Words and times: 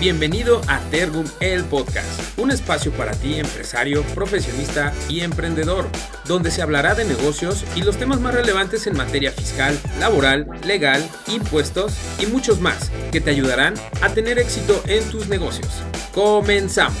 Bienvenido 0.00 0.62
a 0.66 0.80
Tergum 0.90 1.26
el 1.40 1.62
Podcast, 1.64 2.38
un 2.38 2.50
espacio 2.50 2.90
para 2.92 3.12
ti 3.12 3.34
empresario, 3.34 4.02
profesionista 4.14 4.94
y 5.10 5.20
emprendedor, 5.20 5.84
donde 6.26 6.50
se 6.50 6.62
hablará 6.62 6.94
de 6.94 7.04
negocios 7.04 7.66
y 7.76 7.82
los 7.82 7.98
temas 7.98 8.18
más 8.18 8.32
relevantes 8.32 8.86
en 8.86 8.96
materia 8.96 9.30
fiscal, 9.30 9.78
laboral, 9.98 10.46
legal, 10.66 11.06
impuestos 11.28 11.98
y 12.18 12.24
muchos 12.24 12.62
más 12.62 12.90
que 13.12 13.20
te 13.20 13.28
ayudarán 13.28 13.74
a 14.00 14.08
tener 14.08 14.38
éxito 14.38 14.80
en 14.86 15.04
tus 15.10 15.28
negocios. 15.28 15.82
Comenzamos. 16.14 16.96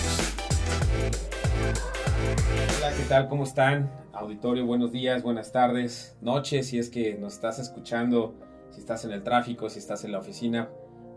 Hola, 2.76 2.92
¿qué 2.94 3.04
tal? 3.08 3.28
¿Cómo 3.30 3.44
están? 3.44 3.90
Auditorio, 4.12 4.66
buenos 4.66 4.92
días, 4.92 5.22
buenas 5.22 5.52
tardes, 5.52 6.18
noches, 6.20 6.68
si 6.68 6.78
es 6.78 6.90
que 6.90 7.14
nos 7.14 7.32
estás 7.32 7.58
escuchando, 7.60 8.34
si 8.70 8.80
estás 8.80 9.06
en 9.06 9.12
el 9.12 9.22
tráfico, 9.22 9.70
si 9.70 9.78
estás 9.78 10.04
en 10.04 10.12
la 10.12 10.18
oficina 10.18 10.68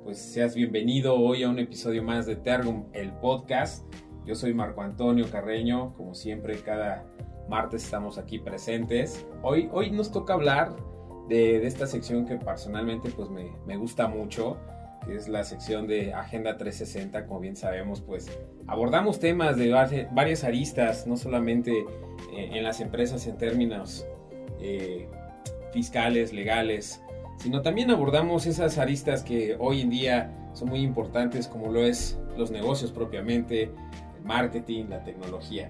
pues 0.03 0.17
seas 0.19 0.53
bienvenido 0.53 1.15
hoy 1.15 1.43
a 1.43 1.49
un 1.49 1.59
episodio 1.59 2.03
más 2.03 2.25
de 2.25 2.35
Tergum, 2.35 2.85
el 2.91 3.13
podcast. 3.13 3.85
Yo 4.25 4.35
soy 4.35 4.53
Marco 4.53 4.81
Antonio 4.81 5.29
Carreño, 5.31 5.93
como 5.93 6.13
siempre 6.13 6.57
cada 6.57 7.05
martes 7.47 7.85
estamos 7.85 8.17
aquí 8.17 8.39
presentes. 8.39 9.25
Hoy, 9.41 9.69
hoy 9.71 9.91
nos 9.91 10.11
toca 10.11 10.33
hablar 10.33 10.75
de, 11.29 11.65
esta 11.65 11.87
sección 11.87 12.25
que 12.25 12.35
personalmente 12.35 13.09
pues 13.11 13.29
me, 13.29 13.51
me, 13.65 13.77
gusta 13.77 14.07
mucho, 14.07 14.57
que 15.05 15.15
es 15.15 15.29
la 15.29 15.45
sección 15.45 15.87
de 15.87 16.13
Agenda 16.13 16.57
360, 16.57 17.25
como 17.25 17.39
bien 17.39 17.55
sabemos, 17.55 18.01
pues 18.01 18.27
abordamos 18.67 19.19
temas 19.19 19.55
de 19.57 19.71
varias 20.11 20.43
aristas, 20.43 21.07
no 21.07 21.15
solamente 21.15 21.79
eh, 22.33 22.49
en 22.51 22.63
las 22.63 22.81
empresas 22.81 23.25
en 23.27 23.37
términos 23.37 24.05
eh, 24.59 25.07
fiscales, 25.71 26.33
legales, 26.33 27.02
sino 27.43 27.61
también 27.61 27.91
abordamos 27.91 28.45
esas 28.45 28.77
aristas 28.77 29.21
que 29.21 29.57
hoy 29.59 29.81
en 29.81 29.89
día 29.89 30.31
son 30.53 30.69
muy 30.69 30.79
importantes, 30.79 31.49
como 31.49 31.73
lo 31.73 31.81
es 31.81 32.17
los 32.37 32.51
negocios 32.51 32.93
propiamente, 32.93 33.63
el 33.63 34.23
marketing, 34.23 34.85
la 34.85 35.03
tecnología. 35.03 35.69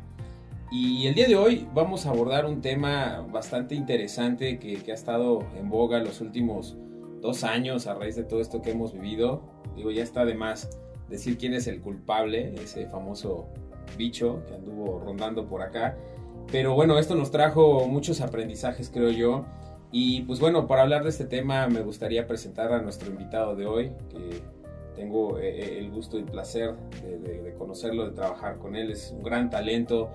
Y 0.72 1.08
el 1.08 1.16
día 1.16 1.28
de 1.28 1.36
hoy 1.36 1.68
vamos 1.74 2.06
a 2.06 2.12
abordar 2.12 2.46
un 2.46 2.62
tema 2.62 3.26
bastante 3.32 3.74
interesante 3.74 4.60
que, 4.60 4.84
ha 4.92 4.94
estado 4.94 5.40
en 5.58 5.68
boga 5.68 6.00
los 6.00 6.22
últimos 6.22 6.78
dos 7.22 7.44
años 7.44 7.88
a 7.88 7.96
raíz 7.96 8.16
de 8.16 8.24
todo 8.24 8.40
esto 8.40 8.62
que 8.62 8.70
hemos 8.70 8.94
vivido. 8.94 9.42
Digo, 9.76 9.90
ya 9.90 10.04
está 10.04 10.26
de 10.26 10.36
más 10.36 10.78
decir 11.10 11.40
quién 11.40 11.56
es 11.56 11.66
el 11.66 11.82
culpable, 11.82 12.54
ese 12.62 12.86
famoso 12.86 13.48
bicho 13.98 14.44
que 14.48 14.54
anduvo 14.54 15.00
rondando 15.00 15.48
por 15.48 15.64
acá. 15.64 15.98
Pero 16.52 16.76
bueno, 16.76 17.00
esto 17.00 17.16
nos 17.16 17.32
trajo 17.32 17.88
muchos 17.88 18.22
aprendizajes, 18.22 18.92
creo 18.92 19.10
yo. 19.10 19.46
Y 19.96 20.24
pues 20.24 20.40
bueno, 20.40 20.66
para 20.66 20.82
hablar 20.82 21.04
de 21.04 21.10
este 21.10 21.26
tema 21.26 21.68
me 21.68 21.82
gustaría 21.82 22.26
presentar 22.26 22.74
a 22.74 22.82
nuestro 22.82 23.12
invitado 23.12 23.56
de 23.56 23.68
hoy, 23.68 23.92
que 24.10 24.42
tengo 24.96 25.38
eh, 25.38 25.50
eh, 25.50 25.78
el 25.78 25.92
gusto 25.92 26.18
y 26.18 26.22
el 26.22 26.26
placer 26.26 26.76
de, 27.04 27.54
conocerlo, 27.60 28.06
de 28.06 28.12
trabajar 28.12 28.58
con 28.58 28.76
él. 28.76 28.90
Es 28.90 29.12
un 29.16 29.22
gran 29.22 29.52
talento. 29.52 30.10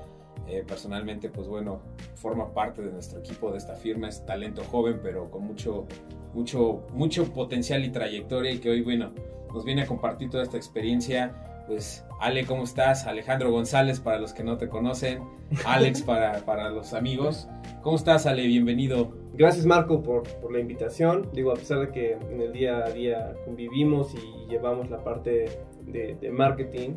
Eh, 0.48 0.64
personalmente, 0.66 1.28
pues 1.28 1.46
bueno, 1.46 1.80
forma 2.14 2.54
parte 2.54 2.82
de 2.82 2.90
nuestro 2.90 3.20
equipo 3.20 3.52
de 3.52 3.58
esta 3.58 3.76
firma. 3.76 4.08
Es 4.08 4.26
talento 4.26 4.64
joven, 4.64 4.98
pero 5.00 5.30
con 5.30 5.44
mucho, 5.44 5.86
mucho, 6.34 6.84
mucho 6.92 7.32
potencial 7.32 7.84
y 7.84 7.90
trayectoria 7.90 8.50
y 8.50 8.58
que 8.58 8.70
hoy, 8.70 8.82
bueno, 8.82 9.12
nos 9.54 9.64
viene 9.64 9.82
a 9.82 9.86
compartir 9.86 10.28
toda 10.28 10.42
esta 10.42 10.56
experiencia. 10.56 11.64
Pues, 11.68 12.04
Ale, 12.20 12.46
¿cómo 12.46 12.64
estás? 12.64 13.06
Alejandro 13.06 13.52
González, 13.52 14.00
para 14.00 14.18
los 14.18 14.32
que 14.32 14.42
no 14.42 14.56
te 14.58 14.68
conocen. 14.68 15.22
Alex, 15.64 16.02
para, 16.06 16.44
para 16.44 16.68
los 16.68 16.92
amigos. 16.92 17.48
¿Cómo 17.82 17.96
estás, 17.96 18.26
Ale? 18.26 18.46
Bienvenido. 18.46 19.12
Gracias 19.34 19.66
Marco 19.66 20.02
por, 20.02 20.24
por, 20.40 20.52
la 20.52 20.58
invitación. 20.58 21.30
Digo, 21.32 21.52
a 21.52 21.54
pesar 21.54 21.78
de 21.78 21.90
que 21.90 22.12
en 22.14 22.40
el 22.40 22.52
día 22.52 22.78
a 22.78 22.90
día 22.90 23.34
convivimos 23.44 24.14
y 24.14 24.50
llevamos 24.50 24.90
la 24.90 25.04
parte 25.04 25.46
de, 25.86 26.16
de 26.20 26.30
marketing, 26.32 26.90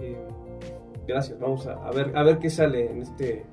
eh, 0.00 0.16
gracias. 1.06 1.38
Vamos 1.38 1.66
a, 1.66 1.74
a, 1.74 1.90
ver, 1.90 2.16
a 2.16 2.22
ver 2.22 2.38
qué 2.38 2.48
sale 2.48 2.90
en 2.90 3.02
este, 3.02 3.44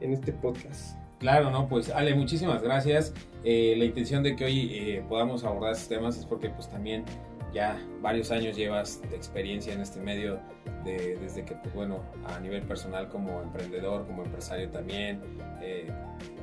en 0.00 0.12
este 0.12 0.32
podcast. 0.32 0.98
Claro, 1.20 1.50
no, 1.50 1.68
pues 1.68 1.88
Ale, 1.90 2.14
muchísimas 2.16 2.62
gracias. 2.62 3.14
Eh, 3.44 3.74
la 3.78 3.84
intención 3.84 4.22
de 4.22 4.34
que 4.34 4.44
hoy 4.44 4.70
eh, 4.72 5.04
podamos 5.08 5.44
abordar 5.44 5.72
estos 5.72 5.88
temas 5.88 6.18
es 6.18 6.26
porque 6.26 6.50
pues 6.50 6.68
también 6.68 7.04
ya 7.54 7.80
varios 8.02 8.30
años 8.30 8.56
llevas 8.56 9.00
experiencia 9.12 9.72
en 9.72 9.80
este 9.80 10.00
medio, 10.00 10.40
de, 10.84 11.16
desde 11.16 11.44
que, 11.44 11.54
pues 11.54 11.74
bueno, 11.74 12.00
a 12.26 12.38
nivel 12.40 12.62
personal 12.62 13.08
como 13.08 13.40
emprendedor, 13.40 14.06
como 14.06 14.24
empresario 14.24 14.68
también, 14.70 15.20
eh, 15.62 15.90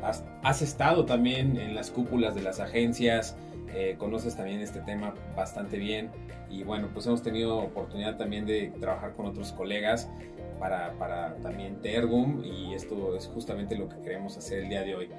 has, 0.02 0.62
estado 0.62 1.06
también 1.06 1.58
en 1.58 1.76
las 1.76 1.92
cúpulas 1.92 2.34
de 2.34 2.42
las 2.42 2.60
agencias, 2.60 3.36
eh, 3.74 3.96
conoces 3.98 4.36
también 4.36 4.62
este 4.62 4.80
tema 4.82 5.14
bastante 5.36 5.78
bien 5.78 6.10
y 6.50 6.64
bueno, 6.64 6.90
pues 6.94 7.06
hemos 7.06 7.22
tenido 7.22 7.58
oportunidad 7.58 8.18
también 8.18 8.46
de 8.46 8.74
trabajar 8.80 9.14
con 9.14 9.26
otros 9.26 9.52
colegas 9.54 10.10
para, 10.60 10.94
para 10.94 11.36
también 11.36 11.82
Tergum 11.82 12.44
y 12.44 12.74
esto 12.74 13.16
es 13.16 13.28
justamente 13.28 13.78
lo 13.78 13.88
que 13.88 14.00
queremos 14.02 14.38
hacer 14.38 14.60
el 14.64 14.70
día 14.70 14.82
de 14.82 14.96
hoy. 14.96 15.10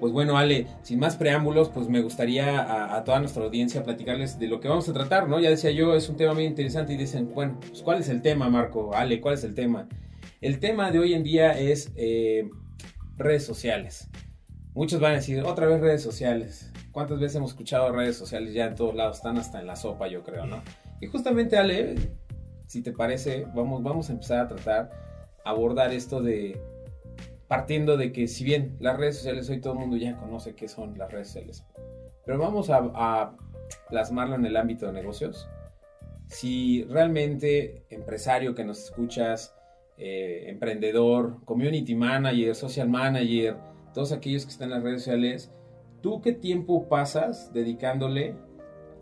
Pues 0.00 0.12
bueno, 0.12 0.38
Ale, 0.38 0.66
sin 0.82 0.98
más 0.98 1.16
preámbulos, 1.16 1.70
pues 1.70 1.88
me 1.88 2.00
gustaría 2.00 2.94
a, 2.94 3.02
toda 3.04 3.18
nuestra 3.20 3.44
audiencia 3.44 3.82
platicarles 3.82 4.38
de 4.38 4.46
lo 4.46 4.60
que 4.60 4.68
vamos 4.68 4.88
a 4.88 4.92
tratar, 4.92 5.28
¿no? 5.28 5.40
Ya 5.40 5.50
decía 5.50 5.70
yo, 5.70 5.94
es 5.94 6.08
un 6.08 6.16
tema 6.16 6.34
muy 6.34 6.44
interesante 6.44 6.92
y 6.92 6.96
dicen, 6.96 7.32
bueno, 7.34 7.58
pues 7.68 7.82
¿cuál 7.82 8.00
es 8.00 8.08
el 8.08 8.22
tema, 8.22 8.48
Marco? 8.48 8.94
Ale, 8.94 9.20
¿cuál 9.20 9.34
es 9.34 9.44
el 9.44 9.54
tema? 9.54 9.88
El 10.40 10.60
tema 10.60 10.90
de 10.92 11.00
hoy 11.00 11.14
en 11.14 11.24
día 11.24 11.58
es 11.58 11.92
eh, 11.96 12.48
redes 13.16 13.44
sociales. 13.44 14.08
Muchos 14.72 15.00
van 15.00 15.12
a 15.12 15.16
decir, 15.16 15.42
otra 15.42 15.66
vez 15.66 15.80
redes 15.80 16.02
sociales. 16.02 16.72
¿Cuántas 16.92 17.18
veces 17.18 17.36
hemos 17.36 17.50
escuchado 17.50 17.90
redes 17.90 18.16
sociales 18.16 18.54
ya 18.54 18.66
en 18.66 18.76
todos 18.76 18.94
lados? 18.94 19.16
Están 19.16 19.36
hasta 19.36 19.60
en 19.60 19.66
la 19.66 19.74
sopa, 19.74 20.06
yo 20.06 20.22
creo, 20.22 20.46
¿no? 20.46 20.62
Y 21.00 21.06
justamente, 21.06 21.56
Ale, 21.56 21.96
si 22.66 22.82
te 22.82 22.92
parece, 22.92 23.46
vamos, 23.54 23.82
vamos 23.82 24.08
a 24.10 24.12
empezar 24.12 24.40
a 24.40 24.48
tratar, 24.48 24.90
abordar 25.44 25.92
esto 25.92 26.22
de 26.22 26.60
partiendo 27.48 27.96
de 27.96 28.12
que 28.12 28.28
si 28.28 28.44
bien 28.44 28.76
las 28.78 28.98
redes 28.98 29.16
sociales 29.16 29.48
hoy 29.48 29.60
todo 29.60 29.72
el 29.72 29.78
mundo 29.80 29.96
ya 29.96 30.16
conoce 30.16 30.54
qué 30.54 30.68
son 30.68 30.96
las 30.98 31.10
redes 31.10 31.28
sociales, 31.28 31.64
pero 32.24 32.38
vamos 32.38 32.70
a, 32.70 33.34
plasmarlo 33.90 34.34
en 34.34 34.46
el 34.46 34.56
ámbito 34.56 34.86
de 34.86 34.92
negocios. 34.92 35.46
Si 36.26 36.84
realmente 36.84 37.84
empresario 37.90 38.54
que 38.54 38.64
nos 38.64 38.82
escuchas, 38.82 39.54
eh, 39.98 40.44
emprendedor, 40.46 41.44
community 41.44 41.94
manager, 41.94 42.54
social 42.54 42.88
manager, 42.88 43.56
todos 43.92 44.12
aquellos 44.12 44.44
que 44.46 44.52
están 44.52 44.68
en 44.68 44.74
las 44.74 44.82
redes 44.82 45.02
sociales, 45.02 45.52
¿tú 46.00 46.22
qué 46.22 46.32
tiempo 46.32 46.88
pasas 46.88 47.52
dedicándole 47.52 48.36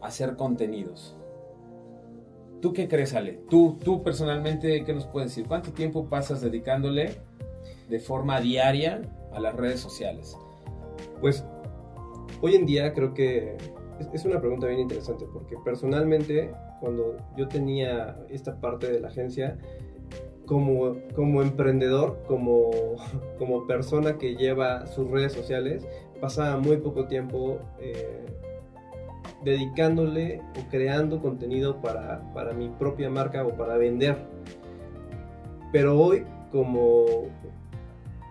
a 0.00 0.06
hacer 0.06 0.36
contenidos? 0.36 1.16
¿Tú 2.60 2.72
qué 2.72 2.88
crees, 2.88 3.14
Ale? 3.14 3.40
¿Tú, 3.48 3.78
tú 3.84 4.02
personalmente, 4.02 4.82
qué 4.84 4.94
nos 4.94 5.06
puedes 5.06 5.30
decir? 5.30 5.46
¿Cuánto 5.46 5.72
tiempo 5.72 6.08
pasas 6.08 6.40
dedicándole 6.40 7.20
de 7.88 7.98
forma 8.00 8.40
diaria 8.40 9.02
a 9.32 9.40
las 9.40 9.54
redes 9.54 9.80
sociales? 9.80 10.36
Pues 11.20 11.44
hoy 12.40 12.54
en 12.54 12.66
día 12.66 12.92
creo 12.92 13.14
que 13.14 13.56
es 14.12 14.24
una 14.24 14.40
pregunta 14.40 14.66
bien 14.66 14.80
interesante 14.80 15.26
porque 15.32 15.56
personalmente 15.64 16.52
cuando 16.80 17.16
yo 17.36 17.48
tenía 17.48 18.16
esta 18.28 18.60
parte 18.60 18.90
de 18.90 19.00
la 19.00 19.08
agencia, 19.08 19.58
como, 20.46 20.96
como 21.14 21.42
emprendedor, 21.42 22.22
como, 22.26 22.70
como 23.38 23.66
persona 23.66 24.18
que 24.18 24.36
lleva 24.36 24.86
sus 24.86 25.10
redes 25.10 25.32
sociales, 25.32 25.86
pasaba 26.20 26.58
muy 26.58 26.78
poco 26.78 27.06
tiempo 27.06 27.58
eh, 27.80 28.24
dedicándole 29.44 30.40
o 30.40 30.70
creando 30.70 31.20
contenido 31.20 31.80
para, 31.82 32.32
para 32.32 32.52
mi 32.52 32.68
propia 32.68 33.10
marca 33.10 33.44
o 33.44 33.56
para 33.56 33.76
vender. 33.76 34.16
Pero 35.72 35.98
hoy, 35.98 36.24
como, 36.52 37.24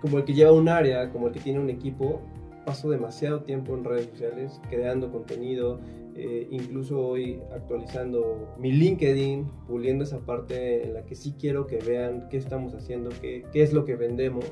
como 0.05 0.19
el 0.19 0.23
que 0.23 0.35
lleva 0.35 0.51
un 0.51 0.69
área, 0.69 1.09
como 1.09 1.27
el 1.27 1.33
que 1.33 1.39
tiene 1.39 1.59
un 1.59 1.71
equipo, 1.71 2.21
paso 2.63 2.91
demasiado 2.91 3.41
tiempo 3.41 3.73
en 3.73 3.83
redes 3.83 4.05
sociales 4.11 4.61
creando 4.69 5.11
contenido, 5.11 5.79
eh, 6.13 6.47
incluso 6.51 6.99
hoy 6.99 7.41
actualizando 7.51 8.53
mi 8.59 8.71
LinkedIn, 8.71 9.49
puliendo 9.67 10.03
esa 10.03 10.19
parte 10.19 10.83
en 10.83 10.93
la 10.93 11.05
que 11.05 11.15
sí 11.15 11.33
quiero 11.39 11.65
que 11.65 11.77
vean 11.77 12.27
qué 12.29 12.37
estamos 12.37 12.75
haciendo, 12.75 13.09
qué, 13.19 13.43
es 13.51 13.73
lo 13.73 13.83
que 13.83 13.95
vendemos. 13.95 14.45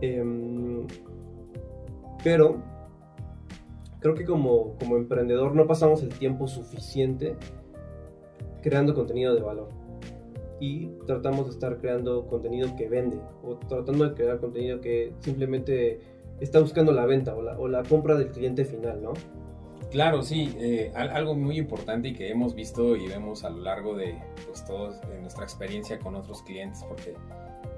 Em, 0.00 0.86
pero 2.24 2.62
creo 4.00 4.14
que 4.14 4.24
como 4.24 4.74
emprendedor 4.96 5.54
no 5.54 5.66
pasamos 5.66 6.02
el 6.02 6.08
tiempo 6.08 6.48
suficiente 6.48 7.36
creando 8.62 8.94
contenido 8.94 9.34
de 9.34 9.42
valor 9.42 9.81
y 10.62 10.86
tratamos 11.08 11.46
de 11.46 11.50
estar 11.50 11.78
creando 11.78 12.24
contenido 12.28 12.76
que 12.76 12.88
vende 12.88 13.18
o 13.42 13.56
tratando 13.56 14.08
de 14.08 14.14
crear 14.14 14.38
contenido 14.38 14.80
que 14.80 15.12
simplemente 15.18 15.98
está 16.38 16.60
buscando 16.60 16.92
la 16.92 17.04
venta 17.04 17.34
o 17.34 17.42
la, 17.42 17.58
o 17.58 17.66
la 17.66 17.82
compra 17.82 18.14
del 18.14 18.28
cliente 18.28 18.64
final, 18.64 19.02
¿no? 19.02 19.12
Claro, 19.90 20.22
sí, 20.22 20.54
eh, 20.60 20.92
algo 20.94 21.34
muy 21.34 21.58
importante 21.58 22.08
y 22.08 22.12
que 22.14 22.30
hemos 22.30 22.54
visto 22.54 22.94
y 22.94 23.08
vemos 23.08 23.42
a 23.42 23.50
lo 23.50 23.58
largo 23.58 23.96
de 23.96 24.16
pues, 24.46 24.64
todos, 24.64 25.00
de 25.08 25.20
nuestra 25.20 25.42
experiencia 25.42 25.98
con 25.98 26.14
otros 26.14 26.44
clientes, 26.44 26.84
porque 26.88 27.16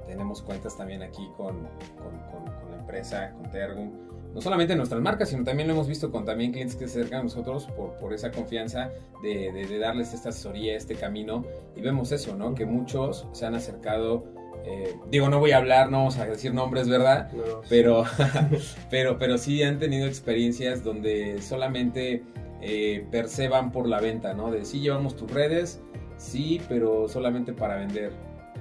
tenemos 0.06 0.42
cuentas 0.42 0.76
también 0.76 1.02
aquí 1.02 1.26
con, 1.38 1.56
con, 1.96 2.18
con, 2.30 2.70
la 2.70 2.80
empresa, 2.80 3.32
con 3.32 3.50
Tergum, 3.50 3.92
no 4.34 4.40
solamente 4.40 4.74
nuestras 4.74 5.00
marcas, 5.00 5.28
sino 5.28 5.44
también 5.44 5.68
lo 5.68 5.74
hemos 5.74 5.86
visto 5.86 6.10
con 6.10 6.24
también 6.24 6.50
clientes 6.50 6.76
que 6.76 6.88
se 6.88 6.98
acercan 6.98 7.20
a 7.20 7.22
nosotros 7.24 7.66
por, 7.76 7.92
por 7.98 8.12
esa 8.12 8.32
confianza 8.32 8.90
de, 9.22 9.52
de, 9.52 9.78
darles 9.78 10.12
esta 10.12 10.30
asesoría, 10.30 10.76
este 10.76 10.96
camino. 10.96 11.44
Y 11.76 11.80
vemos 11.80 12.10
eso, 12.10 12.34
¿no? 12.34 12.54
Que 12.54 12.66
muchos 12.66 13.28
se 13.32 13.46
han 13.46 13.54
acercado. 13.54 14.24
Eh, 14.64 14.96
digo, 15.08 15.28
no 15.28 15.38
voy 15.38 15.52
a 15.52 15.58
hablar, 15.58 15.90
no 15.90 15.98
vamos 15.98 16.18
a 16.18 16.26
decir 16.26 16.52
nombres, 16.52 16.88
¿verdad? 16.88 17.30
pero, 17.68 18.04
pero, 18.90 19.18
pero 19.18 19.38
sí 19.38 19.62
han 19.62 19.78
tenido 19.78 20.06
experiencias 20.06 20.82
donde 20.82 21.40
solamente 21.40 22.24
eh, 22.60 23.06
perceban 23.10 23.70
por 23.70 23.86
la 23.86 24.00
venta, 24.00 24.34
¿no? 24.34 24.50
De 24.50 24.64
sí 24.64 24.80
llevamos 24.80 25.14
tus 25.16 25.30
redes, 25.30 25.80
sí, 26.16 26.60
pero 26.68 27.08
solamente 27.08 27.52
para 27.52 27.76
vender. 27.76 28.10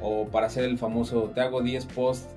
O 0.01 0.27
para 0.27 0.47
hacer 0.47 0.65
el 0.65 0.77
famoso, 0.77 1.31
te 1.33 1.41
hago 1.41 1.61
10 1.61 1.85
posts 1.87 2.32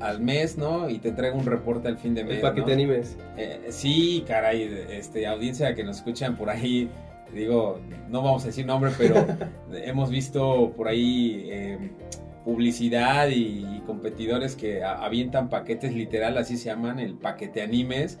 al, 0.00 0.20
mes, 0.20 0.58
¿no? 0.58 0.88
Y 0.88 0.98
te 0.98 1.12
traigo 1.12 1.38
un 1.38 1.46
reporte 1.46 1.88
al 1.88 1.98
fin 1.98 2.14
de 2.14 2.24
mes. 2.24 2.40
Para 2.40 2.54
que 2.54 2.62
te 2.62 2.72
animes. 2.72 3.16
Eh, 3.36 3.66
sí, 3.70 4.24
caray, 4.26 4.86
este, 4.90 5.26
audiencia 5.26 5.74
que 5.74 5.84
nos 5.84 5.98
escuchan 5.98 6.36
por 6.36 6.50
ahí, 6.50 6.90
digo, 7.32 7.80
no 8.08 8.22
vamos 8.22 8.44
a 8.44 8.46
decir 8.48 8.66
nombre, 8.66 8.90
pero 8.98 9.26
hemos 9.72 10.10
visto 10.10 10.72
por 10.76 10.88
ahí 10.88 11.48
em, 11.50 11.90
publicidad 12.44 13.28
y, 13.28 13.80
competidores 13.86 14.54
que 14.54 14.84
avientan 14.84 15.48
paquetes 15.48 15.92
literal, 15.92 16.38
así 16.38 16.56
se 16.56 16.66
llaman, 16.66 17.00
el 17.00 17.14
paquete 17.14 17.62
animes, 17.62 18.20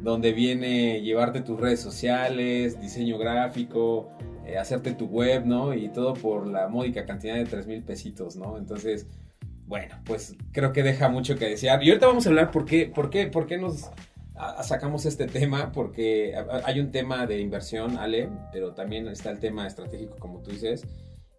donde 0.00 0.32
viene 0.32 1.02
llevarte 1.02 1.40
tus 1.40 1.58
redes 1.58 1.80
sociales, 1.80 2.80
diseño 2.80 3.18
gráfico, 3.18 4.08
eh, 4.46 4.56
hacerte 4.56 4.92
tu 4.92 5.06
web, 5.06 5.46
¿no? 5.46 5.74
Y 5.74 5.88
todo 5.88 6.14
por 6.14 6.46
la 6.46 6.68
módica 6.68 7.04
cantidad 7.04 7.34
de 7.34 7.44
3 7.44 7.66
mil 7.66 7.82
pesitos, 7.82 8.36
¿no? 8.36 8.56
Entonces 8.56 9.08
bueno, 9.70 9.94
pues 10.04 10.34
creo 10.50 10.72
que 10.72 10.82
deja 10.82 11.08
mucho 11.08 11.36
que 11.36 11.46
desear. 11.46 11.80
Y 11.84 11.90
ahorita 11.90 12.08
vamos 12.08 12.26
a 12.26 12.30
hablar 12.30 12.50
por 12.50 12.64
qué, 12.64 12.86
por 12.92 13.08
qué, 13.08 13.28
por 13.28 13.46
qué 13.46 13.56
nos 13.56 13.88
sacamos 14.64 15.06
este 15.06 15.28
tema, 15.28 15.70
porque 15.70 16.34
hay 16.64 16.80
un 16.80 16.90
tema 16.90 17.24
de 17.28 17.38
inversión, 17.38 17.96
Ale, 17.96 18.28
pero 18.52 18.74
también 18.74 19.06
está 19.06 19.30
el 19.30 19.38
tema 19.38 19.68
estratégico, 19.68 20.16
como 20.18 20.40
tú 20.40 20.50
dices, 20.50 20.88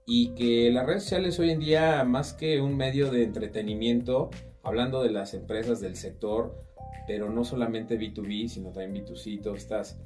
y 0.05 0.33
que 0.33 0.71
las 0.71 0.85
redes 0.85 1.03
sociales 1.03 1.39
hoy 1.39 1.49
en 1.49 1.59
día, 1.59 2.05
más 2.05 2.31
que 2.31 2.61
un 2.61 2.77
medio 2.77 3.11
de 3.11 3.25
entretenimiento, 3.25 4.29
hablando 4.63 5.03
de 5.03 5.11
las 5.11 5.33
empresas 5.33 5.81
del 5.81 5.97
sector, 5.97 6.57
pero 7.07 7.29
no 7.29 7.43
solamente 7.43 7.99
B2B, 7.99 8.47
sino 8.47 8.71
también 8.71 9.05
B2C, 9.05 9.41
todas 9.41 9.61
estas 9.61 9.99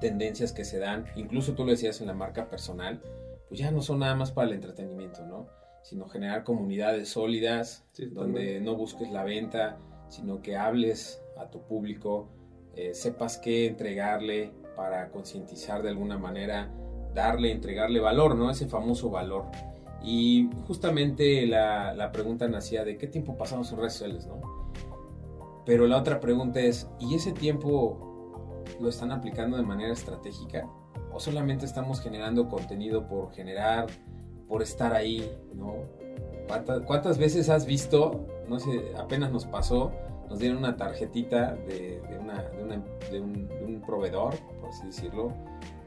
tendencias 0.00 0.50
que 0.50 0.64
se 0.64 0.80
dan, 0.80 1.04
incluso 1.14 1.54
tú 1.54 1.64
lo 1.64 1.70
decías 1.70 2.00
en 2.00 2.08
la 2.08 2.14
marca 2.14 2.50
personal, 2.50 3.00
pues 3.46 3.60
ya 3.60 3.70
no 3.70 3.80
son 3.80 4.00
nada 4.00 4.16
más 4.16 4.32
para 4.32 4.48
el 4.48 4.54
entretenimiento, 4.54 5.24
¿no? 5.24 5.61
Sino 5.82 6.08
generar 6.08 6.44
comunidades 6.44 7.10
sólidas, 7.10 7.84
donde 8.12 8.60
no 8.60 8.76
busques 8.76 9.10
la 9.10 9.24
venta, 9.24 9.78
sino 10.08 10.42
que 10.42 10.56
hables 10.56 11.22
a 11.36 11.50
tu 11.50 11.62
público, 11.62 12.28
eh, 12.74 12.94
sepas 12.94 13.38
qué 13.38 13.66
entregarle 13.66 14.52
para 14.76 15.10
concientizar 15.10 15.82
de 15.82 15.90
alguna 15.90 16.18
manera, 16.18 16.70
darle, 17.14 17.50
entregarle 17.50 18.00
valor, 18.00 18.36
¿no? 18.36 18.50
Ese 18.50 18.66
famoso 18.66 19.10
valor. 19.10 19.46
Y 20.02 20.48
justamente 20.66 21.46
la, 21.46 21.94
la 21.94 22.10
pregunta 22.10 22.48
nacía 22.48 22.84
de 22.84 22.96
qué 22.96 23.06
tiempo 23.06 23.36
pasamos 23.36 23.70
en 23.72 23.78
redes 23.78 23.92
sociales, 23.94 24.26
¿no? 24.26 24.40
Pero 25.64 25.86
la 25.86 25.98
otra 25.98 26.18
pregunta 26.20 26.60
es, 26.60 26.88
¿y 26.98 27.14
ese 27.14 27.32
tiempo 27.32 28.62
lo 28.80 28.88
están 28.88 29.12
aplicando 29.12 29.56
de 29.56 29.62
manera 29.62 29.92
estratégica? 29.92 30.68
¿O 31.12 31.20
solamente 31.20 31.66
estamos 31.66 32.00
generando 32.00 32.48
contenido 32.48 33.06
por 33.06 33.32
generar, 33.32 33.86
por 34.52 34.60
estar 34.60 34.92
ahí, 34.92 35.32
¿no? 35.54 35.76
¿Cuántas, 36.86 37.16
veces 37.16 37.48
has 37.48 37.64
visto, 37.64 38.26
no 38.50 38.60
sé, 38.60 38.92
apenas 38.98 39.32
nos 39.32 39.46
pasó, 39.46 39.92
nos 40.28 40.40
dieron 40.40 40.58
una 40.58 40.76
tarjetita 40.76 41.54
de, 41.54 42.02
un, 43.18 43.82
proveedor, 43.86 44.34
por 44.60 44.68
así 44.68 44.84
decirlo, 44.84 45.32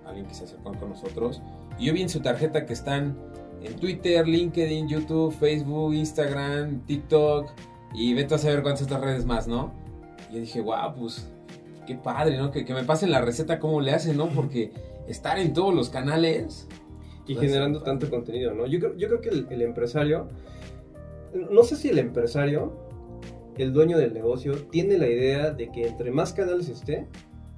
alguien 0.04 0.26
que 0.26 0.34
se 0.34 0.46
acercó 0.46 0.74
con 0.80 0.90
nosotros, 0.90 1.44
y 1.78 1.86
yo 1.86 1.94
vi 1.94 2.02
en 2.02 2.10
su 2.10 2.22
tarjeta 2.22 2.66
que 2.66 2.74
están 2.74 3.16
en 3.62 3.76
Twitter, 3.76 4.28
LinkedIn, 4.28 4.88
YouTube, 4.88 5.32
Facebook, 5.32 5.94
Instagram, 5.94 6.88
TikTok, 6.88 7.52
y 7.94 8.16
vete 8.16 8.34
a 8.34 8.40
saber 8.40 8.64
cuántas 8.64 8.86
otras 8.86 9.02
redes 9.02 9.26
más, 9.26 9.48
¿no? 9.48 9.74
Y 10.32 10.34
yo 10.34 10.40
dije, 10.40 10.62
wow, 10.62 10.96
pues 10.98 11.32
qué 11.86 11.94
padre, 11.94 12.40
¿no? 12.40 12.50
Que, 12.50 12.66
que 12.66 12.74
me 12.74 12.84
pasen 12.84 13.12
la 13.12 13.22
receta, 13.22 13.60
cómo 13.60 13.80
le 13.80 13.92
hacen, 13.92 14.18
¿no? 14.18 14.28
Porque 14.30 14.72
estar 15.08 15.38
en 15.38 15.54
todos 15.54 15.72
los 15.72 15.92
canales 15.92 16.68
y 17.28 17.36
generando 17.36 17.82
tanto 17.82 18.10
contenido, 18.10 18.54
¿no? 18.54 18.66
Yo 18.68 18.80
creo, 18.80 18.96
yo 18.96 19.08
creo 19.08 19.22
que 19.22 19.30
el, 19.54 19.62
empresario, 19.62 20.28
no 21.34 21.64
sé 21.64 21.76
si 21.76 21.90
el 21.90 22.00
empresario, 22.00 22.74
el 23.58 23.74
dueño 23.74 23.98
del 23.98 24.14
negocio, 24.14 24.56
tiene 24.70 24.98
la 24.98 25.08
idea 25.08 25.52
de 25.52 25.72
que 25.72 25.88
entre 25.88 26.12
más 26.12 26.34
canales 26.34 26.70
esté, 26.70 27.08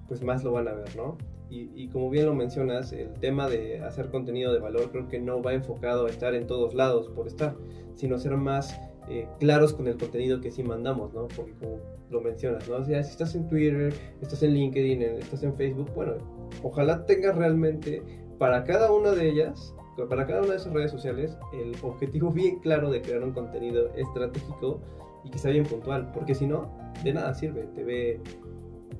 pues 0.07 0.23
más 0.23 0.43
lo 0.43 0.51
van 0.51 0.67
a 0.67 0.73
ver, 0.73 0.95
¿no? 0.95 1.17
Y, 1.49 1.69
y, 1.75 1.87
como 1.87 2.09
bien 2.09 2.25
lo 2.25 2.35
mencionas, 2.35 2.91
el 2.91 3.13
tema 3.13 3.47
de 3.47 3.79
hacer 3.79 4.09
contenido 4.09 4.51
de 4.51 4.59
valor 4.59 4.91
creo 4.91 5.07
que 5.07 5.19
no 5.19 5.41
va 5.41 5.53
enfocado 5.53 6.05
a 6.05 6.09
estar 6.09 6.35
en 6.35 6.45
todos 6.45 6.73
lados 6.73 7.07
por 7.07 7.25
estar, 7.25 7.55
sino 7.95 8.19
ser 8.19 8.35
más 8.35 8.77
eh, 9.09 9.25
claros 9.39 9.73
con 9.73 9.87
el 9.87 9.95
contenido 9.95 10.41
que 10.41 10.51
sí 10.51 10.63
mandamos, 10.63 11.13
¿no? 11.13 11.29
Porque 11.29 11.53
como 11.53 11.79
lo 12.09 12.19
mencionas, 12.19 12.67
¿no? 12.67 12.75
O 12.75 12.83
sea, 12.83 13.01
si 13.03 13.11
estás 13.11 13.35
en 13.35 13.47
Twitter, 13.47 13.93
estás 14.21 14.43
en 14.43 14.53
LinkedIn, 14.53 15.01
estás 15.01 15.43
en 15.43 15.55
Facebook, 15.55 15.89
bueno, 15.95 16.15
ojalá 16.61 17.05
tengas 17.05 17.37
realmente 17.37 18.01
para 18.37 18.63
cada 18.63 18.91
una 18.91 19.11
de 19.11 19.29
ellas, 19.29 19.75
para 20.09 20.25
cada 20.25 20.41
una 20.41 20.51
de 20.51 20.57
esas 20.57 20.73
redes 20.73 20.91
sociales, 20.91 21.37
el 21.53 21.75
objetivo 21.81 22.31
bien 22.33 22.59
claro 22.59 22.89
de 22.89 23.01
crear 23.01 23.23
un 23.23 23.31
contenido 23.31 23.93
estratégico 23.95 24.79
y 25.23 25.29
que 25.29 25.37
sea 25.37 25.51
bien 25.51 25.65
puntual, 25.65 26.11
porque 26.13 26.35
si 26.35 26.45
no, 26.45 26.69
de 27.03 27.13
nada 27.13 27.33
sirve. 27.33 27.63
Te 27.75 27.83
ve 27.83 28.21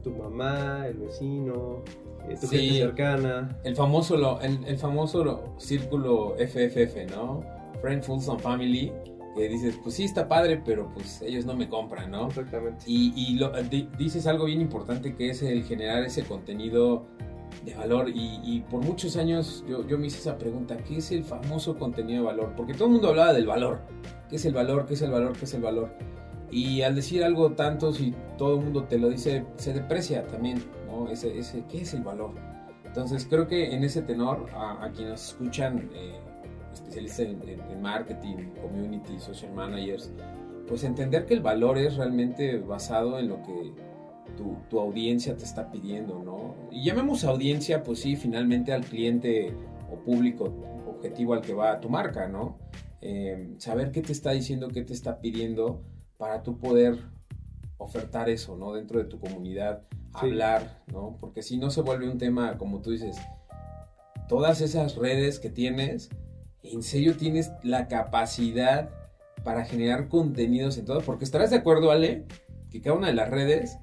tu 0.04 0.12
mamá, 0.12 0.88
el 0.88 0.98
vecino, 0.98 1.84
eh, 2.28 2.36
tu 2.39 2.48
gente 2.48 2.80
cercana. 2.80 3.57
El 3.63 3.75
famoso, 3.75 4.39
el, 4.42 4.66
el 4.66 4.78
famoso 4.78 5.56
círculo 5.57 6.36
FFF, 6.38 7.12
¿no? 7.12 7.44
Friend, 7.81 8.04
Fools 8.04 8.28
and 8.28 8.40
Family 8.40 8.92
que 9.38 9.48
dices, 9.48 9.80
pues 9.81 9.95
sí 9.95 10.04
está 10.04 10.28
padre, 10.28 10.62
pero 10.66 10.90
pues 10.94 11.22
ellos 11.22 11.45
no 11.45 11.54
me 11.54 11.69
compran, 11.69 12.12
¿no? 12.12 12.28
Exactamente. 12.28 12.83
Y, 12.88 13.13
y 13.16 13.88
dices 13.98 14.25
algo 14.28 14.45
bien 14.45 14.60
importante 14.60 15.16
que 15.16 15.30
es 15.30 15.44
el 15.44 15.63
generar 15.63 16.04
ese 16.04 16.24
contenido 16.24 17.06
de 17.63 17.75
valor. 17.75 18.09
Y, 18.13 18.63
por 18.69 18.83
muchos 18.83 19.18
años 19.18 19.63
yo, 19.68 19.86
yo, 19.88 19.98
me 19.98 20.07
hice 20.07 20.19
esa 20.19 20.38
pregunta, 20.38 20.77
¿qué 20.77 20.98
es 20.98 21.12
el 21.12 21.24
famoso 21.24 21.77
contenido 21.77 22.21
de 22.21 22.25
valor? 22.25 22.54
Porque 22.56 22.74
todo 22.74 22.86
el 22.86 22.92
mundo 22.92 23.09
hablaba 23.09 23.33
del 23.33 23.45
valor. 23.45 23.80
¿Qué 24.30 24.36
es 24.38 24.45
el 24.45 24.54
valor? 24.54 24.86
¿Qué 24.86 24.94
es 24.94 25.01
el 25.01 25.12
valor? 25.12 25.33
¿Qué 25.38 25.45
es 25.45 25.54
el 25.54 25.62
valor? 25.62 25.92
Y 26.50 26.81
al 26.81 26.95
decir 26.95 27.24
algo 27.24 27.51
tanto, 27.51 27.94
si 27.94 28.13
todo 28.38 28.57
el 28.57 28.63
mundo 28.63 28.83
te 28.83 28.98
lo 28.98 29.09
dice, 29.09 29.45
se 29.57 29.74
deprecia 29.74 30.25
también, 30.27 30.63
¿no? 30.88 31.09
Ese, 31.09 31.38
ese, 31.38 31.63
¿Qué 31.69 31.81
es 31.81 31.94
el 31.94 32.04
valor? 32.04 32.31
Entonces 32.86 33.28
creo 33.30 33.47
que 33.47 33.76
en 33.76 33.83
ese 33.83 34.02
tenor, 34.02 34.47
a, 34.56 34.90
quienes 34.95 35.30
escuchan, 35.30 35.90
eh, 35.94 36.19
especialistas 36.73 37.28
en, 37.28 37.42
en 37.44 37.81
marketing, 37.81 38.54
community, 38.61 39.19
social 39.19 39.52
managers, 39.54 40.11
pues 40.68 40.83
entender 40.83 41.26
que 41.26 41.33
el 41.33 41.42
valor 41.42 41.78
es 41.78 41.95
realmente 41.95 42.59
basado 42.59 43.19
en 43.19 43.30
lo 43.30 43.42
que 43.44 43.73
tu, 44.38 44.80
audiencia 44.80 45.36
te 45.36 45.44
está 45.44 45.70
pidiendo, 45.72 46.22
¿no? 46.24 46.56
Y 46.72 46.86
llamemos 46.86 47.24
audiencia, 47.26 47.84
pues 47.84 48.00
sí, 48.00 48.16
finalmente 48.16 48.72
al 48.72 48.86
cliente 48.86 49.54
o 49.92 49.98
público 49.98 50.54
objetivo 50.88 51.34
al 51.34 51.42
que 51.42 51.54
va 51.54 51.74
a 51.74 51.80
tu 51.82 51.90
marca, 51.90 52.28
¿no? 52.28 52.58
Eh, 53.02 53.56
saber 53.58 53.92
qué 53.92 54.02
te 54.02 54.14
está 54.14 54.32
diciendo, 54.32 54.70
qué 54.70 54.84
te 54.84 54.94
está 54.94 55.20
pidiendo 55.20 55.84
para 56.18 56.44
tú 56.44 56.58
poder 56.58 56.98
ofertar 57.78 58.30
eso, 58.30 58.56
¿no? 58.58 58.74
Dentro 58.74 59.00
de 59.00 59.06
tu 59.06 59.20
comunidad, 59.20 59.84
hablar, 60.14 60.84
¿no? 60.88 61.18
Porque 61.20 61.42
si 61.42 61.58
no 61.58 61.70
se 61.70 61.82
vuelve 61.82 62.10
un 62.10 62.18
tema, 62.18 62.58
como 62.58 62.82
tú 62.82 62.92
dices, 62.92 63.18
todas 64.28 64.62
esas 64.62 64.96
redes 64.96 65.40
que 65.40 65.50
tienes, 65.50 66.10
en 66.64 66.82
serio 66.84 67.16
tienes 67.18 67.52
la 67.64 67.88
capacidad 67.88 68.90
para 69.44 69.66
generar 69.66 70.10
contenidos 70.10 70.78
en 70.78 70.86
todo, 70.86 71.02
porque 71.02 71.24
estarás 71.24 71.52
de 71.52 71.58
acuerdo, 71.58 71.92
Ale, 71.92 72.26
que 72.70 72.82
cada 72.82 72.98
una 72.98 73.08
de 73.08 73.14
las 73.14 73.30
redes 73.30 73.78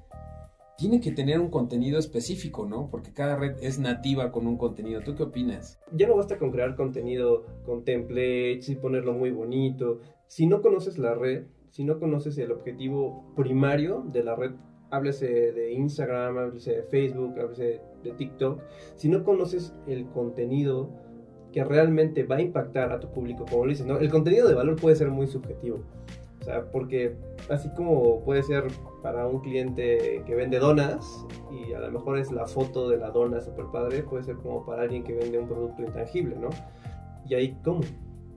tiene 0.77 0.99
que 0.99 1.11
tener 1.11 1.39
un 1.39 1.49
contenido 1.49 1.97
específico, 1.97 2.65
¿no? 2.65 2.89
Porque 2.89 3.13
cada 3.13 3.37
red 3.37 3.55
es 3.61 3.79
nativa 3.79 4.31
con 4.31 4.45
un 4.47 4.57
contenido. 4.57 5.01
¿Tú 5.01 5.15
qué 5.15 5.23
opinas? 5.23 5.79
Ya 5.93 6.07
no 6.07 6.17
basta 6.17 6.37
con 6.37 6.51
crear 6.51 6.75
contenido 6.75 7.45
con 7.65 7.83
templates 7.83 8.69
y 8.69 8.75
ponerlo 8.75 9.13
muy 9.13 9.31
bonito. 9.31 9.99
Si 10.27 10.47
no 10.47 10.61
conoces 10.61 10.97
la 10.97 11.15
red, 11.15 11.45
si 11.69 11.83
no 11.83 11.99
conoces 11.99 12.37
el 12.37 12.51
objetivo 12.51 13.33
primario 13.35 14.03
de 14.11 14.23
la 14.23 14.35
red, 14.35 14.51
háblese 14.89 15.27
de 15.27 15.73
Instagram, 15.73 16.37
háblese 16.37 16.75
de 16.75 16.83
Facebook, 16.83 17.39
háblese 17.39 17.81
de 18.03 18.11
TikTok, 18.11 18.61
si 18.95 19.09
no 19.09 19.23
conoces 19.23 19.73
el 19.87 20.07
contenido 20.07 20.89
que 21.51 21.63
realmente 21.63 22.23
va 22.23 22.35
a 22.35 22.41
impactar 22.41 22.91
a 22.91 22.99
tu 22.99 23.11
público, 23.11 23.45
como 23.49 23.65
lo 23.65 23.69
dices, 23.69 23.85
¿no? 23.85 23.97
El 23.97 24.09
contenido 24.09 24.47
de 24.47 24.53
valor 24.53 24.75
puede 24.75 24.95
ser 24.95 25.09
muy 25.09 25.27
subjetivo. 25.27 25.79
O 26.45 26.47
sea, 26.47 26.71
porque 26.71 27.15
así 27.49 27.69
como 27.69 28.23
puede 28.23 28.43
ser 28.43 28.65
para 29.01 29.25
un 29.25 29.39
cliente 29.39 30.21
que 30.27 30.35
vende 30.35 30.59
donas 30.59 31.25
y 31.49 31.73
a 31.73 31.79
lo 31.79 31.91
mejor 31.91 32.19
es 32.19 32.31
la 32.31 32.45
foto 32.45 32.87
de 32.87 32.97
la 32.97 33.09
dona 33.09 33.41
super 33.41 33.65
padre, 33.71 34.03
puede 34.03 34.25
ser 34.25 34.35
como 34.35 34.63
para 34.63 34.83
alguien 34.83 35.03
que 35.03 35.15
vende 35.15 35.39
un 35.39 35.47
producto 35.47 35.81
intangible, 35.81 36.35
¿no? 36.35 36.49
Y 37.27 37.33
ahí, 37.33 37.57
¿cómo? 37.63 37.81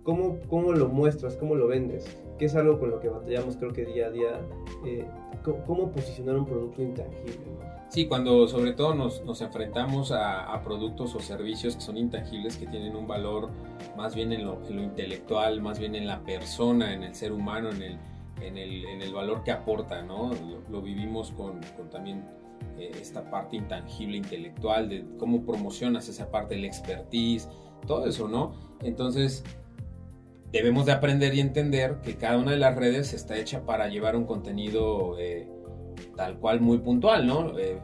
¿cómo, 0.04 0.38
¿cómo 0.48 0.72
lo 0.72 0.88
muestras? 0.88 1.36
¿Cómo 1.36 1.54
lo 1.54 1.66
vendes? 1.66 2.16
Que 2.38 2.44
es 2.46 2.54
algo 2.54 2.78
con 2.78 2.90
lo 2.90 3.00
que 3.00 3.08
batallamos 3.08 3.56
creo 3.56 3.72
que 3.72 3.84
día 3.84 4.06
a 4.06 4.10
día. 4.10 4.40
Eh, 4.84 5.06
¿Cómo 5.66 5.90
posicionar 5.90 6.36
un 6.36 6.46
producto 6.46 6.82
intangible? 6.82 7.36
Sí, 7.88 8.06
cuando 8.06 8.46
sobre 8.48 8.72
todo 8.72 8.94
nos, 8.94 9.24
nos 9.24 9.40
enfrentamos 9.40 10.12
a, 10.12 10.52
a, 10.52 10.62
productos 10.62 11.14
o 11.14 11.20
servicios 11.20 11.74
que 11.74 11.80
son 11.80 11.96
intangibles, 11.96 12.56
que 12.56 12.66
tienen 12.66 12.94
un 12.94 13.06
valor 13.06 13.48
más 13.96 14.14
bien 14.14 14.32
en 14.32 14.44
lo, 14.44 14.62
en 14.66 14.76
lo 14.76 14.82
intelectual, 14.82 15.62
más 15.62 15.78
bien 15.78 15.94
en 15.94 16.06
la 16.06 16.22
persona, 16.22 16.92
en 16.92 17.02
el 17.02 17.14
ser 17.14 17.32
humano, 17.32 17.70
en 17.70 17.82
el, 17.82 17.98
en 18.42 18.58
el, 18.58 18.84
en 18.84 19.00
el 19.00 19.14
valor 19.14 19.42
que 19.42 19.52
aporta, 19.52 20.02
¿no? 20.02 20.32
Lo, 20.34 20.60
lo 20.70 20.82
vivimos 20.82 21.32
con, 21.32 21.60
con 21.76 21.88
también 21.88 22.24
eh, 22.78 22.92
esta 23.00 23.28
parte 23.28 23.56
intangible, 23.56 24.18
intelectual, 24.18 24.88
de 24.88 25.04
cómo 25.18 25.44
promocionas 25.44 26.08
esa 26.08 26.30
parte 26.30 26.54
del 26.54 26.64
expertise, 26.64 27.48
todo 27.86 28.06
eso, 28.06 28.28
¿no? 28.28 28.52
Entonces, 28.82 29.44
debemos 30.52 30.86
de 30.86 30.92
aprender 30.92 31.34
y 31.34 31.40
entender 31.40 31.96
que 32.02 32.16
cada 32.16 32.38
una 32.38 32.52
de 32.52 32.58
las 32.58 32.74
redes 32.74 33.12
está 33.12 33.36
hecha 33.36 33.64
para 33.64 33.88
llevar 33.88 34.16
un 34.16 34.24
contenido 34.24 35.16
eh, 35.18 35.48
tal 36.16 36.38
cual 36.38 36.60
muy 36.60 36.78
puntual, 36.78 37.26
¿no? 37.26 37.58
Eh, 37.58 37.78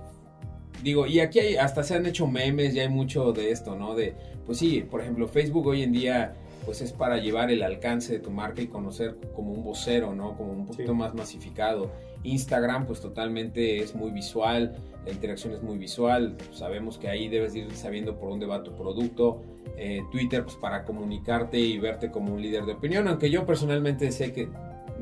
digo, 0.82 1.06
y 1.06 1.20
aquí 1.20 1.40
hay, 1.40 1.56
hasta 1.56 1.82
se 1.82 1.94
han 1.94 2.06
hecho 2.06 2.26
memes, 2.26 2.74
ya 2.74 2.82
hay 2.82 2.88
mucho 2.88 3.32
de 3.32 3.50
esto, 3.50 3.76
¿no? 3.76 3.94
De, 3.94 4.14
pues 4.46 4.58
sí, 4.58 4.82
por 4.82 5.00
ejemplo, 5.00 5.28
Facebook 5.28 5.66
hoy 5.66 5.82
en 5.82 5.92
día 5.92 6.34
pues 6.64 6.80
es 6.80 6.92
para 6.92 7.18
llevar 7.18 7.50
el 7.50 7.62
alcance 7.62 8.14
de 8.14 8.18
tu 8.20 8.30
marca 8.30 8.62
y 8.62 8.68
conocer 8.68 9.18
como 9.34 9.52
un 9.52 9.62
vocero, 9.62 10.14
¿no? 10.14 10.36
Como 10.36 10.52
un 10.52 10.66
poquito 10.66 10.92
sí. 10.92 10.98
más 10.98 11.14
masificado. 11.14 11.90
Instagram 12.22 12.86
pues 12.86 13.00
totalmente 13.00 13.78
es 13.78 13.94
muy 13.94 14.10
visual, 14.10 14.74
la 15.04 15.12
interacción 15.12 15.52
es 15.52 15.62
muy 15.62 15.78
visual, 15.78 16.36
sabemos 16.52 16.98
que 16.98 17.08
ahí 17.08 17.28
debes 17.28 17.54
ir 17.54 17.70
sabiendo 17.72 18.16
por 18.18 18.30
dónde 18.30 18.46
va 18.46 18.62
tu 18.62 18.72
producto. 18.74 19.42
Eh, 19.76 20.02
Twitter 20.12 20.44
pues 20.44 20.56
para 20.56 20.84
comunicarte 20.84 21.58
y 21.58 21.78
verte 21.78 22.10
como 22.10 22.32
un 22.32 22.40
líder 22.40 22.64
de 22.64 22.74
opinión, 22.74 23.08
aunque 23.08 23.30
yo 23.30 23.44
personalmente 23.44 24.12
sé 24.12 24.32
que 24.32 24.48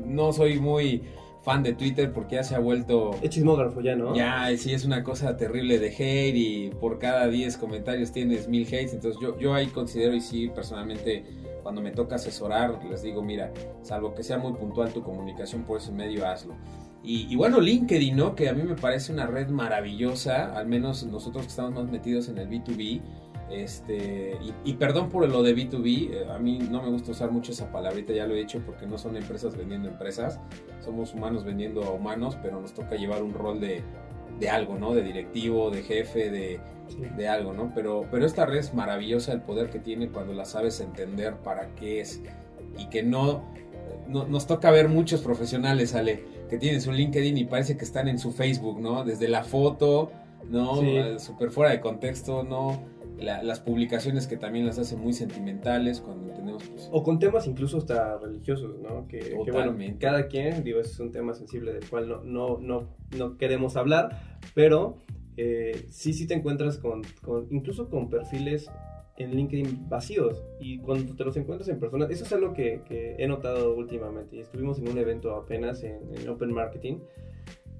no 0.03 0.33
soy 0.33 0.59
muy 0.59 1.03
fan 1.43 1.61
de 1.61 1.73
Twitter 1.73 2.11
porque 2.11 2.35
ya 2.35 2.43
se 2.43 2.55
ha 2.55 2.59
vuelto... 2.59 3.11
Es 3.21 3.29
chismógrafo 3.29 3.81
ya, 3.81 3.95
¿no? 3.95 4.15
Ya, 4.15 4.49
sí, 4.57 4.73
es 4.73 4.85
una 4.85 5.03
cosa 5.03 5.35
terrible 5.37 5.77
de 5.77 5.89
hate 5.89 6.35
y 6.35 6.69
por 6.79 6.99
cada 6.99 7.27
10 7.27 7.57
comentarios 7.57 8.11
tienes 8.11 8.47
mil 8.47 8.65
hates, 8.65 8.93
entonces 8.93 9.21
yo, 9.21 9.37
yo 9.37 9.53
ahí 9.53 9.67
considero 9.67 10.15
y 10.15 10.21
sí, 10.21 10.49
personalmente, 10.49 11.23
cuando 11.61 11.81
me 11.81 11.91
toca 11.91 12.15
asesorar, 12.15 12.79
les 12.89 13.03
digo, 13.03 13.21
mira, 13.21 13.51
salvo 13.81 14.15
que 14.15 14.23
sea 14.23 14.37
muy 14.37 14.53
puntual 14.53 14.93
tu 14.93 15.03
comunicación 15.03 15.63
por 15.63 15.79
ese 15.79 15.91
medio, 15.91 16.25
hazlo. 16.25 16.55
Y, 17.03 17.27
y, 17.29 17.35
bueno, 17.35 17.59
LinkedIn, 17.59 18.15
¿no? 18.15 18.33
Que 18.33 18.47
a 18.47 18.53
mí 18.53 18.63
me 18.63 18.75
parece 18.75 19.11
una 19.11 19.27
red 19.27 19.49
maravillosa, 19.49 20.57
al 20.57 20.67
menos 20.67 21.03
nosotros 21.05 21.43
que 21.43 21.49
estamos 21.49 21.73
más 21.73 21.91
metidos 21.91 22.29
en 22.29 22.37
el 22.37 22.49
B2B. 22.49 23.01
Este, 23.51 24.37
y, 24.41 24.71
y 24.71 24.73
perdón 24.75 25.09
por 25.09 25.27
lo 25.27 25.43
de 25.43 25.55
B2B, 25.55 26.11
eh, 26.11 26.25
a 26.33 26.39
mí 26.39 26.59
no 26.71 26.81
me 26.81 26.89
gusta 26.89 27.11
usar 27.11 27.29
mucho 27.29 27.51
esa 27.51 27.71
palabrita, 27.71 28.13
ya 28.13 28.25
lo 28.25 28.33
he 28.33 28.39
dicho, 28.39 28.61
porque 28.65 28.87
no 28.87 28.97
son 28.97 29.17
empresas 29.17 29.57
vendiendo 29.57 29.89
empresas, 29.89 30.39
somos 30.79 31.13
humanos 31.13 31.43
vendiendo 31.43 31.83
a 31.83 31.91
humanos, 31.91 32.37
pero 32.41 32.61
nos 32.61 32.73
toca 32.73 32.95
llevar 32.95 33.21
un 33.21 33.33
rol 33.33 33.59
de, 33.59 33.83
de 34.39 34.49
algo, 34.49 34.79
¿no? 34.79 34.95
De 34.95 35.03
directivo, 35.03 35.69
de 35.71 35.83
jefe, 35.83 36.31
de, 36.31 36.61
sí. 36.87 37.01
de 37.17 37.27
algo, 37.27 37.51
¿no? 37.51 37.73
Pero, 37.75 38.05
pero 38.09 38.25
esta 38.25 38.45
red 38.45 38.59
es 38.59 38.73
maravillosa, 38.73 39.33
el 39.33 39.41
poder 39.41 39.69
que 39.69 39.79
tiene 39.79 40.07
cuando 40.07 40.33
la 40.33 40.45
sabes 40.45 40.79
entender 40.79 41.35
para 41.35 41.67
qué 41.75 41.99
es 41.99 42.21
y 42.77 42.85
que 42.87 43.03
no, 43.03 43.43
no 44.07 44.25
nos 44.25 44.47
toca 44.47 44.71
ver 44.71 44.87
muchos 44.87 45.21
profesionales, 45.21 45.93
Ale 45.93 46.23
que 46.53 46.59
tienen 46.59 46.81
su 46.81 46.91
LinkedIn 46.91 47.35
y 47.35 47.45
parece 47.45 47.77
que 47.77 47.83
están 47.83 48.07
en 48.07 48.19
su 48.19 48.31
Facebook, 48.31 48.79
¿no? 48.79 49.03
Desde 49.03 49.27
la 49.27 49.43
foto, 49.43 50.11
¿no? 50.51 50.75
Sí. 50.81 50.97
Súper 51.17 51.49
fuera 51.49 51.71
de 51.71 51.79
contexto, 51.79 52.43
¿no? 52.43 52.79
La, 53.17 53.41
las 53.41 53.59
publicaciones 53.59 54.27
que 54.27 54.37
también 54.37 54.67
las 54.67 54.77
hacen 54.77 54.99
muy 54.99 55.13
sentimentales 55.13 55.99
cuando 55.99 56.31
tenemos... 56.31 56.63
Pues, 56.63 56.89
o 56.91 57.01
con 57.01 57.17
temas 57.17 57.47
incluso 57.47 57.79
hasta 57.79 58.19
religiosos, 58.19 58.77
¿no? 58.77 59.07
Que, 59.07 59.17
que, 59.19 59.51
bueno, 59.51 59.75
cada 59.97 60.27
quien, 60.27 60.63
digo, 60.63 60.79
ese 60.79 60.91
es 60.91 60.99
un 60.99 61.11
tema 61.11 61.33
sensible 61.33 61.73
del 61.73 61.89
cual 61.89 62.07
no, 62.07 62.23
no, 62.23 62.59
no, 62.59 62.87
no 63.17 63.37
queremos 63.39 63.75
hablar, 63.75 64.37
pero 64.53 64.99
eh, 65.37 65.87
sí, 65.89 66.13
sí 66.13 66.27
te 66.27 66.35
encuentras 66.35 66.77
con, 66.77 67.01
con, 67.23 67.47
incluso 67.49 67.89
con 67.89 68.11
perfiles 68.11 68.69
en 69.17 69.35
LinkedIn 69.35 69.89
vacíos 69.89 70.43
y 70.59 70.79
cuando 70.79 71.15
te 71.15 71.23
los 71.23 71.37
encuentras 71.37 71.69
en 71.69 71.79
persona, 71.79 72.07
eso 72.09 72.23
es 72.23 72.33
algo 72.33 72.53
que, 72.53 72.81
que 72.87 73.15
he 73.19 73.27
notado 73.27 73.75
últimamente. 73.75 74.39
Estuvimos 74.39 74.79
en 74.79 74.89
un 74.89 74.97
evento 74.97 75.35
apenas 75.35 75.83
en, 75.83 76.01
en 76.15 76.27
Open 76.29 76.51
Marketing 76.51 76.99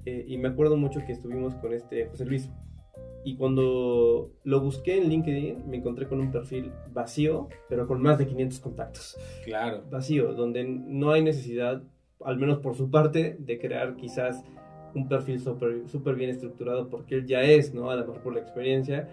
eh, 0.06 0.24
y 0.28 0.38
me 0.38 0.48
acuerdo 0.48 0.76
mucho 0.76 1.00
que 1.06 1.12
estuvimos 1.12 1.54
con 1.56 1.72
este 1.72 2.06
José 2.06 2.24
Luis 2.24 2.50
y 3.24 3.36
cuando 3.36 4.32
lo 4.44 4.60
busqué 4.60 4.98
en 4.98 5.08
LinkedIn 5.08 5.68
me 5.68 5.78
encontré 5.78 6.06
con 6.06 6.20
un 6.20 6.30
perfil 6.30 6.70
vacío, 6.92 7.48
pero 7.70 7.86
con 7.86 8.02
más 8.02 8.18
de 8.18 8.26
500 8.26 8.60
contactos. 8.60 9.16
Claro. 9.44 9.82
Vacío, 9.90 10.34
donde 10.34 10.64
no 10.64 11.10
hay 11.10 11.22
necesidad, 11.22 11.82
al 12.22 12.36
menos 12.36 12.58
por 12.58 12.76
su 12.76 12.90
parte, 12.90 13.36
de 13.38 13.58
crear 13.58 13.96
quizás 13.96 14.44
un 14.94 15.08
perfil 15.08 15.40
súper 15.40 15.88
super 15.88 16.14
bien 16.14 16.30
estructurado 16.30 16.88
porque 16.88 17.16
él 17.16 17.26
ya 17.26 17.42
es, 17.42 17.74
¿no? 17.74 17.90
A 17.90 17.96
lo 17.96 18.06
mejor 18.06 18.22
por 18.22 18.34
la 18.34 18.40
experiencia 18.40 19.08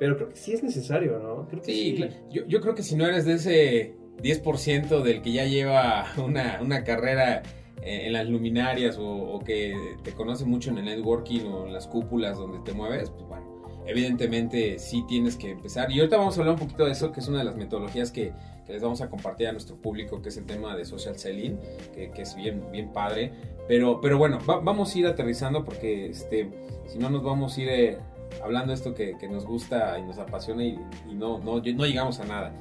pero 0.00 0.16
creo 0.16 0.30
que 0.30 0.36
sí 0.36 0.54
es 0.54 0.62
necesario, 0.62 1.18
¿no? 1.18 1.46
Creo 1.46 1.60
que 1.60 1.70
sí, 1.70 1.96
sí. 1.96 2.08
Yo, 2.32 2.46
yo, 2.46 2.62
creo 2.62 2.74
que 2.74 2.82
si 2.82 2.96
no 2.96 3.06
eres 3.06 3.26
de 3.26 3.34
ese 3.34 3.94
10% 4.22 5.02
del 5.02 5.20
que 5.20 5.30
ya 5.30 5.44
lleva 5.44 6.06
una, 6.16 6.58
una 6.62 6.82
carrera 6.82 7.42
en 7.82 8.14
las 8.14 8.26
luminarias 8.26 8.96
o, 8.96 9.06
o, 9.06 9.40
que 9.40 9.74
te 10.02 10.12
conoce 10.12 10.46
mucho 10.46 10.70
en 10.70 10.78
el 10.78 10.86
networking 10.86 11.42
o 11.42 11.66
en 11.66 11.74
las 11.74 11.86
cúpulas 11.86 12.38
donde 12.38 12.58
te 12.60 12.72
mueves, 12.72 13.10
pues 13.10 13.26
bueno, 13.26 13.62
evidentemente 13.86 14.78
sí 14.78 15.04
tienes 15.06 15.36
que 15.36 15.50
empezar. 15.50 15.90
Y 15.92 15.98
ahorita 15.98 16.16
vamos 16.16 16.36
a 16.36 16.40
hablar 16.40 16.54
un 16.54 16.60
poquito 16.60 16.86
de 16.86 16.92
eso, 16.92 17.12
que 17.12 17.20
es 17.20 17.28
una 17.28 17.38
de 17.38 17.44
las 17.44 17.56
metodologías 17.56 18.10
que, 18.10 18.32
que 18.66 18.72
les 18.72 18.80
vamos 18.80 19.02
a 19.02 19.10
compartir 19.10 19.48
a 19.48 19.52
nuestro 19.52 19.76
público, 19.76 20.22
que 20.22 20.30
es 20.30 20.36
el 20.38 20.46
tema 20.46 20.76
de 20.76 20.86
social 20.86 21.18
selling, 21.18 21.58
que, 21.94 22.10
que 22.10 22.22
es 22.22 22.34
bien, 22.34 22.64
bien 22.72 22.90
padre. 22.90 23.32
Pero, 23.68 24.00
pero 24.00 24.16
bueno, 24.16 24.38
va, 24.48 24.60
vamos 24.60 24.94
a 24.94 24.98
ir 24.98 25.06
aterrizando 25.06 25.62
porque 25.62 26.06
este, 26.08 26.50
si 26.86 26.98
no 26.98 27.10
nos 27.10 27.22
vamos 27.22 27.58
a 27.58 27.60
ir... 27.60 27.68
Eh, 27.68 27.98
hablando 28.42 28.68
de 28.68 28.74
esto 28.74 28.94
que, 28.94 29.16
que, 29.18 29.28
nos 29.28 29.44
gusta 29.44 29.98
y 29.98 30.02
nos 30.02 30.18
apasiona 30.18 30.64
y, 30.64 30.78
y, 31.08 31.14
no, 31.14 31.38
no, 31.38 31.56
no 31.56 31.86
llegamos 31.86 32.20
a 32.20 32.24
nada. 32.24 32.52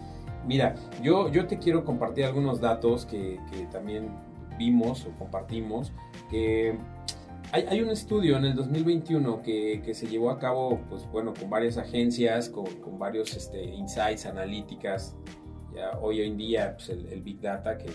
Mira, 0.45 0.75
yo, 1.01 1.29
yo 1.29 1.47
te 1.47 1.59
quiero 1.59 1.83
compartir 1.83 2.25
algunos 2.25 2.59
datos 2.59 3.05
que, 3.05 3.39
que 3.51 3.65
también 3.67 4.09
vimos 4.57 5.05
o 5.05 5.11
compartimos, 5.17 5.91
que 6.29 6.77
hay, 7.51 7.65
hay, 7.67 7.81
un 7.81 7.89
estudio 7.89 8.38
en 8.38 8.45
el 8.45 8.55
2021 8.55 9.41
que, 9.41 9.81
que, 9.83 9.93
se 9.93 10.07
llevó 10.07 10.29
a 10.29 10.38
cabo, 10.38 10.79
pues 10.89 11.09
bueno, 11.11 11.33
con 11.33 11.49
varias 11.49 11.77
agencias, 11.77 12.49
con, 12.49 12.65
con 12.81 12.99
varios 12.99 13.35
este, 13.35 13.63
insights, 13.63 14.25
analíticas, 14.25 15.15
ya 15.73 15.97
hoy 16.01 16.21
en 16.21 16.38
día 16.38 16.75
pues 16.75 16.89
el, 16.89 17.07
el 17.07 17.21
Big 17.21 17.39
Data 17.41 17.77
que 17.77 17.89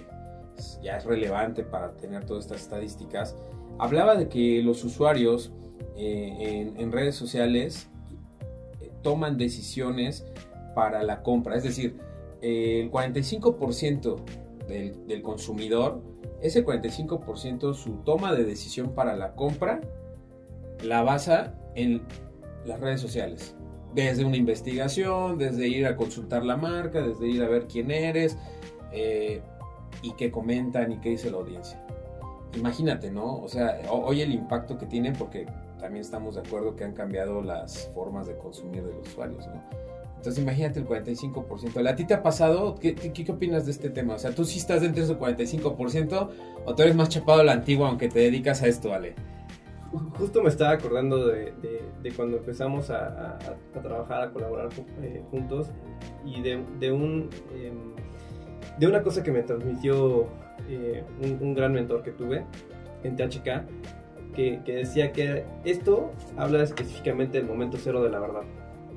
ya 0.83 0.97
es 0.97 1.05
relevante 1.05 1.65
para 1.65 1.93
tener 1.97 2.25
todas 2.25 2.45
estas 2.45 2.63
estadísticas, 2.63 3.37
hablaba 3.79 4.17
de 4.17 4.29
que 4.29 4.63
los 4.63 4.85
usuarios 4.85 5.53
eh, 5.97 6.73
en, 6.77 6.93
redes 6.93 7.15
sociales 7.15 7.89
eh, 8.81 8.91
toman 9.03 9.39
decisiones 9.39 10.27
para 10.75 11.03
la 11.03 11.23
compra. 11.23 11.57
Es 11.57 11.63
decir, 11.63 11.99
eh, 12.43 12.81
el 12.83 12.91
45% 12.91 14.17
del, 14.69 15.07
del, 15.07 15.23
consumidor, 15.23 16.03
ese 16.41 16.65
45% 16.65 17.75
su 17.75 17.97
toma 18.05 18.33
de 18.35 18.45
decisión 18.45 18.95
para 18.95 19.17
la 19.17 19.35
compra 19.35 19.81
la 20.83 21.03
basa 21.03 21.55
en 21.75 22.03
las 22.65 22.81
redes 22.81 23.01
sociales. 23.01 23.57
Desde 23.95 24.25
una 24.25 24.37
investigación, 24.37 25.39
desde 25.39 25.69
ir 25.69 25.87
a 25.87 25.97
consultar 25.97 26.45
la 26.45 26.57
marca, 26.57 27.01
desde 27.01 27.29
ir 27.29 27.43
a 27.43 27.49
ver 27.49 27.67
quién 27.69 27.91
eres 27.91 28.37
eh, 28.93 29.41
y 30.03 30.13
qué 30.15 30.31
comentan 30.31 30.91
y 30.93 30.99
qué 30.99 31.11
dice 31.11 31.31
la 31.31 31.37
audiencia 31.37 31.85
imagínate, 32.57 33.11
¿no? 33.11 33.37
O 33.37 33.49
sea, 33.49 33.81
hoy 33.91 34.21
el 34.21 34.33
impacto 34.33 34.79
que 34.79 34.87
tienen, 34.87 35.15
porque 35.15 35.47
también 35.79 36.03
estamos 36.03 36.35
de 36.35 36.41
acuerdo 36.41 36.77
que 36.77 36.85
han 36.85 36.93
cambiado 36.93 37.43
las 37.43 37.91
formas 37.95 38.27
de 38.27 38.37
consumir 38.37 38.85
de 38.85 38.93
los 38.95 39.09
usuarios, 39.09 39.47
¿no? 39.47 39.63
Entonces 40.25 40.43
imagínate 40.43 40.81
el 40.81 40.87
45%. 40.89 41.87
¿A 41.87 41.95
ti 41.95 42.07
te 42.07 42.15
ha 42.15 42.23
pasado? 42.23 42.77
¿Qué, 42.77 42.95
qué, 42.95 43.13
qué 43.13 43.31
opinas 43.31 43.67
de 43.67 43.73
este 43.73 43.91
tema? 43.91 44.15
O 44.15 44.19
sea, 44.19 44.35
¿tú 44.35 44.47
sí 44.47 44.59
estás 44.59 44.81
dentro 44.81 45.05
de 45.05 45.13
ese 45.13 45.21
45% 45.21 46.31
o 46.65 46.75
tú 46.75 46.83
eres 46.83 46.97
más 46.97 47.11
chapado 47.11 47.41
a 47.41 47.45
la 47.45 47.53
antigua 47.53 47.89
aunque 47.89 48.09
te 48.09 48.21
dedicas 48.21 48.63
a 48.63 48.67
esto, 48.67 48.95
Ale? 48.95 49.15
Justo 50.19 50.43
me 50.43 50.49
estaba 50.49 50.71
acordando 50.71 51.27
de, 51.27 51.53
de, 52.03 52.13
cuando 52.13 52.39
empezamos 52.39 52.89
a, 52.89 53.37
a, 53.37 53.83
trabajar, 53.83 54.23
a 54.23 54.33
colaborar 54.33 54.71
eh, 55.03 55.23
juntos 55.31 55.69
y 56.25 56.41
de, 56.41 56.65
de 56.81 56.91
un, 56.91 57.29
eh, 57.53 57.73
de 58.79 58.87
una 58.87 59.03
cosa 59.03 59.23
que 59.23 59.31
me 59.31 59.43
transmitió 59.43 60.27
eh, 60.69 61.05
un, 61.41 61.55
gran 61.55 61.73
mentor 61.73 62.03
que 62.03 62.13
tuve 62.13 62.45
en 63.03 63.17
THK, 63.17 63.65
que, 64.35 64.61
decía 64.67 65.13
que 65.13 65.45
esto 65.65 66.11
habla 66.37 66.63
específicamente 66.63 67.39
del 67.39 67.47
momento 67.47 67.77
cero 67.81 68.03
de 68.03 68.11
la 68.11 68.19
verdad. 68.19 68.43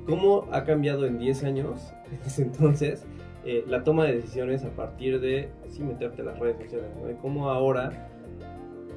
¿Cómo 0.05 0.47
ha 0.51 0.63
cambiado 0.63 1.05
en 1.05 1.19
10 1.19 1.43
años, 1.43 1.93
desde 2.23 2.43
entonces, 2.43 3.05
eh, 3.45 3.63
la 3.67 3.83
toma 3.83 4.05
de 4.05 4.15
decisiones 4.15 4.63
a 4.63 4.69
partir 4.71 5.19
de, 5.19 5.49
sí, 5.69 5.83
meterte 5.83 6.21
en 6.21 6.27
las 6.27 6.39
redes 6.39 6.57
sociales, 6.57 6.89
cómo 7.21 7.49
ahora 7.49 8.09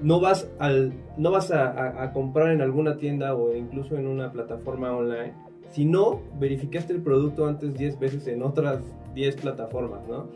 no 0.02 0.20
vas, 0.20 0.50
al, 0.58 0.92
no 1.16 1.30
vas 1.30 1.50
a, 1.50 1.68
a, 1.68 2.04
a, 2.04 2.12
comprar 2.12 2.50
en 2.50 2.62
alguna 2.62 2.96
tienda 2.96 3.34
o 3.34 3.54
incluso 3.54 3.96
en 3.96 4.06
una 4.06 4.32
plataforma 4.32 4.96
online, 4.96 5.34
si 5.70 5.84
no 5.84 6.22
verificaste 6.38 6.92
el 6.92 7.02
producto 7.02 7.46
antes 7.46 7.74
10 7.74 7.98
veces 7.98 8.26
en 8.26 8.42
otras 8.42 8.82
10 9.14 9.36
plataformas, 9.36 10.06
¿no? 10.08 10.28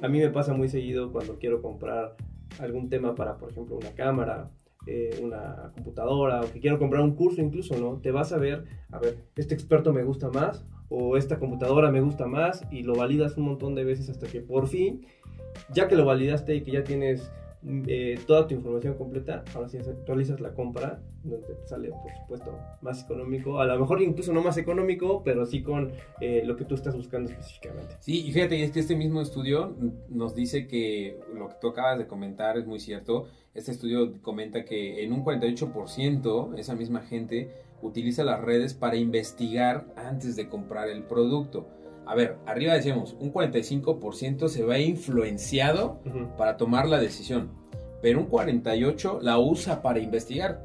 A 0.00 0.08
mí 0.08 0.18
me 0.18 0.30
pasa 0.30 0.54
muy 0.54 0.68
seguido 0.68 1.12
cuando 1.12 1.38
quiero 1.38 1.60
comprar 1.62 2.16
algún 2.58 2.88
tema 2.88 3.14
para, 3.14 3.36
por 3.36 3.50
ejemplo, 3.50 3.76
una 3.76 3.90
cámara, 3.90 4.50
eh, 4.86 5.20
una 5.22 5.70
computadora, 5.74 6.40
o 6.40 6.52
que 6.52 6.60
quiero 6.60 6.78
comprar 6.78 7.02
un 7.02 7.14
curso 7.14 7.40
incluso, 7.40 7.78
¿no? 7.78 8.00
Te 8.00 8.10
vas 8.10 8.32
a 8.32 8.38
ver, 8.38 8.64
a 8.90 8.98
ver, 8.98 9.18
este 9.36 9.54
experto 9.54 9.92
me 9.92 10.02
gusta 10.02 10.28
más, 10.30 10.64
o 10.88 11.16
esta 11.16 11.38
computadora 11.38 11.90
me 11.90 12.00
gusta 12.00 12.26
más, 12.26 12.64
y 12.70 12.82
lo 12.82 12.94
validas 12.94 13.36
un 13.36 13.44
montón 13.44 13.74
de 13.74 13.84
veces 13.84 14.10
hasta 14.10 14.26
que 14.26 14.40
por 14.40 14.66
fin, 14.66 15.06
ya 15.72 15.88
que 15.88 15.96
lo 15.96 16.04
validaste 16.04 16.54
y 16.54 16.62
que 16.62 16.72
ya 16.72 16.84
tienes 16.84 17.30
eh, 17.64 18.18
toda 18.26 18.48
tu 18.48 18.54
información 18.54 18.94
completa, 18.94 19.44
ahora 19.54 19.68
sí 19.68 19.78
actualizas 19.78 20.40
la 20.40 20.52
compra, 20.52 21.00
donde 21.22 21.46
sale, 21.64 21.90
por 21.90 22.12
supuesto, 22.20 22.58
más 22.80 23.04
económico, 23.04 23.60
a 23.60 23.66
lo 23.66 23.78
mejor 23.78 24.02
incluso 24.02 24.32
no 24.32 24.42
más 24.42 24.56
económico, 24.56 25.22
pero 25.24 25.46
sí 25.46 25.62
con 25.62 25.92
eh, 26.20 26.42
lo 26.44 26.56
que 26.56 26.64
tú 26.64 26.74
estás 26.74 26.96
buscando 26.96 27.30
específicamente. 27.30 27.96
Sí, 28.00 28.26
y 28.26 28.32
fíjate, 28.32 28.62
es 28.64 28.72
que 28.72 28.80
este 28.80 28.96
mismo 28.96 29.20
estudio 29.20 29.76
nos 30.08 30.34
dice 30.34 30.66
que 30.66 31.20
lo 31.34 31.48
que 31.48 31.54
tú 31.60 31.68
acabas 31.68 31.98
de 31.98 32.06
comentar 32.08 32.58
es 32.58 32.66
muy 32.66 32.80
cierto. 32.80 33.26
Este 33.54 33.70
estudio 33.70 34.20
comenta 34.22 34.64
que 34.64 35.04
en 35.04 35.12
un 35.12 35.24
48% 35.24 36.58
esa 36.58 36.74
misma 36.74 37.02
gente 37.02 37.50
utiliza 37.80 38.24
las 38.24 38.40
redes 38.40 38.74
para 38.74 38.96
investigar 38.96 39.86
antes 39.96 40.34
de 40.34 40.48
comprar 40.48 40.88
el 40.88 41.02
producto 41.04 41.66
a 42.06 42.14
ver, 42.14 42.36
arriba 42.46 42.74
decíamos, 42.74 43.16
un 43.20 43.32
45% 43.32 44.48
se 44.48 44.64
ve 44.64 44.82
influenciado 44.82 46.00
para 46.36 46.56
tomar 46.56 46.88
la 46.88 46.98
decisión, 46.98 47.50
pero 48.00 48.20
un 48.20 48.28
48% 48.28 49.20
la 49.20 49.38
usa 49.38 49.82
para 49.82 49.98
investigar. 50.00 50.64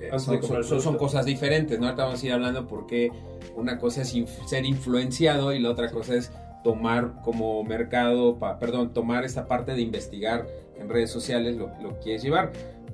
Eh, 0.00 0.10
son, 0.18 0.96
cosas 0.96 1.24
diferentes, 1.24 1.78
¿no? 1.78 1.86
Ahorita 1.86 2.04
vamos 2.04 2.22
a 2.22 2.26
ir 2.26 2.32
hablando 2.32 2.66
porque 2.66 3.10
una 3.56 3.78
cosa 3.78 4.02
es 4.02 4.16
ser 4.46 4.64
influenciado 4.64 5.52
y 5.52 5.60
la 5.60 5.70
otra 5.70 5.90
cosa 5.90 6.14
es 6.14 6.32
tomar 6.62 7.20
como 7.22 7.62
mercado, 7.62 8.38
perdón, 8.58 8.92
tomar 8.92 9.24
esta 9.24 9.46
parte 9.46 9.74
de 9.74 9.82
investigar 9.82 10.46
en 10.78 10.88
redes 10.88 11.10
sociales 11.10 11.56
lo, 11.56 11.70
lo 11.80 11.98
quieres 12.00 12.22
llevar. 12.22 12.52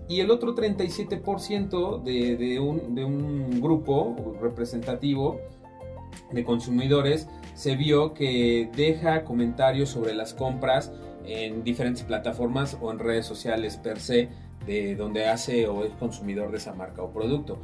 Y 0.09 0.21
el 0.21 0.31
otro 0.33 0.57
37% 0.57 2.03
de, 2.03 2.37
de, 2.37 2.59
un, 2.59 2.97
de 2.97 3.05
un 3.05 3.61
grupo 3.61 4.37
representativo 4.43 5.41
de 6.33 6.45
consumidores 6.45 7.29
se 7.55 7.77
vio 7.77 8.15
que 8.15 8.71
deja 8.77 9.25
comentarios 9.25 9.91
sobre 9.91 10.15
las 10.15 10.35
compras 10.35 10.93
en 11.25 11.63
diferentes 11.63 12.03
plataformas 12.03 12.79
o 12.81 12.91
en 12.91 12.99
redes 12.99 13.27
sociales 13.27 13.77
per 13.77 13.99
se 13.99 14.29
de 14.67 14.95
donde 14.95 15.27
hace 15.27 15.67
o 15.67 15.85
es 15.85 15.93
consumidor 15.93 16.51
de 16.51 16.59
esa 16.59 16.75
marca 16.75 17.03
o 17.03 17.13
producto. 17.13 17.59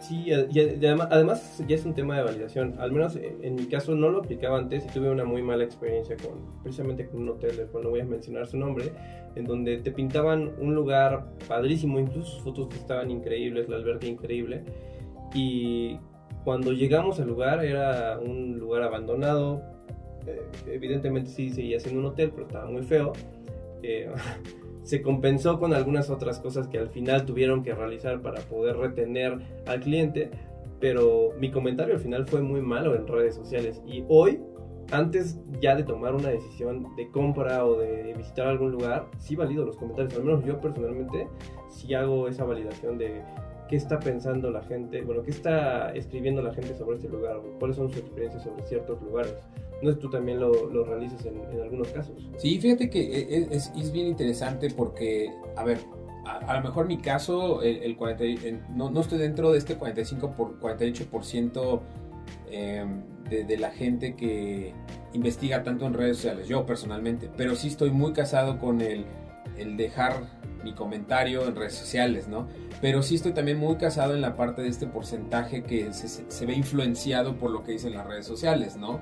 Sí, 0.00 0.32
además, 0.32 1.62
ya 1.68 1.76
es 1.76 1.84
un 1.84 1.92
tema 1.92 2.16
de 2.16 2.22
validación. 2.22 2.76
Al 2.78 2.90
menos 2.90 3.16
en 3.16 3.54
mi 3.54 3.66
caso 3.66 3.94
no 3.94 4.08
lo 4.08 4.20
aplicaba 4.20 4.58
antes 4.58 4.86
y 4.86 4.88
tuve 4.88 5.10
una 5.10 5.26
muy 5.26 5.42
mala 5.42 5.62
experiencia 5.62 6.16
con 6.16 6.62
precisamente 6.62 7.06
con 7.06 7.22
un 7.22 7.28
hotel 7.28 7.56
del 7.56 7.68
no 7.70 7.90
voy 7.90 8.00
a 8.00 8.04
mencionar 8.06 8.46
su 8.46 8.56
nombre, 8.56 8.92
en 9.34 9.44
donde 9.44 9.76
te 9.78 9.92
pintaban 9.92 10.52
un 10.58 10.74
lugar 10.74 11.26
padrísimo, 11.46 12.00
incluso 12.00 12.32
sus 12.32 12.42
fotos 12.42 12.74
estaban 12.74 13.10
increíbles, 13.10 13.68
la 13.68 13.76
alberca 13.76 14.06
increíble. 14.06 14.64
Y 15.34 15.98
cuando 16.44 16.72
llegamos 16.72 17.20
al 17.20 17.28
lugar 17.28 17.64
era 17.64 18.18
un 18.18 18.58
lugar 18.58 18.82
abandonado, 18.82 19.62
eh, 20.26 20.42
evidentemente 20.66 21.30
sí 21.30 21.50
seguía 21.50 21.80
siendo 21.80 22.00
un 22.00 22.06
hotel, 22.06 22.30
pero 22.30 22.46
estaba 22.46 22.70
muy 22.70 22.82
feo. 22.82 23.12
Eh, 23.82 24.10
se 24.82 25.02
compensó 25.02 25.58
con 25.58 25.74
algunas 25.74 26.10
otras 26.10 26.40
cosas 26.40 26.68
que 26.68 26.78
al 26.78 26.88
final 26.88 27.24
tuvieron 27.24 27.62
que 27.62 27.74
realizar 27.74 28.22
para 28.22 28.40
poder 28.40 28.76
retener 28.76 29.38
al 29.66 29.80
cliente, 29.80 30.30
pero 30.80 31.32
mi 31.38 31.50
comentario 31.50 31.94
al 31.94 32.00
final 32.00 32.26
fue 32.26 32.40
muy 32.42 32.62
malo 32.62 32.94
en 32.96 33.06
redes 33.06 33.34
sociales. 33.34 33.82
Y 33.86 34.04
hoy, 34.08 34.40
antes 34.90 35.38
ya 35.60 35.76
de 35.76 35.84
tomar 35.84 36.14
una 36.14 36.30
decisión 36.30 36.96
de 36.96 37.08
compra 37.10 37.64
o 37.66 37.78
de 37.78 38.14
visitar 38.16 38.46
algún 38.46 38.72
lugar, 38.72 39.06
sí 39.18 39.36
valido 39.36 39.64
los 39.64 39.76
comentarios, 39.76 40.14
al 40.14 40.24
menos 40.24 40.44
yo 40.44 40.58
personalmente 40.60 41.28
sí 41.68 41.94
hago 41.94 42.26
esa 42.26 42.44
validación 42.44 42.98
de 42.98 43.22
qué 43.70 43.76
está 43.76 44.00
pensando 44.00 44.50
la 44.50 44.62
gente, 44.64 45.00
bueno, 45.02 45.22
qué 45.22 45.30
está 45.30 45.92
escribiendo 45.94 46.42
la 46.42 46.52
gente 46.52 46.76
sobre 46.76 46.96
este 46.96 47.08
lugar, 47.08 47.40
cuáles 47.60 47.76
son 47.76 47.88
sus 47.88 47.98
experiencias 47.98 48.42
sobre 48.42 48.64
ciertos 48.64 49.00
lugares. 49.00 49.32
No 49.80 49.96
tú 49.96 50.10
también 50.10 50.40
lo, 50.40 50.68
lo 50.68 50.84
realizas 50.84 51.24
en, 51.24 51.40
algunos 51.62 51.86
casos. 51.88 52.16
Sí, 52.36 52.58
fíjate 52.58 52.90
que 52.90 53.00
e, 53.00 53.36
e, 53.36 53.48
es, 53.52 53.72
es, 53.78 53.92
bien 53.92 54.08
interesante 54.08 54.70
porque, 54.76 55.32
a 55.56 55.62
ver, 55.62 55.78
a, 56.26 56.56
lo 56.56 56.62
mejor 56.62 56.88
mi 56.88 56.98
caso, 56.98 57.62
el, 57.62 57.96
40, 57.96 58.24
no, 58.74 58.90
no, 58.90 59.00
estoy 59.00 59.18
dentro 59.18 59.52
de 59.52 59.58
este 59.58 59.76
45 59.76 60.32
por 60.32 60.58
48% 60.58 61.80
eh, 62.50 62.84
de 63.30 63.56
la 63.56 63.70
gente 63.70 64.16
que 64.16 64.74
investiga 65.12 65.62
tanto 65.62 65.86
en 65.86 65.94
redes 65.94 66.16
sociales, 66.16 66.48
yo 66.48 66.66
personalmente, 66.66 67.30
pero 67.36 67.54
sí 67.54 67.68
estoy 67.68 67.92
muy 67.92 68.12
casado 68.12 68.58
con 68.58 68.80
el, 68.80 69.06
el 69.60 69.76
dejar 69.76 70.14
mi 70.64 70.72
comentario 70.72 71.46
en 71.46 71.56
redes 71.56 71.74
sociales, 71.74 72.28
¿no? 72.28 72.48
Pero 72.80 73.02
sí 73.02 73.14
estoy 73.14 73.32
también 73.32 73.58
muy 73.58 73.76
casado 73.76 74.14
en 74.14 74.20
la 74.20 74.36
parte 74.36 74.62
de 74.62 74.68
este 74.68 74.86
porcentaje 74.86 75.62
que 75.62 75.92
se, 75.92 76.46
ve 76.46 76.54
influenciado 76.54 77.36
por 77.36 77.50
lo 77.50 77.62
que 77.62 77.72
dicen 77.72 77.94
las 77.94 78.06
redes 78.06 78.26
sociales, 78.26 78.76
¿no? 78.76 79.00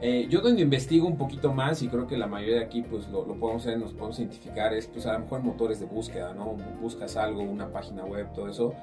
Eh, 0.00 0.26
yo 0.28 0.40
donde 0.40 0.60
investigo 0.60 1.06
un 1.06 1.16
poquito 1.16 1.52
más 1.54 1.80
y 1.82 1.88
creo 1.88 2.06
que 2.06 2.18
la 2.18 2.26
mayoría 2.26 2.56
de 2.56 2.64
aquí 2.64 2.82
pues 2.82 3.08
lo, 3.08 3.24
podemos 3.24 3.64
ver, 3.64 3.78
nos 3.78 3.92
podemos 3.92 4.18
identificar 4.18 4.74
es 4.74 4.86
pues 4.86 5.06
a 5.06 5.14
lo 5.14 5.20
mejor 5.20 5.42
motores 5.42 5.80
de 5.80 5.86
búsqueda, 5.86 6.34
¿no? 6.34 6.56
Buscas 6.80 7.16
algo, 7.16 7.42
una 7.42 7.72
página 7.72 8.04
web, 8.04 8.26
todo 8.34 8.48
eso, 8.48 8.74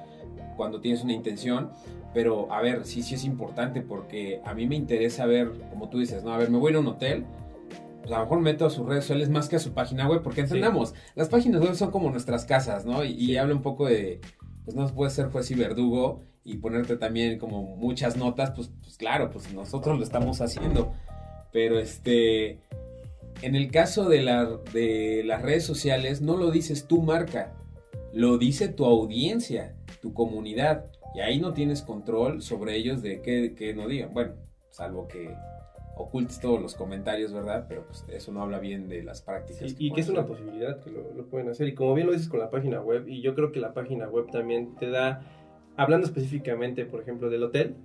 cuando 0.56 0.80
tienes 0.80 1.04
una 1.04 1.12
intención, 1.12 1.70
pero 2.14 2.52
a 2.52 2.60
ver, 2.60 2.84
sí, 2.84 3.02
sí 3.02 3.14
es 3.14 3.24
importante 3.24 3.82
porque 3.82 4.40
a 4.44 4.54
mí 4.54 4.66
me 4.66 4.74
interesa 4.74 5.26
ver, 5.26 5.52
como 5.70 5.88
tú 5.88 6.00
dices, 6.00 6.24
¿no? 6.24 6.32
A 6.32 6.38
ver, 6.38 6.50
me 6.50 6.58
voy 6.58 6.74
a 6.74 6.80
un 6.80 6.88
hotel, 6.88 7.24
a 8.06 8.10
lo 8.10 8.20
mejor 8.20 8.40
meto 8.40 8.66
a 8.66 8.70
sus 8.70 8.86
redes 8.86 9.04
sociales 9.04 9.30
más 9.30 9.48
que 9.48 9.56
a 9.56 9.60
su 9.60 9.72
página 9.72 10.08
web, 10.08 10.22
porque 10.22 10.40
entendamos, 10.40 10.94
las 11.14 11.28
páginas 11.28 11.60
web 11.60 11.74
son 11.74 11.90
como 11.90 12.10
nuestras 12.10 12.44
casas, 12.44 12.84
¿no? 12.84 13.04
Y, 13.04 13.36
habla 13.36 13.54
un 13.54 13.62
poco 13.62 13.86
de, 13.86 14.20
pues 14.64 14.76
no 14.76 14.86
puede 14.88 15.10
ser 15.10 15.30
juez 15.30 15.50
y 15.50 15.54
verdugo 15.54 16.22
y 16.44 16.56
ponerte 16.56 16.96
también 16.96 17.38
como 17.38 17.62
muchas 17.76 18.16
notas, 18.16 18.50
pues, 18.52 18.70
pues 18.82 18.96
claro, 18.96 19.30
pues 19.30 19.52
nosotros 19.52 19.98
lo 19.98 20.04
estamos 20.04 20.40
haciendo. 20.40 20.92
Pero 21.52 21.78
este, 21.78 22.58
en 23.42 23.54
el 23.54 23.70
caso 23.70 24.08
de, 24.08 24.22
la, 24.22 24.46
de 24.72 25.22
las 25.24 25.42
redes 25.42 25.64
sociales, 25.64 26.20
no 26.20 26.36
lo 26.36 26.50
dices 26.50 26.86
tu 26.86 27.02
marca, 27.02 27.52
lo 28.12 28.38
dice 28.38 28.68
tu 28.68 28.84
audiencia, 28.84 29.76
tu 30.00 30.12
comunidad. 30.12 30.86
Y 31.14 31.20
ahí 31.20 31.40
no 31.40 31.52
tienes 31.52 31.82
control 31.82 32.42
sobre 32.42 32.74
ellos 32.76 33.02
de 33.02 33.20
qué, 33.20 33.54
qué 33.56 33.74
no 33.74 33.86
digan. 33.86 34.14
Bueno, 34.14 34.34
salvo 34.70 35.06
que 35.06 35.36
ocultes 36.02 36.40
todos 36.40 36.60
los 36.60 36.74
comentarios, 36.74 37.32
¿verdad? 37.32 37.66
Pero 37.68 37.86
pues 37.86 38.04
eso 38.08 38.32
no 38.32 38.42
habla 38.42 38.58
bien 38.58 38.88
de 38.88 39.02
las 39.02 39.22
prácticas. 39.22 39.74
y 39.78 39.92
que 39.92 40.00
es 40.00 40.08
una 40.08 40.26
posibilidad 40.26 40.80
que 40.80 40.90
lo, 40.90 41.26
pueden 41.26 41.48
hacer. 41.48 41.68
Y 41.68 41.74
como 41.74 41.94
bien 41.94 42.06
lo 42.06 42.12
dices 42.12 42.28
con 42.28 42.40
la 42.40 42.50
página 42.50 42.80
web, 42.80 43.08
y 43.08 43.22
yo 43.22 43.34
creo 43.34 43.52
que 43.52 43.60
la 43.60 43.72
página 43.74 44.08
web 44.08 44.30
también 44.30 44.74
te 44.76 44.90
da, 44.90 45.22
hablando 45.76 46.06
específicamente, 46.06 46.84
por 46.84 47.00
ejemplo, 47.00 47.30
del 47.30 47.42
hotel, 47.42 47.76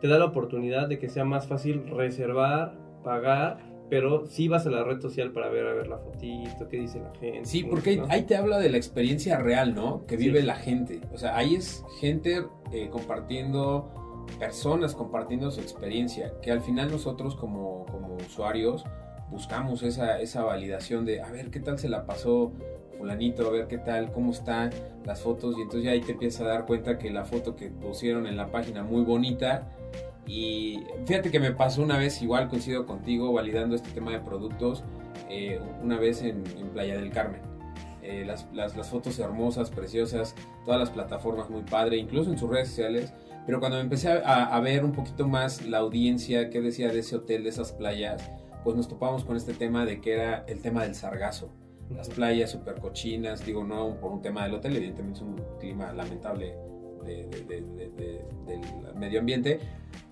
te 0.00 0.08
da 0.08 0.18
la 0.18 0.26
oportunidad 0.26 0.88
de 0.88 0.98
que 0.98 1.08
sea 1.08 1.24
más 1.24 1.46
fácil 1.46 1.86
reservar, 1.90 2.78
pagar, 3.04 3.58
pero 3.90 4.26
sí 4.26 4.48
vas 4.48 4.66
a 4.66 4.70
la 4.70 4.84
red 4.84 5.00
social 5.00 5.32
para 5.32 5.48
ver 5.48 5.66
a 5.66 5.74
ver 5.74 5.88
la 5.88 5.98
fotito, 5.98 6.68
qué 6.68 6.78
dice 6.78 7.00
la 7.00 7.12
gente. 7.18 7.44
Sí, 7.44 7.64
porque 7.64 8.02
ahí, 8.08 8.22
te 8.22 8.36
habla 8.36 8.58
de 8.58 8.70
la 8.70 8.76
experiencia 8.76 9.36
real, 9.38 9.74
¿no? 9.74 10.06
Que 10.06 10.16
vive 10.16 10.42
la 10.42 10.54
gente. 10.54 11.00
O 11.12 11.18
sea, 11.18 11.36
ahí 11.36 11.56
es 11.56 11.84
gente 12.00 12.44
eh, 12.72 12.88
compartiendo 12.90 13.99
personas 14.38 14.94
compartiendo 14.94 15.50
su 15.50 15.60
experiencia, 15.60 16.32
que 16.40 16.50
al 16.50 16.60
final 16.60 16.90
nosotros 16.90 17.34
como, 17.36 17.86
como 17.86 18.16
usuarios 18.16 18.84
buscamos 19.30 19.82
esa, 19.82 20.20
esa 20.20 20.42
validación 20.42 21.04
de 21.04 21.22
a 21.22 21.30
ver 21.30 21.50
qué 21.50 21.60
tal 21.60 21.78
se 21.78 21.88
la 21.88 22.04
pasó 22.04 22.52
fulanito, 23.00 23.46
a 23.46 23.50
ver 23.50 23.66
qué 23.66 23.78
tal, 23.78 24.12
cómo 24.12 24.32
están 24.32 24.70
las 25.04 25.22
fotos 25.22 25.56
y 25.56 25.62
entonces 25.62 25.84
ya 25.84 25.92
ahí 25.92 26.00
te 26.00 26.12
empiezas 26.12 26.42
a 26.42 26.44
dar 26.44 26.66
cuenta 26.66 26.98
que 26.98 27.10
la 27.10 27.24
foto 27.24 27.56
que 27.56 27.68
pusieron 27.68 28.26
en 28.26 28.36
la 28.36 28.50
página 28.50 28.82
muy 28.82 29.02
bonita. 29.02 29.68
Y 30.26 30.84
fíjate 31.06 31.30
que 31.30 31.40
me 31.40 31.50
pasó 31.50 31.82
una 31.82 31.96
vez, 31.96 32.20
igual 32.22 32.48
coincido 32.48 32.86
contigo, 32.86 33.32
validando 33.32 33.74
este 33.74 33.90
tema 33.90 34.12
de 34.12 34.20
productos, 34.20 34.84
eh, 35.28 35.58
una 35.82 35.98
vez 35.98 36.22
en, 36.22 36.44
Playa 36.72 36.96
del 36.96 37.10
Carmen. 37.10 37.40
Eh, 38.02 38.24
las, 38.26 38.46
las, 38.52 38.76
las, 38.76 38.88
fotos 38.88 39.18
hermosas, 39.18 39.70
preciosas, 39.70 40.34
todas 40.64 40.78
las 40.78 40.90
plataformas 40.90 41.50
muy 41.50 41.62
padre, 41.62 41.96
incluso 41.96 42.30
en 42.30 42.38
sus 42.38 42.48
redes 42.48 42.68
sociales, 42.68 43.12
pero 43.46 43.60
cuando 43.60 43.80
empecé 43.80 44.10
a, 44.10 44.58
ver 44.60 44.84
un 44.84 44.92
poquito 44.92 45.26
más 45.26 45.64
la 45.66 45.78
audiencia, 45.78 46.50
qué 46.50 46.60
decía 46.60 46.92
de 46.92 47.00
ese 47.00 47.16
hotel, 47.16 47.44
de 47.44 47.50
esas 47.50 47.72
playas, 47.72 48.30
pues 48.64 48.76
nos 48.76 48.88
topamos 48.88 49.24
con 49.24 49.36
este 49.36 49.54
tema 49.54 49.84
de 49.84 50.00
que 50.00 50.12
era 50.12 50.44
el 50.46 50.60
tema 50.60 50.82
del 50.84 50.94
sargazo. 50.94 51.50
Las 51.90 52.08
playas 52.08 52.50
súper 52.50 52.76
cochinas, 52.76 53.44
digo, 53.44 53.64
no 53.64 53.98
por 53.98 54.12
un 54.12 54.22
tema 54.22 54.44
del 54.44 54.54
hotel, 54.54 54.76
evidentemente 54.76 55.18
es 55.18 55.22
un 55.22 55.40
clima 55.58 55.92
lamentable 55.92 56.54
del 57.04 57.28
medio 58.94 59.20
ambiente, 59.20 59.58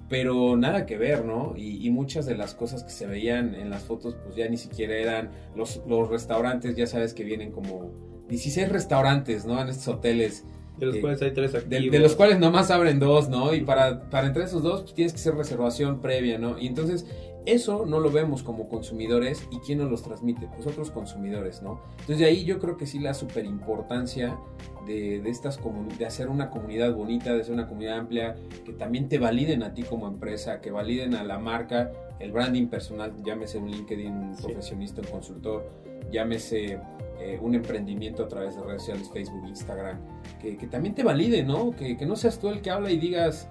pero 0.09 0.57
nada 0.57 0.87
que 0.87 0.97
ver, 0.97 1.25
¿no? 1.25 1.55
Y, 1.57 1.89
muchas 1.91 2.27
de 2.27 2.35
las 2.35 2.55
cosas 2.55 2.83
que 2.83 2.91
se 2.91 3.07
veían 3.07 3.55
en 3.55 3.71
las 3.71 3.83
fotos, 3.83 4.17
pues 4.25 4.35
ya 4.35 4.49
ni 4.49 4.57
siquiera 4.57 4.95
eran 4.95 5.31
los, 5.55 5.83
los 5.87 6.09
restaurantes, 6.09 6.75
ya 6.77 6.87
sabes 6.87 7.13
que 7.13 7.25
vienen 7.25 7.53
como 7.53 7.93
16 8.29 8.69
restaurantes, 8.71 9.45
¿no? 9.45 9.61
En 9.61 9.69
estos 9.69 9.89
hoteles 9.89 10.45
de 10.79 10.87
los 10.87 10.97
cuales 10.99 11.23
hay 11.23 11.33
tres 11.33 11.55
activos. 11.55 11.93
De, 11.93 11.99
los 11.99 12.15
cuales 12.15 12.39
nomás 12.39 12.71
abren 12.71 12.99
dos, 12.99 13.29
¿no? 13.29 13.55
Y 13.55 13.61
para, 13.63 14.09
para 14.11 14.27
entrar 14.27 14.47
esos 14.47 14.63
dos 14.63 14.83
pues, 14.83 14.95
tienes 14.95 15.13
que 15.13 15.19
hacer 15.19 15.35
reservación 15.35 16.01
previa, 16.01 16.39
¿no? 16.39 16.59
Y 16.59 16.67
entonces 16.67 17.07
Eso 17.47 17.87
no 17.87 17.99
lo 17.99 18.11
vemos 18.11 18.43
como 18.43 18.69
consumidores 18.69 19.43
y 19.51 19.59
quién 19.61 19.79
nos 19.79 19.91
los 19.91 20.03
transmite, 20.03 20.49
pues 20.55 20.67
otros 20.67 20.91
consumidores, 20.91 21.63
¿no? 21.63 21.81
Entonces 21.93 22.19
de 22.19 22.27
ahí 22.27 22.45
yo 22.45 22.59
creo 22.59 22.77
que 22.77 22.85
sí 22.85 22.99
la 22.99 23.15
super 23.15 23.47
importancia 23.47 24.39
de, 24.87 25.21
de 25.21 25.31
estas 25.31 25.59
de 25.99 26.05
hacer 26.05 26.29
una 26.29 26.51
comunidad 26.51 26.95
bonita, 26.95 27.33
de 27.33 27.41
hacer 27.41 27.55
una 27.55 27.67
comunidad 27.67 28.01
amplia, 28.01 28.37
que 28.67 28.73
también 28.73 29.09
te 29.09 29.19
validen 29.19 29.63
a 29.63 29.73
ti 29.73 29.83
como 29.83 30.07
empresa, 30.09 30.61
que 30.61 30.71
validen 30.71 31.15
a 31.15 31.25
la 31.25 31.39
marca, 31.39 31.91
el 32.21 32.33
branding 32.33 32.67
personal, 32.67 33.13
llámese 33.25 33.59
un 33.59 33.71
LinkedIn, 33.71 34.13
un 34.13 34.37
profesionista, 34.37 35.01
un 35.01 35.09
consultor, 35.09 35.71
llámese 36.11 36.79
eh, 37.21 37.39
un 37.41 37.55
emprendimiento 37.55 38.25
a 38.25 38.29
través 38.29 38.57
de 38.57 38.63
redes 38.63 38.83
sociales, 38.83 39.11
Facebook, 39.13 39.47
Instagram, 39.47 39.99
que, 40.41 40.57
que 40.57 40.67
también 40.67 40.95
te 40.95 41.03
valide, 41.03 41.43
¿no? 41.43 41.73
Que, 41.73 41.97
que, 41.97 42.07
no 42.07 42.17
seas 42.17 42.39
tú 42.39 42.49
el 42.49 42.61
que 42.61 42.71
habla 42.71 42.91
y 42.91 42.99
digas, 42.99 43.49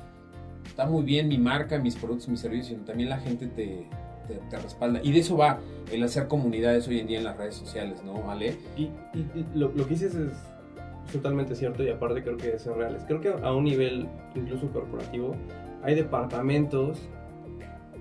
está 0.65 0.85
muy 0.85 1.03
bien 1.03 1.27
mi 1.27 1.37
marca, 1.37 1.77
mis 1.77 1.95
productos, 1.95 2.27
mis 2.29 2.39
servicios, 2.39 2.67
sino 2.67 2.83
también 2.83 3.09
la 3.09 3.19
gente 3.19 3.47
te, 3.47 3.87
te, 4.49 4.57
respalda. 4.57 4.99
Y 5.03 5.11
de 5.11 5.19
eso 5.19 5.37
va 5.37 5.59
el 5.91 6.03
hacer 6.03 6.27
comunidades 6.27 6.87
hoy 6.87 6.99
en 6.99 7.07
día 7.07 7.17
en 7.17 7.23
las 7.23 7.37
redes 7.37 7.55
sociales, 7.55 8.03
¿no, 8.03 8.21
¿Vale? 8.21 8.55
Y, 8.75 8.83
y, 8.83 9.45
lo, 9.55 9.69
lo, 9.69 9.85
que 9.85 9.91
dices 9.91 10.15
es 10.15 10.33
totalmente 11.11 11.55
cierto 11.55 11.83
y 11.83 11.89
aparte 11.89 12.21
creo 12.21 12.37
que 12.37 12.59
son 12.59 12.77
reales. 12.77 13.03
Creo 13.07 13.21
que 13.21 13.29
a 13.29 13.53
un 13.53 13.63
nivel 13.63 14.07
incluso 14.35 14.69
corporativo 14.71 15.35
hay 15.83 15.95
departamentos 15.95 16.99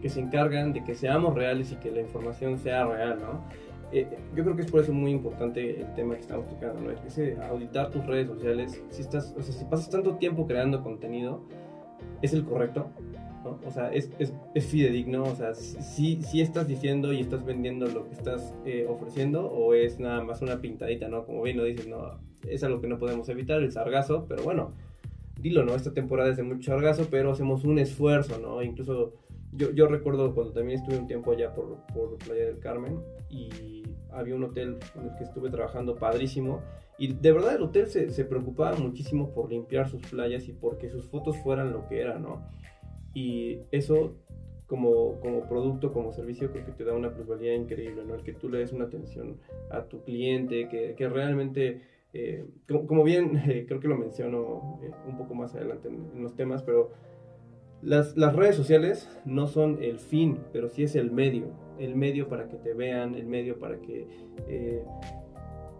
que 0.01 0.09
se 0.09 0.21
encargan 0.21 0.73
de 0.73 0.85
que 0.85 0.95
seamos 0.95 1.35
reales 1.35 1.73
y 1.73 1.77
que 1.77 1.91
la 1.91 2.01
información 2.01 2.59
sea 2.59 2.87
real, 2.87 3.19
¿no? 3.21 3.45
Eh, 3.93 4.07
yo 4.35 4.43
creo 4.43 4.57
que 4.57 4.63
es 4.63 4.71
por 4.71 4.81
eso 4.81 4.93
muy 4.93 5.13
importante 5.13 5.81
el 5.81 5.95
tema 5.95 6.15
que 6.15 6.23
estamos 6.23 6.49
tocando, 6.49 6.81
¿no? 6.81 6.91
Ese 7.07 7.37
auditar 7.49 7.91
tus 7.91 8.05
redes 8.07 8.27
sociales, 8.27 8.83
si 8.91 9.03
estás, 9.03 9.35
o 9.39 9.43
sea, 9.43 9.55
si 9.55 9.65
pasas 9.65 9.91
tanto 9.91 10.17
tiempo 10.17 10.47
creando 10.47 10.83
contenido, 10.83 11.43
¿es 12.21 12.33
el 12.33 12.45
correcto? 12.45 12.91
¿no? 13.45 13.61
O 13.65 13.71
sea, 13.71 13.93
es, 13.93 14.11
es, 14.19 14.35
es, 14.55 14.67
fidedigno, 14.67 15.23
o 15.23 15.37
sea, 15.37 15.55
si, 15.55 16.21
si 16.23 16.41
estás 16.41 16.67
diciendo 16.67 17.13
y 17.13 17.21
estás 17.21 17.45
vendiendo 17.45 17.87
lo 17.87 18.09
que 18.09 18.15
estás 18.15 18.55
eh, 18.65 18.87
ofreciendo 18.89 19.47
o 19.47 19.73
es 19.73 20.01
nada 20.01 20.25
más 20.25 20.43
una 20.43 20.61
pintadita, 20.61 21.09
¿no? 21.09 21.25
Como 21.25 21.43
bien 21.43 21.57
lo 21.57 21.65
dices, 21.65 21.87
no, 21.87 22.19
es 22.49 22.65
algo 22.65 22.81
que 22.81 22.89
no 22.89 22.99
podemos 22.99 23.29
evitar, 23.29 23.63
el 23.63 23.71
sargazo, 23.71 24.27
pero 24.29 24.43
bueno, 24.43 24.73
dilo, 25.41 25.65
¿no? 25.65 25.75
Esta 25.75 25.93
temporada 25.93 26.31
es 26.31 26.37
de 26.37 26.43
mucho 26.43 26.73
sargazo, 26.73 27.07
pero 27.11 27.33
hacemos 27.33 27.65
un 27.65 27.79
esfuerzo, 27.79 28.39
¿no? 28.39 28.63
Incluso 28.63 29.15
yo, 29.53 29.71
yo 29.73 29.87
recuerdo 29.87 30.35
cuando 30.35 30.53
también 30.53 30.81
estuve 30.81 30.99
un 30.99 31.07
tiempo 31.07 31.33
allá 31.33 31.55
por, 31.55 31.79
por 31.95 32.17
Playa 32.19 32.47
del 32.47 32.59
Carmen 32.59 33.01
y 33.31 33.83
había 34.11 34.35
un 34.35 34.45
hotel 34.45 34.79
en 34.95 35.05
el 35.05 35.17
que 35.17 35.25
estuve 35.25 35.51
trabajando 35.51 35.97
padrísimo 35.97 36.63
y 36.99 37.13
de 37.13 37.33
verdad 37.33 37.57
el 37.57 37.63
hotel 37.63 37.87
se, 37.89 38.11
se 38.11 38.25
preocupaba 38.25 38.77
muchísimo 38.77 39.33
por 39.33 39.51
limpiar 39.51 39.89
sus 39.89 40.03
playas 40.03 40.49
y 40.49 40.53
porque 40.53 40.89
sus 40.89 41.07
fotos 41.07 41.37
fueran 41.39 41.73
lo 41.73 41.87
que 41.89 42.01
eran, 42.01 42.23
¿no? 42.23 42.43
Y 43.13 43.61
eso 43.71 44.15
como, 44.67 45.21
como 45.21 45.49
producto, 45.49 45.93
como 45.93 46.13
servicio, 46.13 46.51
creo 46.51 46.65
que 46.65 46.73
te 46.73 46.85
da 46.85 46.95
una 46.95 47.13
plusvalía 47.13 47.55
increíble, 47.55 48.05
¿no? 48.05 48.15
El 48.15 48.23
que 48.23 48.33
tú 48.33 48.49
le 48.49 48.59
des 48.59 48.73
una 48.73 48.87
atención 48.87 49.39
a 49.71 49.85
tu 49.85 50.03
cliente, 50.03 50.69
que, 50.69 50.95
que 50.97 51.09
realmente, 51.09 51.83
eh, 52.13 52.45
como, 52.67 53.05
bien 53.05 53.31
creo 53.69 53.81
que 53.81 53.89
lo 53.89 53.97
menciono 53.97 54.81
eh, 54.83 54.91
un 55.07 55.17
poco 55.17 55.35
más 55.35 55.55
adelante 55.55 55.89
en 55.89 56.23
los 56.23 56.35
temas, 56.35 56.63
pero 56.63 56.91
las, 57.87 58.16
las, 58.16 58.35
redes 58.35 58.57
sociales 58.57 59.09
no 59.25 59.46
son 59.46 59.79
el 59.81 60.01
fin, 60.01 60.40
pero 60.53 60.68
sí 60.68 60.83
es 60.83 60.96
el 60.96 61.12
medio. 61.12 61.46
El 61.79 61.94
medio 61.94 62.29
para 62.29 62.49
que 62.49 62.57
te 62.57 62.75
vean, 62.75 63.14
el 63.14 63.27
medio 63.27 63.59
para 63.59 63.77
que 63.81 64.09
eh, 64.49 64.83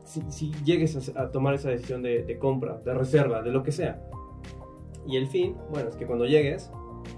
si, 0.05 0.23
si, 0.29 0.53
llegues 0.64 1.09
a, 1.09 1.21
a, 1.21 1.31
tomar 1.33 1.55
esa 1.55 1.71
decisión 1.71 2.03
de, 2.03 2.23
de, 2.23 2.38
compra, 2.38 2.81
de 2.85 2.95
reserva, 2.95 3.42
de 3.42 3.51
lo 3.51 3.62
que 3.64 3.73
sea. 3.73 4.01
Y 5.05 5.16
el 5.16 5.27
fin, 5.27 5.57
bueno, 5.71 5.88
es 5.88 5.97
que 5.97 6.07
cuando 6.07 6.27
llegues, 6.27 6.71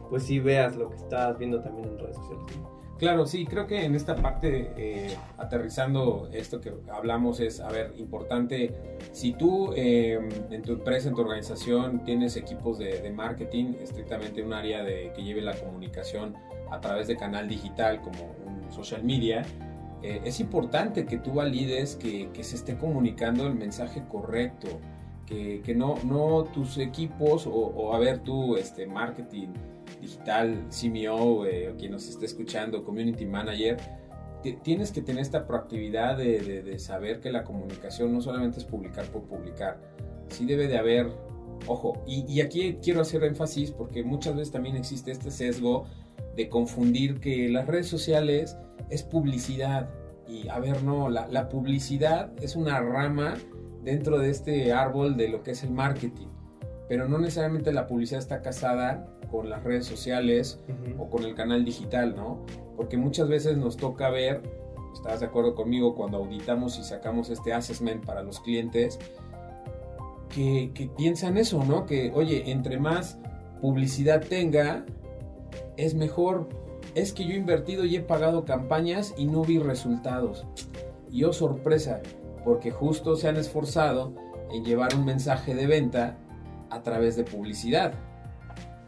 pues 0.08 0.22
sí 0.24 0.38
veas 0.38 0.76
lo 0.76 0.90
que 0.90 0.96
estás 0.96 1.38
viendo 1.38 1.60
también 1.60 1.88
en 1.88 1.98
redes 1.98 2.16
sociales. 2.16 2.44
Claro, 2.98 3.26
sí, 3.26 3.46
creo 3.46 3.68
que 3.68 3.84
en 3.84 3.94
esta 3.94 4.16
parte, 4.16 4.72
eh, 4.76 5.16
aterrizando 5.36 6.28
esto 6.32 6.60
que 6.60 6.72
hablamos, 6.92 7.38
es, 7.38 7.60
a 7.60 7.68
ver, 7.68 7.94
importante, 7.96 8.74
si 9.12 9.34
tú 9.34 9.72
eh, 9.76 10.18
en 10.50 10.62
tu 10.62 10.72
empresa, 10.72 11.08
en 11.08 11.14
tu 11.14 11.20
organización, 11.20 12.02
tienes 12.02 12.36
equipos 12.36 12.78
de, 12.78 13.08
marketing, 13.14 13.74
estrictamente 13.80 14.42
un 14.42 14.52
área 14.52 14.82
de, 14.82 15.12
que 15.14 15.22
lleve 15.22 15.42
la 15.42 15.54
comunicación 15.54 16.34
a 16.72 16.80
través 16.80 17.06
de 17.06 17.16
canal 17.16 17.48
digital 17.48 18.00
como 18.00 18.34
un 18.44 18.72
social 18.72 19.04
media, 19.04 19.44
eh, 20.02 20.20
es 20.24 20.40
importante 20.40 21.06
que 21.06 21.18
tú 21.18 21.34
valides 21.34 21.94
que, 21.94 22.30
que, 22.32 22.42
se 22.42 22.56
esté 22.56 22.76
comunicando 22.76 23.46
el 23.46 23.54
mensaje 23.54 24.02
correcto, 24.08 24.68
que, 25.24 25.60
que 25.62 25.72
no, 25.72 25.94
no 26.04 26.44
tus 26.44 26.78
equipos 26.78 27.46
o, 27.46 27.52
o 27.52 27.94
a 27.94 27.98
ver, 28.00 28.18
tú, 28.20 28.56
este, 28.56 28.86
marketing, 28.88 29.48
digital, 30.00 30.66
CMO, 30.70 31.44
eh, 31.46 31.74
quien 31.78 31.92
nos 31.92 32.08
esté 32.08 32.26
escuchando, 32.26 32.84
community 32.84 33.26
manager, 33.26 33.76
tienes 34.62 34.92
que 34.92 35.02
tener 35.02 35.22
esta 35.22 35.46
proactividad 35.46 36.16
de, 36.16 36.78
saber 36.78 37.20
que 37.20 37.30
la 37.30 37.44
comunicación 37.44 38.12
no 38.12 38.20
solamente 38.20 38.58
es 38.58 38.64
publicar 38.64 39.06
por 39.06 39.22
publicar, 39.24 39.80
sí 40.28 40.46
debe 40.46 40.68
de 40.68 40.78
haber, 40.78 41.08
ojo, 41.66 42.02
y, 42.06 42.40
aquí 42.40 42.78
quiero 42.82 43.00
hacer 43.00 43.24
énfasis 43.24 43.70
porque 43.72 44.04
muchas 44.04 44.36
veces 44.36 44.52
también 44.52 44.76
existe 44.76 45.10
este 45.10 45.30
sesgo 45.30 45.86
de 46.36 46.48
confundir 46.48 47.18
que 47.20 47.48
las 47.48 47.66
redes 47.66 47.88
sociales 47.88 48.56
es 48.90 49.02
publicidad. 49.02 49.90
Y 50.28 50.46
a 50.48 50.58
ver, 50.58 50.82
no, 50.82 51.08
la 51.08 51.48
publicidad 51.48 52.30
es 52.40 52.54
una 52.54 52.80
rama 52.80 53.34
dentro 53.82 54.18
de 54.18 54.30
este 54.30 54.72
árbol 54.72 55.16
de 55.16 55.28
lo 55.28 55.42
que 55.42 55.52
es 55.52 55.62
el 55.64 55.70
marketing 55.70 56.28
pero 56.88 57.08
no 57.08 57.18
necesariamente 57.18 57.72
la 57.72 57.86
publicidad 57.86 58.20
está 58.20 58.40
casada 58.40 59.06
con 59.30 59.50
las 59.50 59.62
redes 59.62 59.86
sociales 59.86 60.60
uh 60.68 60.72
-huh. 60.72 61.00
o 61.00 61.10
con 61.10 61.24
el 61.24 61.34
canal 61.34 61.64
digital, 61.64 62.16
¿no? 62.16 62.46
Porque 62.76 62.96
muchas 62.96 63.28
veces 63.28 63.58
nos 63.58 63.76
toca 63.76 64.08
ver, 64.08 64.42
estás 64.94 65.20
de 65.20 65.26
acuerdo 65.26 65.54
conmigo, 65.54 65.94
cuando 65.94 66.16
auditamos 66.16 66.78
y 66.78 66.84
sacamos 66.84 67.28
este 67.28 67.52
assessment 67.52 68.04
para 68.04 68.22
los 68.22 68.40
clientes, 68.40 68.98
que, 70.34 70.70
que 70.74 70.86
piensan 70.86 71.36
eso, 71.36 71.62
¿no? 71.64 71.84
Que, 71.84 72.10
oye, 72.14 72.50
entre 72.50 72.78
más 72.78 73.18
publicidad 73.60 74.22
tenga, 74.22 74.84
es 75.76 75.94
mejor. 75.94 76.48
Es 76.94 77.12
que 77.12 77.24
yo 77.24 77.32
he 77.32 77.36
invertido 77.36 77.84
y 77.84 77.96
he 77.96 78.00
pagado 78.00 78.44
campañas 78.44 79.14
y 79.16 79.26
no 79.26 79.42
vi 79.42 79.58
resultados. 79.58 80.46
Y 81.10 81.24
oh 81.24 81.32
sorpresa, 81.32 82.00
porque 82.44 82.70
justo 82.70 83.16
se 83.16 83.28
han 83.28 83.36
esforzado 83.36 84.14
en 84.52 84.64
llevar 84.64 84.94
un 84.94 85.04
mensaje 85.04 85.54
de 85.54 85.66
venta 85.66 86.16
a 86.70 86.82
través 86.82 87.16
de 87.16 87.24
publicidad. 87.24 87.92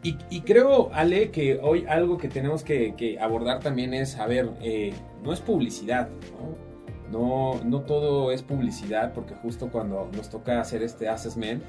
Y, 0.03 0.17
y, 0.29 0.41
creo, 0.41 0.91
Ale, 0.93 1.29
que 1.29 1.59
hoy 1.61 1.85
algo 1.87 2.17
que 2.17 2.27
tenemos 2.27 2.63
que, 2.63 2.95
que 2.95 3.19
abordar 3.19 3.59
también 3.59 3.93
es, 3.93 4.17
a 4.17 4.25
ver, 4.25 4.49
eh, 4.61 4.93
no 5.23 5.31
es 5.31 5.39
publicidad, 5.41 6.09
¿no? 6.39 6.71
¿no? 7.11 7.63
No 7.63 7.81
todo 7.81 8.31
es 8.31 8.41
publicidad, 8.41 9.13
porque 9.13 9.35
justo 9.35 9.69
cuando 9.69 10.09
nos 10.15 10.29
toca 10.29 10.59
hacer 10.59 10.81
este 10.81 11.07
assessment, 11.07 11.61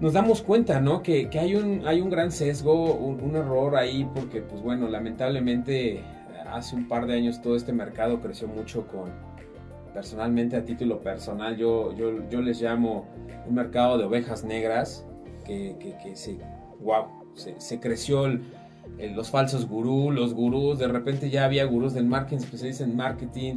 nos 0.00 0.14
damos 0.14 0.40
cuenta, 0.40 0.80
¿no? 0.80 1.02
Que, 1.02 1.28
que 1.28 1.38
hay, 1.38 1.54
un, 1.54 1.86
hay 1.86 2.00
un 2.00 2.08
gran 2.08 2.32
sesgo, 2.32 2.94
un, 2.94 3.20
un, 3.20 3.36
error 3.36 3.76
ahí, 3.76 4.08
porque, 4.14 4.40
pues 4.40 4.62
bueno, 4.62 4.88
lamentablemente 4.88 6.02
hace 6.50 6.74
un 6.74 6.88
par 6.88 7.06
de 7.06 7.14
años 7.14 7.40
todo 7.40 7.56
este 7.56 7.72
mercado 7.72 8.20
creció 8.20 8.48
mucho 8.48 8.86
con, 8.86 9.10
personalmente 9.92 10.56
a 10.56 10.64
título 10.64 11.00
personal, 11.00 11.56
yo, 11.56 11.94
yo, 11.94 12.28
yo 12.28 12.40
les 12.40 12.60
llamo 12.60 13.06
un 13.46 13.54
mercado 13.54 13.98
de 13.98 14.04
ovejas 14.04 14.44
negras, 14.44 15.06
que, 15.42 15.76
que, 15.78 15.96
que 16.02 16.16
se, 16.16 16.38
wow, 16.80 17.06
se, 17.34 17.60
se 17.60 17.80
creció 17.80 18.26
el, 18.26 18.42
el, 18.98 19.14
los 19.14 19.30
falsos 19.30 19.68
gurús, 19.68 20.14
los 20.14 20.34
gurús, 20.34 20.78
de 20.78 20.88
repente 20.88 21.30
ya 21.30 21.44
había 21.44 21.64
gurús 21.64 21.94
del 21.94 22.06
marketing, 22.06 22.38
especialistas 22.44 22.88
en 22.88 22.96
marketing, 22.96 23.56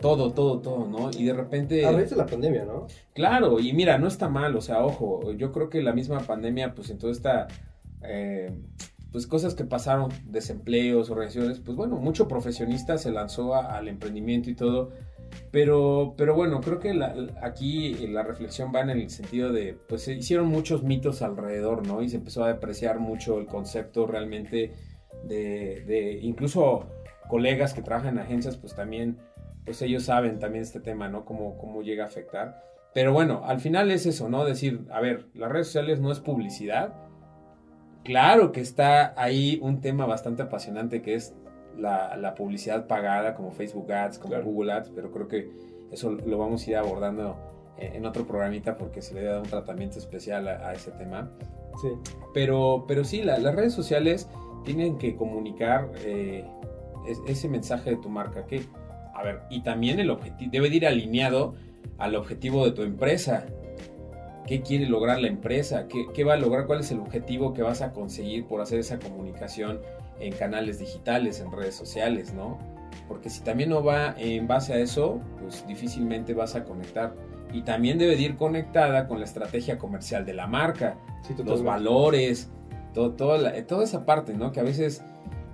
todo, 0.00 0.32
todo, 0.32 0.60
todo, 0.60 0.86
¿no? 0.86 1.10
Y 1.10 1.24
de 1.24 1.32
repente... 1.32 1.86
A 1.86 1.90
veces 1.90 2.16
la 2.16 2.26
pandemia, 2.26 2.64
¿no? 2.64 2.86
Claro, 3.14 3.60
y 3.60 3.72
mira, 3.72 3.98
no 3.98 4.08
está 4.08 4.28
mal, 4.28 4.54
o 4.56 4.60
sea, 4.60 4.84
ojo, 4.84 5.32
yo 5.32 5.52
creo 5.52 5.70
que 5.70 5.82
la 5.82 5.92
misma 5.92 6.20
pandemia, 6.20 6.74
pues 6.74 6.90
en 6.90 6.98
toda 6.98 7.12
esta... 7.12 7.48
Eh, 8.02 8.52
pues 9.10 9.26
cosas 9.26 9.54
que 9.54 9.64
pasaron, 9.64 10.10
desempleos, 10.26 11.08
organizaciones, 11.08 11.60
pues 11.60 11.74
bueno, 11.74 11.96
mucho 11.96 12.28
profesionista 12.28 12.98
se 12.98 13.10
lanzó 13.10 13.54
a, 13.54 13.74
al 13.74 13.88
emprendimiento 13.88 14.50
y 14.50 14.54
todo, 14.54 14.90
pero, 15.50 16.14
pero 16.16 16.34
bueno, 16.34 16.60
creo 16.60 16.78
que 16.78 16.94
la, 16.94 17.14
aquí 17.42 18.06
la 18.08 18.22
reflexión 18.22 18.72
va 18.74 18.80
en 18.80 18.90
el 18.90 19.08
sentido 19.10 19.52
de, 19.52 19.76
pues 19.88 20.02
se 20.02 20.14
hicieron 20.14 20.48
muchos 20.48 20.82
mitos 20.82 21.22
alrededor, 21.22 21.86
¿no? 21.86 22.02
Y 22.02 22.08
se 22.08 22.16
empezó 22.16 22.44
a 22.44 22.48
depreciar 22.48 22.98
mucho 22.98 23.38
el 23.38 23.46
concepto 23.46 24.06
realmente 24.06 24.72
de, 25.24 25.84
de 25.86 26.18
incluso 26.22 26.86
colegas 27.28 27.74
que 27.74 27.82
trabajan 27.82 28.14
en 28.14 28.24
agencias, 28.24 28.56
pues 28.56 28.74
también, 28.74 29.18
pues 29.64 29.80
ellos 29.82 30.04
saben 30.04 30.38
también 30.38 30.62
este 30.62 30.80
tema, 30.80 31.08
¿no? 31.08 31.24
Cómo, 31.24 31.56
cómo 31.58 31.82
llega 31.82 32.04
a 32.04 32.08
afectar. 32.08 32.62
Pero 32.94 33.12
bueno, 33.12 33.42
al 33.44 33.60
final 33.60 33.90
es 33.90 34.06
eso, 34.06 34.28
¿no? 34.28 34.44
Decir, 34.44 34.86
a 34.90 35.00
ver, 35.00 35.26
las 35.34 35.50
redes 35.50 35.66
sociales 35.66 36.00
no 36.00 36.10
es 36.10 36.20
publicidad. 36.20 36.94
Claro 38.04 38.52
que 38.52 38.60
está 38.60 39.14
ahí 39.20 39.58
un 39.62 39.80
tema 39.80 40.06
bastante 40.06 40.42
apasionante 40.42 41.02
que 41.02 41.14
es 41.14 41.34
la, 41.76 42.16
la, 42.16 42.34
publicidad 42.34 42.86
pagada 42.86 43.34
como 43.34 43.52
Facebook 43.52 43.92
Ads, 43.92 44.18
como 44.18 44.34
claro. 44.34 44.44
Google 44.44 44.72
Ads, 44.72 44.90
pero 44.94 45.10
creo 45.10 45.28
que 45.28 45.50
eso 45.90 46.10
lo 46.10 46.38
vamos 46.38 46.66
a 46.66 46.70
ir 46.70 46.76
abordando 46.76 47.36
en, 47.78 47.96
en 47.96 48.06
otro 48.06 48.26
programita 48.26 48.76
porque 48.76 49.02
se 49.02 49.14
le 49.14 49.24
da 49.24 49.40
un 49.40 49.48
tratamiento 49.48 49.98
especial 49.98 50.48
a, 50.48 50.68
a 50.68 50.72
ese 50.74 50.90
tema. 50.92 51.30
Sí. 51.80 51.88
Pero, 52.32 52.84
pero 52.88 53.04
sí, 53.04 53.22
la, 53.22 53.38
las 53.38 53.54
redes 53.54 53.72
sociales 53.72 54.28
tienen 54.66 54.98
que 54.98 55.16
comunicar 55.16 55.90
eh, 56.04 56.44
ese 57.26 57.48
mensaje 57.48 57.90
de 57.90 57.96
tu 57.96 58.08
marca? 58.08 58.44
¿Qué? 58.46 58.62
A 59.14 59.22
ver, 59.22 59.40
y 59.48 59.62
también 59.62 60.00
el 60.00 60.10
objetivo, 60.10 60.50
debe 60.50 60.68
ir 60.68 60.86
alineado 60.86 61.54
al 61.98 62.16
objetivo 62.16 62.64
de 62.66 62.72
tu 62.72 62.82
empresa. 62.82 63.46
¿Qué 64.46 64.60
quiere 64.60 64.86
lograr 64.86 65.20
la 65.20 65.28
empresa? 65.28 65.88
¿Qué, 65.88 66.06
¿Qué 66.12 66.24
va 66.24 66.34
a 66.34 66.36
lograr? 66.36 66.66
¿Cuál 66.66 66.80
es 66.80 66.90
el 66.90 67.00
objetivo 67.00 67.54
que 67.54 67.62
vas 67.62 67.80
a 67.80 67.92
conseguir 67.92 68.46
por 68.46 68.60
hacer 68.60 68.78
esa 68.78 68.98
comunicación 68.98 69.80
en 70.20 70.32
canales 70.34 70.78
digitales, 70.78 71.40
en 71.40 71.52
redes 71.52 71.74
sociales, 71.74 72.32
¿no? 72.32 72.58
Porque 73.08 73.30
si 73.30 73.42
también 73.42 73.70
no 73.70 73.84
va 73.84 74.14
en 74.18 74.46
base 74.46 74.72
a 74.72 74.78
eso, 74.78 75.20
pues 75.40 75.66
difícilmente 75.66 76.34
vas 76.34 76.54
a 76.54 76.64
conectar. 76.64 77.14
Y 77.52 77.62
también 77.62 77.98
debe 77.98 78.16
de 78.16 78.22
ir 78.22 78.36
conectada 78.36 79.06
con 79.06 79.18
la 79.18 79.24
estrategia 79.24 79.78
comercial 79.78 80.26
de 80.26 80.34
la 80.34 80.46
marca, 80.46 80.98
los 81.44 81.62
valores, 81.62 82.50
todo, 82.92 83.12
toda 83.12 83.84
esa 83.84 84.04
parte, 84.04 84.34
¿no? 84.34 84.52
Que 84.52 84.60
a 84.60 84.64
veces 84.64 85.04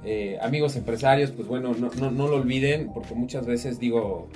eh, 0.04 0.38
amigos 0.40 0.74
empresarios, 0.76 1.30
pues 1.30 1.46
bueno, 1.46 1.74
no, 1.78 1.90
no, 1.98 2.10
no, 2.10 2.26
lo 2.26 2.36
olviden, 2.36 2.90
porque 2.92 3.14
muchas 3.14 3.46
veces 3.46 3.78
digo, 3.78 4.28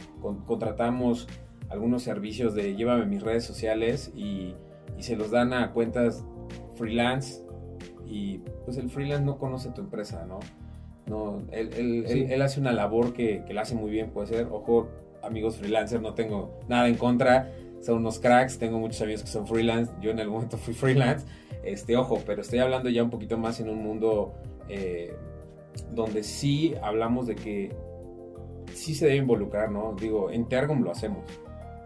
contratamos 0.46 1.26
algunos 1.70 2.04
servicios 2.04 2.54
de 2.54 2.76
llévame 2.76 3.06
mis 3.06 3.22
redes 3.22 3.44
sociales 3.44 4.12
y, 4.14 4.54
y, 4.96 5.02
se 5.02 5.16
los 5.16 5.32
dan 5.32 5.52
a 5.52 5.72
cuentas 5.72 6.24
freelance 6.76 7.42
y 8.06 8.38
pues 8.64 8.76
el 8.76 8.88
freelance 8.88 9.24
no 9.24 9.38
conoce 9.38 9.70
tu 9.70 9.80
empresa, 9.80 10.24
¿no? 10.26 10.38
no 11.06 11.42
él, 11.52 11.70
él, 11.76 12.26
él, 12.30 12.42
hace 12.42 12.60
una 12.60 12.72
labor 12.72 13.12
que, 13.12 13.44
que 13.46 13.54
la 13.54 13.62
hace 13.62 13.74
muy 13.74 13.90
bien, 13.90 14.10
puede 14.10 14.28
ser, 14.28 14.48
ojo, 14.50 14.88
amigos 15.22 15.56
freelancers, 15.56 16.02
no 16.02 16.14
tengo 16.14 16.58
nada 16.68 16.88
en 16.88 16.96
contra, 16.96 17.52
son 17.80 17.98
unos 17.98 18.18
cracks, 18.18 18.58
tengo 18.58 18.78
muchos 18.78 19.00
amigos 19.02 19.22
que 19.22 19.28
son 19.28 19.46
freelance, 19.46 19.92
yo 20.00 20.10
en 20.10 20.20
algún 20.20 20.36
momento 20.36 20.56
fui 20.56 20.74
freelance, 20.74 21.26
este, 21.64 21.96
ojo, 21.96 22.20
pero 22.26 22.42
estoy 22.42 22.60
hablando 22.60 22.88
ya 22.88 23.02
un 23.02 23.10
poquito 23.10 23.38
más 23.38 23.60
en 23.60 23.68
un 23.68 23.82
mundo 23.82 24.34
eh, 24.68 25.14
donde 25.92 26.22
sí 26.22 26.74
hablamos 26.82 27.26
de 27.26 27.34
que 27.34 27.76
sí 28.72 28.94
se 28.94 29.06
debe 29.06 29.18
involucrar, 29.18 29.70
¿no? 29.70 29.94
Digo, 29.98 30.30
en 30.30 30.48
Tergum 30.48 30.82
lo 30.82 30.90
hacemos. 30.90 31.24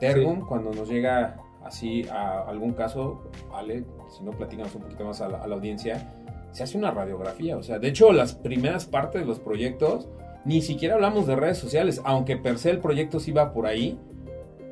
Tergum, 0.00 0.46
cuando 0.46 0.72
nos 0.72 0.88
llega 0.88 1.36
así 1.62 2.06
a 2.08 2.40
algún 2.42 2.72
caso, 2.72 3.30
Ale, 3.52 3.84
si 4.10 4.22
no 4.24 4.32
platicamos 4.32 4.74
un 4.74 4.82
poquito 4.82 5.04
más 5.04 5.20
a 5.20 5.28
la, 5.28 5.38
a 5.38 5.46
la 5.46 5.54
audiencia, 5.54 6.12
se 6.52 6.62
hace 6.62 6.76
una 6.76 6.90
radiografía. 6.90 7.56
O 7.56 7.62
sea, 7.62 7.78
de 7.78 7.88
hecho, 7.88 8.12
las 8.12 8.34
primeras 8.34 8.86
partes 8.86 9.22
de 9.22 9.26
los 9.26 9.38
proyectos, 9.38 10.08
ni 10.44 10.62
siquiera 10.62 10.94
hablamos 10.94 11.26
de 11.26 11.36
redes 11.36 11.58
sociales, 11.58 12.00
aunque 12.04 12.36
per 12.36 12.58
se 12.58 12.70
el 12.70 12.78
proyecto 12.78 13.20
sí 13.20 13.32
va 13.32 13.52
por 13.52 13.66
ahí. 13.66 13.98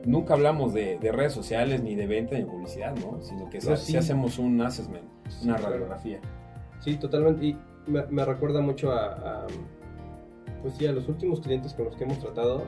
Nunca 0.04 0.34
hablamos 0.34 0.72
de, 0.72 0.98
redes 1.00 1.32
sociales, 1.32 1.82
ni 1.82 1.94
de 1.94 2.06
venta, 2.06 2.34
ni 2.34 2.42
de 2.42 2.46
publicidad, 2.46 2.94
¿no? 2.96 3.20
Sino 3.20 3.50
que 3.50 3.60
sí. 3.60 3.96
hacemos 3.96 4.38
un 4.38 4.60
assessment, 4.60 5.04
una 5.42 5.56
radiografía. 5.56 6.20
Sí, 6.80 6.96
totalmente. 6.96 7.46
Y 7.46 7.56
me, 7.86 8.24
recuerda 8.24 8.60
mucho 8.60 8.92
a, 8.92 9.46
pues 10.62 10.74
sí, 10.74 10.86
a 10.86 10.92
los 10.92 11.08
últimos 11.08 11.40
clientes 11.40 11.74
con 11.74 11.86
los 11.86 11.96
que 11.96 12.04
hemos 12.04 12.18
tratado. 12.20 12.62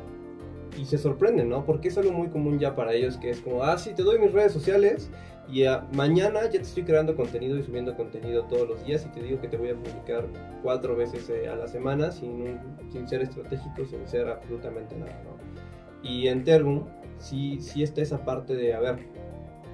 Y 0.78 0.84
se 0.84 0.98
sorprenden, 0.98 1.48
¿no? 1.48 1.64
Porque 1.64 1.88
es 1.88 1.98
algo 1.98 2.12
muy 2.12 2.28
común 2.28 2.58
ya 2.58 2.76
para 2.76 2.92
ellos, 2.92 3.16
que 3.16 3.30
es 3.30 3.40
como, 3.40 3.64
ah, 3.64 3.76
sí, 3.76 3.90
te 3.94 4.02
doy 4.02 4.18
mis 4.18 4.32
redes 4.32 4.52
sociales 4.52 5.10
y 5.52 5.64
mañana 5.96 6.42
ya 6.44 6.50
te 6.50 6.58
estoy 6.58 6.84
creando 6.84 7.16
contenido 7.16 7.58
y 7.58 7.62
subiendo 7.62 7.96
contenido 7.96 8.44
todos 8.44 8.68
los 8.68 8.84
días 8.84 9.04
y 9.04 9.08
te 9.08 9.22
digo 9.22 9.40
que 9.40 9.48
te 9.48 9.56
voy 9.56 9.70
a 9.70 9.74
publicar 9.74 10.28
cuatro 10.62 10.96
veces 10.96 11.28
eh, 11.28 11.48
a 11.48 11.56
la 11.56 11.66
semana 11.66 12.12
sin, 12.12 12.58
sin 12.92 13.08
ser 13.08 13.22
estratégico, 13.22 13.84
sin 13.84 14.06
ser 14.06 14.28
absolutamente 14.28 14.96
nada, 14.96 15.20
¿no? 15.24 16.08
Y 16.08 16.28
en 16.28 16.44
Tergum 16.44 16.84
sí, 17.18 17.60
sí 17.60 17.82
está 17.82 18.00
esa 18.00 18.24
parte 18.24 18.54
de, 18.54 18.74
a 18.74 18.80
ver, 18.80 18.98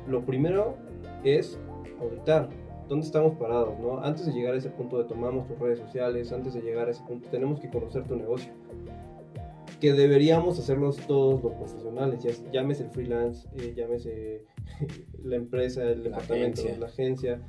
lo 0.09 0.25
primero 0.25 0.77
es 1.25 1.59
auditar 2.01 2.49
dónde 2.89 3.07
estamos 3.07 3.35
parados, 3.37 3.79
¿no? 3.79 4.01
Antes 4.01 4.27
de 4.27 4.33
llegar 4.33 4.55
a 4.55 4.59
ese 4.59 4.71
punto 4.71 4.99
de 4.99 5.05
tomamos 5.05 5.47
tus 5.47 5.59
redes 5.59 5.79
sociales, 5.79 6.33
antes 6.33 6.55
de 6.55 6.63
llegar 6.63 6.89
a 6.89 6.93
ese 6.93 7.03
punto 7.05 7.29
tenemos 7.29 7.61
que 7.61 7.69
conocer 7.69 8.05
tu 8.05 8.17
negocio. 8.17 8.53
Que 9.81 9.93
deberíamos 9.93 10.59
hacerlos 10.59 10.97
todos 11.07 11.43
los 11.43 11.53
profesionales, 11.53 12.23
ya, 12.23 12.31
llámese 12.51 12.85
el 12.85 12.91
freelance, 12.91 13.47
eh, 13.57 13.75
llámese 13.77 14.45
la 15.23 15.37
empresa, 15.37 15.83
el 15.85 16.05
departamento, 16.05 16.63
la 16.79 16.87
agencia, 16.87 17.43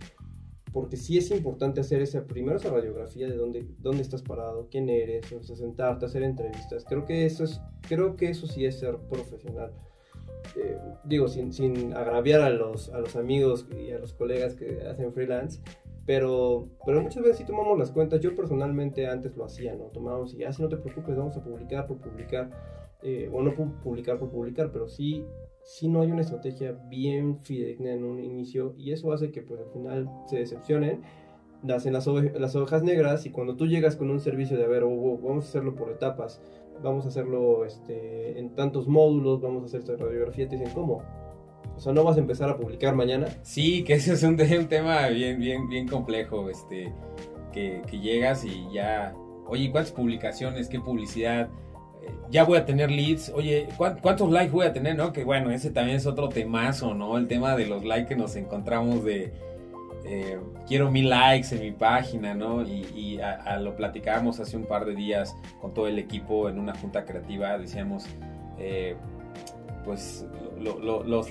porque 0.73 0.97
sí 0.97 1.17
es 1.17 1.31
importante 1.31 1.81
hacer 1.81 2.01
esa, 2.01 2.25
primero 2.25 2.57
esa 2.57 2.69
radiografía 2.69 3.27
de 3.27 3.35
dónde, 3.35 3.65
dónde 3.79 4.01
estás 4.01 4.21
parado, 4.21 4.67
quién 4.69 4.89
eres, 4.89 5.31
o 5.31 5.41
sea, 5.41 5.55
sentarte, 5.55 6.05
hacer 6.05 6.23
entrevistas. 6.23 6.85
Creo 6.87 7.05
que 7.05 7.25
eso 7.25 7.45
es, 7.45 7.61
creo 7.87 8.15
que 8.15 8.29
eso 8.29 8.45
sí 8.45 8.65
es 8.65 8.79
ser 8.79 8.97
profesional. 9.09 9.71
Eh, 10.55 10.77
digo, 11.03 11.27
sin, 11.27 11.53
sin 11.53 11.93
agraviar 11.93 12.41
a 12.41 12.49
los, 12.49 12.89
a 12.89 12.99
los 12.99 13.15
amigos 13.15 13.65
y 13.77 13.91
a 13.91 13.99
los 13.99 14.13
colegas 14.13 14.55
que 14.55 14.81
hacen 14.81 15.13
freelance, 15.13 15.61
pero, 16.07 16.69
pero 16.85 17.01
muchas 17.01 17.21
veces 17.21 17.37
sí 17.37 17.45
tomamos 17.45 17.77
las 17.77 17.91
cuentas. 17.91 18.21
Yo 18.21 18.33
personalmente 18.33 19.07
antes 19.07 19.35
lo 19.35 19.43
hacía, 19.45 19.75
¿no? 19.75 19.85
Tomábamos 19.87 20.33
y, 20.33 20.43
ah, 20.45 20.53
si 20.53 20.63
no 20.63 20.69
te 20.69 20.77
preocupes, 20.77 21.15
vamos 21.15 21.35
a 21.37 21.43
publicar 21.43 21.85
por 21.85 21.97
publicar, 21.97 22.49
eh, 23.03 23.29
o 23.31 23.43
no 23.43 23.53
publicar 23.83 24.17
por 24.17 24.29
publicar, 24.29 24.71
pero 24.71 24.87
sí 24.87 25.23
si 25.63 25.89
no 25.89 25.99
hay 25.99 26.11
una 26.11 26.21
estrategia 26.21 26.71
bien 26.89 27.39
fidedigna 27.41 27.91
en 27.91 28.05
un 28.05 28.23
inicio 28.23 28.73
y 28.77 28.93
eso 28.93 29.11
hace 29.11 29.31
que 29.31 29.41
pues 29.41 29.59
al 29.59 29.69
final 29.73 30.09
se 30.25 30.37
decepcionen, 30.37 31.01
nacen 31.61 31.91
las, 31.91 32.07
las 32.07 32.55
ovejas 32.55 32.83
negras 32.83 33.25
y 33.25 33.31
cuando 33.31 33.57
tú 33.57 33.67
llegas 33.67 33.97
con 33.97 34.09
un 34.09 34.21
servicio 34.21 34.57
de, 34.57 34.63
a 34.63 34.67
ver, 34.67 34.83
vamos 34.85 35.43
a 35.43 35.49
hacerlo 35.49 35.75
por 35.75 35.91
etapas, 35.91 36.41
vamos 36.81 37.03
a 37.03 37.09
hacerlo 37.09 37.65
este, 37.65 38.39
en 38.39 38.55
tantos 38.55 38.87
módulos, 38.87 39.41
vamos 39.41 39.63
a 39.63 39.65
hacer 39.65 39.81
esta 39.81 39.97
radiografía, 39.97 40.47
te 40.47 40.55
dicen, 40.55 40.73
¿cómo? 40.73 41.03
O 41.77 41.79
sea, 41.79 41.93
¿no 41.93 42.03
vas 42.03 42.17
a 42.17 42.19
empezar 42.19 42.49
a 42.49 42.57
publicar 42.57 42.95
mañana? 42.95 43.27
Sí, 43.43 43.83
que 43.83 43.93
ese 43.93 44.13
es 44.13 44.23
un, 44.23 44.35
tema 44.35 45.07
bien, 45.09 45.39
bien, 45.39 45.69
bien 45.69 45.87
complejo, 45.87 46.49
este, 46.49 46.91
que, 47.53 47.81
llegas 47.91 48.43
y 48.43 48.67
ya, 48.73 49.13
oye, 49.45 49.71
¿cuántas 49.71 49.93
publicaciones? 49.93 50.67
¿Qué 50.67 50.79
publicidad? 50.79 51.49
ya 52.29 52.43
voy 52.45 52.57
a 52.57 52.65
tener 52.65 52.89
leads, 52.89 53.29
oye, 53.35 53.67
¿cuántos 53.77 54.31
likes 54.31 54.51
voy 54.51 54.65
a 54.65 54.73
tener? 54.73 54.95
¿No? 54.95 55.11
Que 55.11 55.23
bueno, 55.23 55.51
ese 55.51 55.71
también 55.71 55.97
es 55.97 56.05
otro 56.05 56.29
temazo, 56.29 56.93
¿no? 56.93 57.17
El 57.17 57.27
tema 57.27 57.55
de 57.55 57.65
los 57.65 57.83
likes 57.83 58.07
que 58.07 58.15
nos 58.15 58.35
encontramos 58.35 59.03
de, 59.03 59.33
eh, 60.05 60.39
quiero 60.65 60.89
mil 60.89 61.09
likes 61.09 61.53
en 61.53 61.61
mi 61.61 61.71
página, 61.71 62.33
¿no? 62.33 62.63
Y, 62.63 63.19
lo 63.59 63.75
platicábamos 63.75 64.39
hace 64.39 64.55
un 64.55 64.65
par 64.65 64.85
de 64.85 64.95
días 64.95 65.35
con 65.59 65.73
todo 65.73 65.87
el 65.87 65.99
equipo 65.99 66.49
en 66.49 66.59
una 66.59 66.75
junta 66.75 67.03
creativa, 67.05 67.57
decíamos, 67.57 68.05
eh, 68.57 68.95
pues 69.87 70.25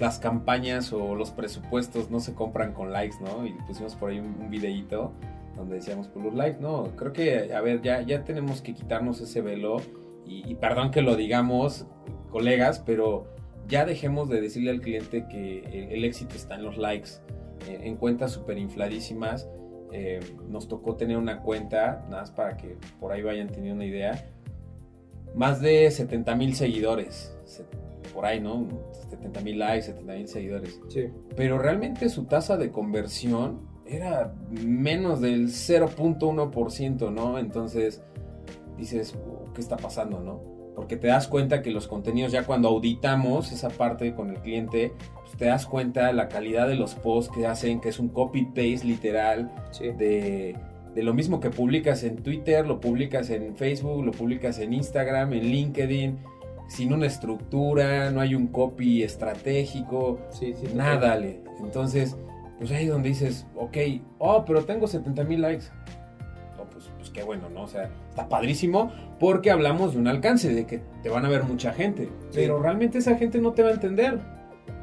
las 0.00 0.18
campañas 0.18 0.92
o 0.92 1.14
los 1.14 1.30
presupuestos 1.30 2.10
no 2.10 2.18
se 2.18 2.34
compran 2.34 2.72
con 2.72 2.90
likes, 2.90 3.16
¿no? 3.20 3.46
Y 3.46 3.52
pusimos 3.66 3.94
por 3.94 4.10
ahí 4.10 4.18
un, 4.18 4.34
un 4.40 4.50
videíto 4.50 5.12
donde 5.56 5.76
decíamos, 5.76 6.06
por 6.08 6.22
pues, 6.22 6.26
los 6.26 6.34
likes, 6.34 6.60
no, 6.60 6.84
creo 6.96 7.12
que, 7.12 7.54
a 7.54 7.60
ver, 7.60 7.82
ya, 7.82 8.02
ya 8.02 8.24
tenemos 8.24 8.60
que 8.60 8.74
quitarnos 8.74 9.20
ese 9.20 9.40
velo 9.40 9.80
y, 10.24 10.54
perdón 10.56 10.90
que 10.90 11.02
lo 11.02 11.16
digamos, 11.16 11.86
colegas, 12.30 12.82
pero 12.84 13.26
ya 13.68 13.84
dejemos 13.84 14.28
de 14.28 14.40
decirle 14.40 14.70
al 14.70 14.80
cliente 14.80 15.26
que 15.28 15.88
el, 15.92 16.04
éxito 16.04 16.34
está 16.34 16.56
en 16.56 16.64
los 16.64 16.76
likes, 16.78 17.10
en 17.68 17.96
cuentas 17.96 18.32
súper 18.32 18.58
infladísimas. 18.58 19.48
Eh, 19.92 20.18
nos 20.48 20.66
tocó 20.66 20.96
tener 20.96 21.16
una 21.16 21.42
cuenta, 21.42 22.04
nada 22.08 22.22
más 22.22 22.32
para 22.32 22.56
que 22.56 22.76
por 22.98 23.12
ahí 23.12 23.22
vayan 23.22 23.46
teniendo 23.48 23.76
una 23.76 23.84
idea, 23.84 24.28
más 25.34 25.60
de 25.60 25.88
70 25.90 26.34
mil 26.34 26.54
seguidores, 26.56 27.36
por 28.16 28.24
ahí, 28.24 28.40
¿no? 28.40 28.66
70 29.10 29.40
mil 29.42 29.58
likes, 29.58 29.86
70 29.86 30.14
mil 30.14 30.26
seguidores. 30.26 30.80
Sí. 30.88 31.04
Pero 31.36 31.58
realmente 31.58 32.08
su 32.08 32.24
tasa 32.24 32.56
de 32.56 32.70
conversión 32.70 33.60
era 33.84 34.34
menos 34.50 35.20
del 35.20 35.48
0.1%, 35.48 37.12
¿no? 37.12 37.38
Entonces 37.38 38.02
dices, 38.78 39.14
qué 39.54 39.60
está 39.60 39.76
pasando, 39.76 40.20
¿no? 40.20 40.40
Porque 40.74 40.96
te 40.96 41.08
das 41.08 41.28
cuenta 41.28 41.60
que 41.60 41.70
los 41.70 41.86
contenidos, 41.86 42.32
ya 42.32 42.44
cuando 42.44 42.68
auditamos 42.68 43.52
esa 43.52 43.68
parte 43.68 44.14
con 44.14 44.30
el 44.30 44.38
cliente, 44.40 44.92
pues 45.22 45.36
te 45.36 45.44
das 45.44 45.66
cuenta 45.66 46.06
de 46.06 46.14
la 46.14 46.28
calidad 46.28 46.66
de 46.68 46.74
los 46.74 46.94
posts 46.94 47.34
que 47.34 47.46
hacen, 47.46 47.80
que 47.80 47.90
es 47.90 47.98
un 47.98 48.08
copy-paste 48.08 48.84
literal 48.84 49.52
de, 49.78 50.56
de 50.94 51.02
lo 51.02 51.12
mismo 51.12 51.40
que 51.40 51.50
publicas 51.50 52.02
en 52.02 52.16
Twitter, 52.16 52.66
lo 52.66 52.80
publicas 52.80 53.28
en 53.28 53.56
Facebook, 53.56 54.06
lo 54.06 54.12
publicas 54.12 54.58
en 54.58 54.72
Instagram, 54.72 55.34
en 55.34 55.44
LinkedIn, 55.44 56.18
sin 56.68 56.92
una 56.92 57.06
estructura, 57.06 58.10
no 58.10 58.20
hay 58.20 58.34
un 58.34 58.48
copy 58.48 59.02
estratégico, 59.02 60.20
sí, 60.30 60.54
sí, 60.54 60.66
nada, 60.74 61.18
Entonces, 61.60 62.16
pues 62.58 62.70
ahí 62.72 62.84
es 62.84 62.90
donde 62.90 63.10
dices, 63.10 63.46
ok, 63.54 63.76
oh, 64.18 64.44
pero 64.44 64.64
tengo 64.64 64.86
70 64.86 65.24
mil 65.24 65.42
likes 65.42 65.66
pues 66.96 67.10
qué 67.10 67.22
bueno, 67.22 67.48
¿no? 67.48 67.62
O 67.62 67.68
sea, 67.68 67.90
está 68.08 68.28
padrísimo 68.28 68.92
porque 69.18 69.50
hablamos 69.50 69.94
de 69.94 70.00
un 70.00 70.08
alcance, 70.08 70.52
de 70.52 70.66
que 70.66 70.80
te 71.02 71.08
van 71.08 71.24
a 71.24 71.28
ver 71.28 71.44
mucha 71.44 71.72
gente, 71.72 72.08
pero 72.34 72.60
realmente 72.60 72.98
esa 72.98 73.16
gente 73.16 73.40
no 73.40 73.52
te 73.52 73.62
va 73.62 73.70
a 73.70 73.72
entender. 73.72 74.18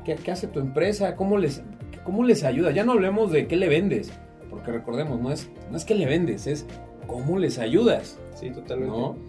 ¿Qué, 0.03 0.31
hace 0.31 0.47
tu 0.47 0.59
empresa? 0.59 1.15
¿Cómo 1.15 1.37
les, 1.37 1.63
¿Cómo 2.03 2.23
les 2.23 2.43
ayuda? 2.43 2.71
Ya 2.71 2.83
no 2.83 2.93
hablemos 2.93 3.31
de 3.31 3.47
qué 3.47 3.55
le 3.55 3.69
vendes, 3.69 4.11
porque 4.49 4.71
recordemos, 4.71 5.19
no 5.19 5.31
es, 5.31 5.49
no 5.69 5.77
es 5.77 5.85
que 5.85 5.95
le 5.95 6.05
vendes, 6.05 6.47
es 6.47 6.65
cómo 7.07 7.37
les 7.37 7.59
ayudas. 7.59 8.19
Sí, 8.35 8.49
totalmente. 8.51 9.19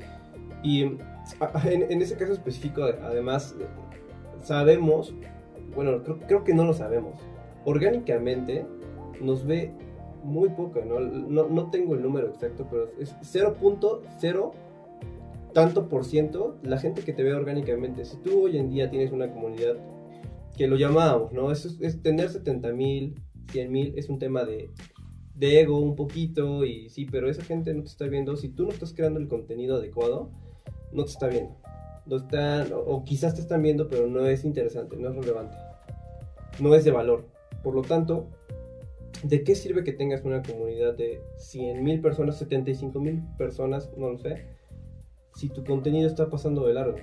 Y 0.63 0.97
en, 1.65 1.91
en, 1.91 2.03
ese 2.03 2.17
caso 2.17 2.33
específico, 2.33 2.83
además, 2.83 3.55
sabemos, 4.43 5.15
bueno, 5.75 6.03
creo, 6.27 6.45
que 6.45 6.55
no 6.55 6.65
lo 6.65 6.73
sabemos, 6.73 7.21
orgánicamente 7.65 8.67
nos 9.21 9.47
ve 9.47 9.73
muy 10.23 10.51
poco, 10.51 10.81
¿no? 10.85 11.01
No, 11.01 11.71
tengo 11.71 11.95
el 11.95 12.03
número 12.03 12.29
exacto, 12.29 12.67
pero 12.71 12.91
es 12.99 13.15
0.0 13.21 14.53
tanto 15.53 15.89
por 15.89 16.05
ciento 16.05 16.59
la 16.63 16.79
gente 16.79 17.03
que 17.03 17.13
te 17.13 17.23
ve 17.23 17.33
orgánicamente. 17.33 18.05
Si 18.05 18.17
tú 18.17 18.45
hoy 18.45 18.59
en 18.59 18.71
día 18.71 18.91
tienes 18.91 19.13
una 19.13 19.31
comunidad 19.31 19.77
que 20.57 20.67
lo 20.67 20.77
llamábamos, 20.77 21.33
¿no? 21.33 21.53
Es 21.53 22.03
tener 22.03 22.31
70 22.31 22.73
mil, 22.73 23.15
100 23.51 23.73
mil, 23.73 23.95
es 23.97 24.09
un 24.09 24.19
tema 24.19 24.45
de, 24.45 24.71
de 25.35 25.61
ego 25.61 25.79
un 25.79 25.95
poquito 25.95 26.65
y 26.65 26.89
sí, 26.89 27.07
pero 27.11 27.29
esa 27.29 27.43
gente 27.43 27.75
no 27.75 27.83
te 27.83 27.89
está 27.89 28.07
viendo. 28.07 28.37
Si 28.37 28.49
tú 28.49 28.65
no 28.65 28.71
estás 28.71 28.93
creando 28.95 29.21
el 29.21 29.29
contenido 29.29 29.77
adecuado, 29.77 30.31
no 30.95 31.05
te 31.05 31.11
está 31.11 31.29
viendo. 31.29 31.55
No 32.07 32.17
están, 32.17 32.69
o 32.73 33.05
quizás 33.05 33.35
te 33.35 33.41
están 33.41 33.63
viendo, 33.63 33.89
pero 33.89 34.07
no 34.07 34.27
es 34.27 34.45
interesante, 34.45 34.97
no 34.97 35.11
es 35.11 35.17
relevante. 35.17 35.57
No 36.61 36.75
es 36.75 36.85
de 36.85 36.91
valor. 36.91 37.27
Por 37.63 37.75
lo 37.75 37.83
tanto, 37.83 38.29
¿de 39.23 39.43
qué 39.43 39.55
sirve 39.55 39.85
que 39.85 39.93
tengas 39.93 40.23
una 40.25 40.43
comunidad 40.43 40.95
de 40.95 41.23
100 41.39 41.83
mil 41.83 42.01
personas, 42.01 42.39
75 42.39 43.01
mil 43.01 43.23
personas, 43.37 43.91
no 43.97 44.11
lo 44.11 44.19
sé, 44.19 44.47
si 45.35 45.49
tu 45.49 45.65
contenido 45.65 46.07
está 46.07 46.31
pasando 46.31 46.67
de 46.67 46.75
largo? 46.75 46.97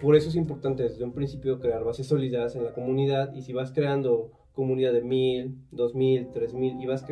Por 0.00 0.16
eso 0.16 0.28
es 0.28 0.36
importante 0.36 0.84
desde 0.84 1.04
un 1.04 1.12
principio 1.12 1.60
crear 1.60 1.84
bases 1.84 2.06
sólidas 2.06 2.56
en 2.56 2.64
la 2.64 2.72
comunidad 2.72 3.34
y 3.34 3.42
si 3.42 3.52
vas 3.52 3.72
creando 3.72 4.30
comunidad 4.52 4.92
de 4.92 5.02
mil, 5.02 5.58
dos 5.70 5.94
mil, 5.94 6.28
tres 6.32 6.54
mil 6.54 6.80
y 6.80 6.86
vas, 6.86 7.04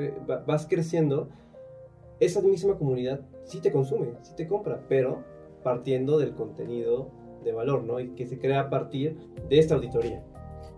vas 0.47 0.67
creciendo, 0.67 1.29
esa 2.21 2.41
misma 2.41 2.79
comunidad 2.79 3.21
sí 3.45 3.61
te 3.61 3.73
consume, 3.73 4.13
sí 4.23 4.35
te 4.37 4.47
compra, 4.47 4.85
pero 4.89 5.25
partiendo 5.63 6.19
del 6.19 6.35
contenido 6.35 7.11
de 7.45 7.53
valor, 7.53 7.85
¿no? 7.85 8.01
Y 8.01 8.11
que 8.11 8.27
se 8.27 8.39
crea 8.39 8.61
a 8.61 8.71
partir 8.71 9.17
de 9.49 9.59
esta 9.59 9.75
auditoría. 9.75 10.23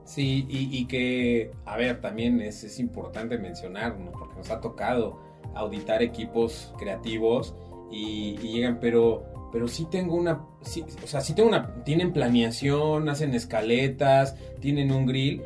Sí, 0.05 0.47
y, 0.51 0.87
que, 0.87 1.51
a 1.64 1.79
ver, 1.79 2.01
también 2.03 2.40
es, 2.42 2.79
importante 2.79 3.38
mencionar, 3.38 3.99
¿no? 3.99 4.12
porque 4.12 4.37
nos 4.37 4.51
ha 4.51 4.61
tocado 4.61 5.18
auditar 5.55 6.03
equipos 6.03 6.75
creativos 6.79 7.55
y, 7.90 8.37
llegan, 8.37 8.81
pero, 8.81 9.25
pero 9.51 9.66
sí 9.66 9.87
tengo 9.90 10.14
una, 10.14 10.44
sí, 10.61 10.85
o 11.03 11.07
sea, 11.07 11.23
sí 11.23 11.35
tengo 11.35 11.49
una, 11.49 11.83
tienen 11.85 12.12
planeación, 12.12 13.09
hacen 13.09 13.35
escaletas, 13.35 14.37
tienen 14.61 14.92
un 14.92 15.07
grill. 15.07 15.42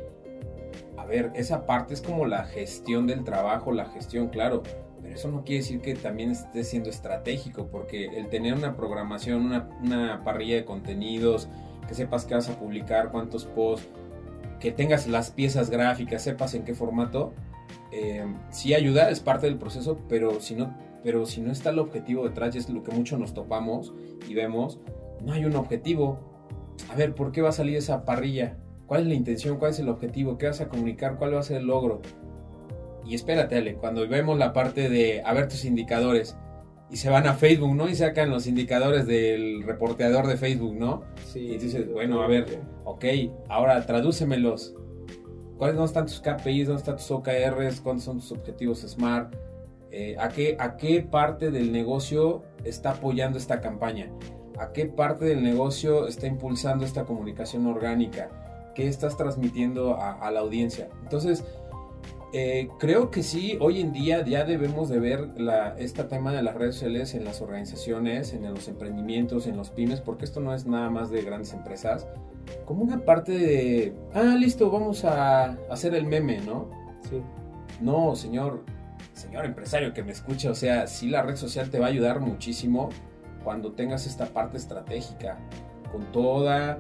A 0.97 1.05
ver, 1.05 1.31
esa 1.37 1.65
parte 1.65 1.95
es 1.95 2.03
como 2.03 2.27
la 2.27 2.43
gestión 2.45 3.07
del 3.07 3.23
trabajo, 3.23 3.71
la 3.71 3.87
gestión, 3.87 4.29
claro, 4.29 4.65
pero 5.01 5.15
eso 5.15 5.31
no 5.31 5.45
quiere 5.45 5.63
decir 5.63 5.81
que 5.81 5.95
también 5.95 6.31
esté 6.31 6.65
siendo 6.65 6.91
estratégico, 6.91 7.69
porque 7.69 8.07
el 8.19 8.29
tener 8.29 8.55
una 8.55 8.77
programación, 8.77 9.43
una, 9.43 9.69
una 9.83 10.25
parrilla 10.25 10.57
de 10.57 10.65
contenidos, 10.65 11.49
que 11.87 11.95
sepas 11.95 12.25
que 12.25 12.35
vas 12.35 12.49
a 12.49 12.59
publicar, 12.59 13.11
cuántos 13.11 13.45
posts, 13.45 13.89
que 14.61 14.73
tengas 14.73 15.07
las 15.07 15.31
piezas 15.31 15.71
gráficas, 15.71 16.23
sepas 16.23 16.55
en 16.55 16.65
qué 16.65 16.75
formato, 16.75 17.33
eh, 17.93 18.25
sí 18.51 18.75
ayuda, 18.75 19.11
es 19.11 19.21
parte 19.21 19.47
del 19.47 19.57
proceso, 19.57 19.99
pero 20.09 20.41
si 20.41 20.55
no, 20.55 20.75
pero 21.03 21.27
si 21.27 21.41
no 21.41 21.53
está 21.53 21.71
el 21.71 21.79
objetivo 21.79 22.29
detrás, 22.29 22.55
y 22.55 22.59
es 22.59 22.69
lo 22.69 22.83
que 22.83 22.93
mucho 22.93 23.19
nos 23.19 23.35
topamos 23.35 23.95
y 24.29 24.35
vemos, 24.35 24.79
no 25.25 25.33
hay 25.33 25.45
un 25.45 25.57
objetivo. 25.57 26.19
A 26.91 26.97
ver, 26.97 27.15
¿por 27.15 27.33
qué 27.33 27.41
va 27.41 27.49
a 27.49 27.53
salir 27.53 27.77
esa 27.77 28.05
parrilla? 28.05 28.59
¿Cuál 28.87 29.03
es 29.03 29.07
la 29.09 29.15
intención? 29.15 29.59
¿Cuál 29.59 29.73
es 29.73 29.79
el 29.81 29.89
objetivo? 29.89 30.39
¿Qué 30.39 30.47
vas 30.47 30.61
a 30.61 30.69
comunicar? 30.69 31.17
¿Cuál 31.17 31.35
va 31.35 31.41
a 31.41 31.43
ser 31.43 31.59
el 31.59 31.67
logro? 31.67 32.01
Y 33.09 33.15
espérate, 33.15 33.57
Ale, 33.57 33.75
cuando 33.77 34.07
vemos 34.07 34.39
la 34.39 34.53
parte 34.53 34.91
de 34.91 35.23
a 35.25 35.33
ver 35.33 35.49
tus 35.49 35.65
indicadores, 35.65 36.37
y 36.91 36.97
se 36.97 37.09
van 37.09 37.27
a 37.27 37.35
Facebook, 37.35 37.75
¿no? 37.75 37.89
Y 37.89 37.95
sacan 37.95 38.31
los 38.31 38.47
indicadores 38.47 39.07
del 39.07 39.63
reporteador 39.63 40.27
de 40.27 40.37
Facebook, 40.37 40.75
¿no? 40.75 41.03
Sí. 41.25 41.41
Y 41.41 41.59
dices, 41.59 41.91
bueno, 41.91 42.23
a 42.23 42.27
ver, 42.27 42.61
ok, 42.85 43.05
ahora 43.49 43.85
tradúcemelos. 43.85 44.75
¿Cuáles 45.57 45.77
no 45.77 45.85
están 45.85 46.07
tus 46.07 46.21
KPIs? 46.21 46.69
¿Dónde 46.69 46.81
están 46.81 46.97
tus 46.97 47.11
OKRs? 47.11 47.81
¿Cuáles 47.81 48.05
son 48.05 48.19
tus 48.21 48.33
objetivos 48.33 48.81
SMART? 48.81 49.35
Eh, 49.91 50.17
¿a, 50.19 50.29
qué, 50.29 50.57
¿A 50.61 50.77
qué 50.77 51.03
parte 51.03 51.51
del 51.51 51.73
negocio 51.73 52.43
está 52.65 52.93
apoyando 52.93 53.39
esta 53.39 53.61
campaña? 53.61 54.11
¿A 54.59 54.73
qué 54.73 54.87
parte 54.87 55.25
del 55.25 55.43
negocio 55.43 56.07
está 56.07 56.27
impulsando 56.27 56.85
esta 56.85 57.05
comunicación 57.05 57.67
orgánica? 57.67 58.31
¿Qué 58.75 58.87
estás 58.87 59.17
transmitiendo 59.17 59.97
a, 59.97 60.13
a 60.13 60.31
la 60.31 60.41
audiencia? 60.41 60.89
Entonces, 61.03 61.45
eh, 62.33 62.69
creo 62.79 63.11
que 63.11 63.23
sí, 63.23 63.57
hoy 63.61 63.81
en 63.81 63.93
día 63.93 64.23
ya 64.25 64.45
debemos 64.45 64.91
de 64.91 64.99
ver 64.99 65.41
la, 65.41 65.75
este 65.79 66.05
tema 66.05 66.33
de 66.33 66.43
las 66.43 66.55
redes 66.55 66.75
sociales 66.75 67.15
en 67.15 67.25
las 67.25 67.41
organizaciones, 67.41 68.35
en 68.35 68.43
los 68.53 68.69
emprendimientos, 68.69 69.47
en 69.47 69.57
los 69.57 69.71
pymes, 69.71 70.01
porque 70.01 70.27
esto 70.27 70.41
no 70.41 70.55
es 70.55 70.67
nada 70.67 70.91
más 70.91 71.11
de 71.11 71.23
grandes 71.23 71.55
empresas, 71.55 72.07
como 72.67 72.83
una 72.83 73.05
parte 73.05 73.33
de, 73.33 73.95
ah, 74.13 74.37
listo, 74.39 74.71
vamos 74.71 75.05
a 75.05 75.57
hacer 75.71 75.95
el 75.95 76.07
meme, 76.07 76.41
¿no? 76.41 76.71
Sí. 77.09 77.23
No, 77.81 78.15
señor, 78.15 78.65
señor 79.15 79.47
empresario 79.47 79.95
que 79.95 80.03
me 80.03 80.13
escucha, 80.13 80.51
o 80.51 80.55
sea, 80.55 80.87
sí 80.87 81.09
la 81.09 81.23
red 81.23 81.37
social 81.37 81.71
te 81.71 81.79
va 81.79 81.87
a 81.87 81.89
ayudar 81.89 82.21
muchísimo 82.21 82.91
cuando 83.43 83.73
tengas 83.73 84.07
esta 84.07 84.27
parte 84.27 84.59
estratégica, 84.59 85.39
con 85.91 86.13
toda 86.13 86.79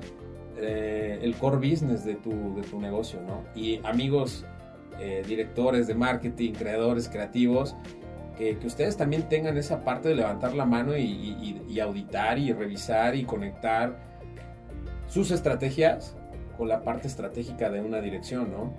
eh, 0.58 1.18
el 1.22 1.34
core 1.36 1.56
business 1.56 2.04
de 2.04 2.16
tu, 2.16 2.54
de 2.54 2.62
tu 2.62 2.78
negocio, 2.80 3.20
¿no? 3.22 3.44
Y 3.54 3.80
amigos, 3.84 4.44
eh, 5.00 5.22
directores 5.26 5.86
de 5.86 5.94
marketing, 5.94 6.52
creadores 6.52 7.08
creativos, 7.08 7.76
que, 8.36 8.58
ustedes 8.64 8.96
también 8.96 9.28
tengan 9.28 9.56
esa 9.56 9.84
parte 9.84 10.08
de 10.08 10.14
levantar 10.14 10.54
la 10.54 10.64
mano 10.64 10.96
y, 10.96 11.78
auditar 11.80 12.38
y 12.38 12.52
revisar 12.52 13.14
y 13.16 13.24
conectar 13.24 13.98
sus 15.08 15.30
estrategias 15.30 16.16
con 16.56 16.68
la 16.68 16.82
parte 16.82 17.08
estratégica 17.08 17.70
de 17.70 17.80
una 17.80 18.00
dirección, 18.00 18.50
¿no? 18.50 18.72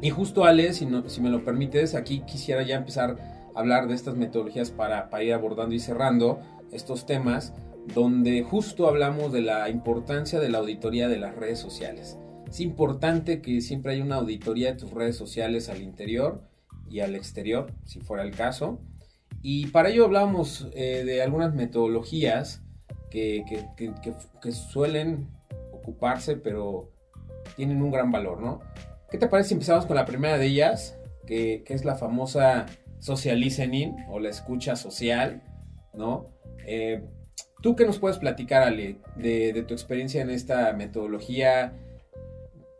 Y 0.00 0.10
justo 0.10 0.44
Ale, 0.44 0.72
si, 0.72 0.88
si 1.06 1.20
me 1.20 1.30
lo 1.30 1.44
permites, 1.44 1.94
aquí 1.94 2.20
quisiera 2.20 2.62
ya 2.62 2.76
empezar 2.76 3.16
a 3.54 3.58
hablar 3.58 3.88
de 3.88 3.94
estas 3.94 4.16
metodologías 4.16 4.70
para, 4.70 5.10
para 5.10 5.24
ir 5.24 5.32
abordando 5.32 5.74
y 5.74 5.78
cerrando 5.78 6.40
estos 6.72 7.06
temas, 7.06 7.54
donde 7.94 8.42
justo 8.42 8.88
hablamos 8.88 9.32
de 9.32 9.42
la 9.42 9.68
importancia 9.68 10.40
de 10.40 10.48
la 10.48 10.58
auditoría 10.58 11.08
de 11.08 11.18
las 11.18 11.34
redes 11.36 11.58
sociales. 11.58 12.18
Es 12.48 12.60
importante 12.60 13.42
que 13.42 13.60
siempre 13.60 13.92
haya 13.92 14.04
una 14.04 14.16
auditoría 14.16 14.72
de 14.72 14.78
tus 14.78 14.90
redes 14.92 15.16
sociales 15.16 15.68
al 15.68 15.82
interior 15.82 16.42
y 16.88 17.00
al 17.00 17.14
exterior, 17.14 17.72
si 17.84 18.00
fuera 18.00 18.22
el 18.22 18.30
caso. 18.30 18.80
Y 19.42 19.66
para 19.66 19.90
ello 19.90 20.04
hablábamos 20.04 20.68
eh, 20.74 21.04
de 21.04 21.22
algunas 21.22 21.54
metodologías 21.54 22.62
que, 23.10 23.44
suelen 24.52 25.28
ocuparse, 25.72 26.36
pero 26.36 26.92
tienen 27.56 27.82
un 27.82 27.90
gran 27.90 28.12
valor, 28.12 28.40
¿no? 28.40 28.60
¿Qué 29.10 29.18
te 29.18 29.28
parece 29.28 29.48
si 29.48 29.54
empezamos 29.54 29.86
con 29.86 29.96
la 29.96 30.04
primera 30.04 30.38
de 30.38 30.46
ellas, 30.46 30.98
que, 31.26 31.64
es 31.66 31.84
la 31.84 31.96
famosa 31.96 32.66
social 32.98 33.40
listening 33.40 33.94
o 34.08 34.20
la 34.20 34.28
escucha 34.28 34.76
social, 34.76 35.42
¿no? 35.94 36.28
Eh, 36.66 37.04
¿Tú 37.62 37.74
qué 37.74 37.86
nos 37.86 37.98
puedes 37.98 38.18
platicar, 38.18 38.62
Ale, 38.62 38.98
de, 39.16 39.52
de 39.52 39.62
tu 39.62 39.74
experiencia 39.74 40.22
en 40.22 40.30
esta 40.30 40.72
metodología? 40.72 41.72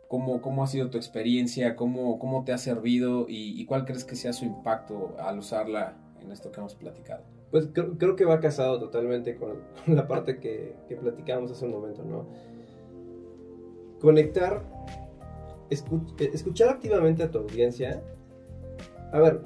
¿Cómo, 0.07 0.41
¿Cómo, 0.41 0.63
ha 0.63 0.67
sido 0.67 0.89
tu 0.89 0.97
experiencia? 0.97 1.75
¿Cómo, 1.75 2.17
cómo 2.17 2.43
te 2.45 2.53
ha 2.53 2.57
servido? 2.57 3.25
Y, 3.27 3.65
cuál 3.65 3.85
crees 3.85 4.05
que 4.05 4.15
sea 4.15 4.31
su 4.31 4.45
impacto 4.45 5.15
al 5.19 5.39
usarla 5.39 5.97
en 6.21 6.31
esto 6.31 6.51
que 6.51 6.59
hemos 6.59 6.75
platicado? 6.75 7.23
Pues 7.51 7.69
creo, 7.73 8.15
que 8.15 8.25
va 8.25 8.39
casado 8.39 8.79
totalmente 8.79 9.35
con, 9.35 9.61
la 9.87 10.07
parte 10.07 10.39
que, 10.39 10.75
que, 10.87 10.95
platicábamos 10.95 11.51
hace 11.51 11.65
un 11.65 11.71
momento, 11.71 12.03
¿no? 12.03 12.27
Conectar, 13.99 14.63
escuchar 15.69 16.69
activamente 16.69 17.23
a 17.23 17.31
tu 17.31 17.39
audiencia. 17.39 18.01
A 19.11 19.19
ver, 19.19 19.41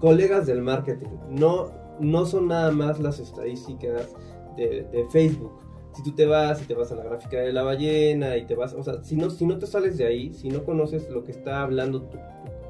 colegas 0.00 0.46
del 0.46 0.62
marketing, 0.62 1.08
no, 1.30 1.70
no 2.00 2.26
son 2.26 2.48
nada 2.48 2.70
más 2.72 2.98
las 3.00 3.20
estadísticas 3.20 4.14
de, 4.56 4.84
de 4.84 5.06
Facebook 5.10 5.63
si 5.94 6.02
tú 6.02 6.12
te 6.12 6.26
vas 6.26 6.60
y 6.60 6.66
te 6.66 6.74
vas 6.74 6.90
a 6.90 6.96
la 6.96 7.04
gráfica 7.04 7.38
de 7.38 7.52
la 7.52 7.62
ballena 7.62 8.36
y 8.36 8.46
te 8.46 8.54
vas, 8.54 8.74
o 8.74 8.82
sea, 8.82 9.02
si 9.04 9.16
no, 9.16 9.30
si 9.30 9.46
no 9.46 9.58
te 9.58 9.66
sales 9.66 9.96
de 9.96 10.06
ahí, 10.06 10.34
si 10.34 10.48
no 10.48 10.64
conoces 10.64 11.08
lo 11.08 11.22
que 11.22 11.30
está 11.30 11.62
hablando 11.62 12.02
tu, 12.02 12.18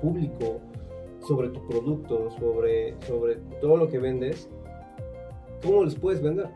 público 0.00 0.60
sobre 1.26 1.48
tu 1.48 1.66
producto, 1.66 2.30
sobre, 2.38 3.00
sobre 3.06 3.36
todo 3.60 3.78
lo 3.78 3.88
que 3.88 3.98
vendes, 3.98 4.50
¿cómo 5.64 5.84
les 5.84 5.94
puedes 5.94 6.22
vender? 6.22 6.50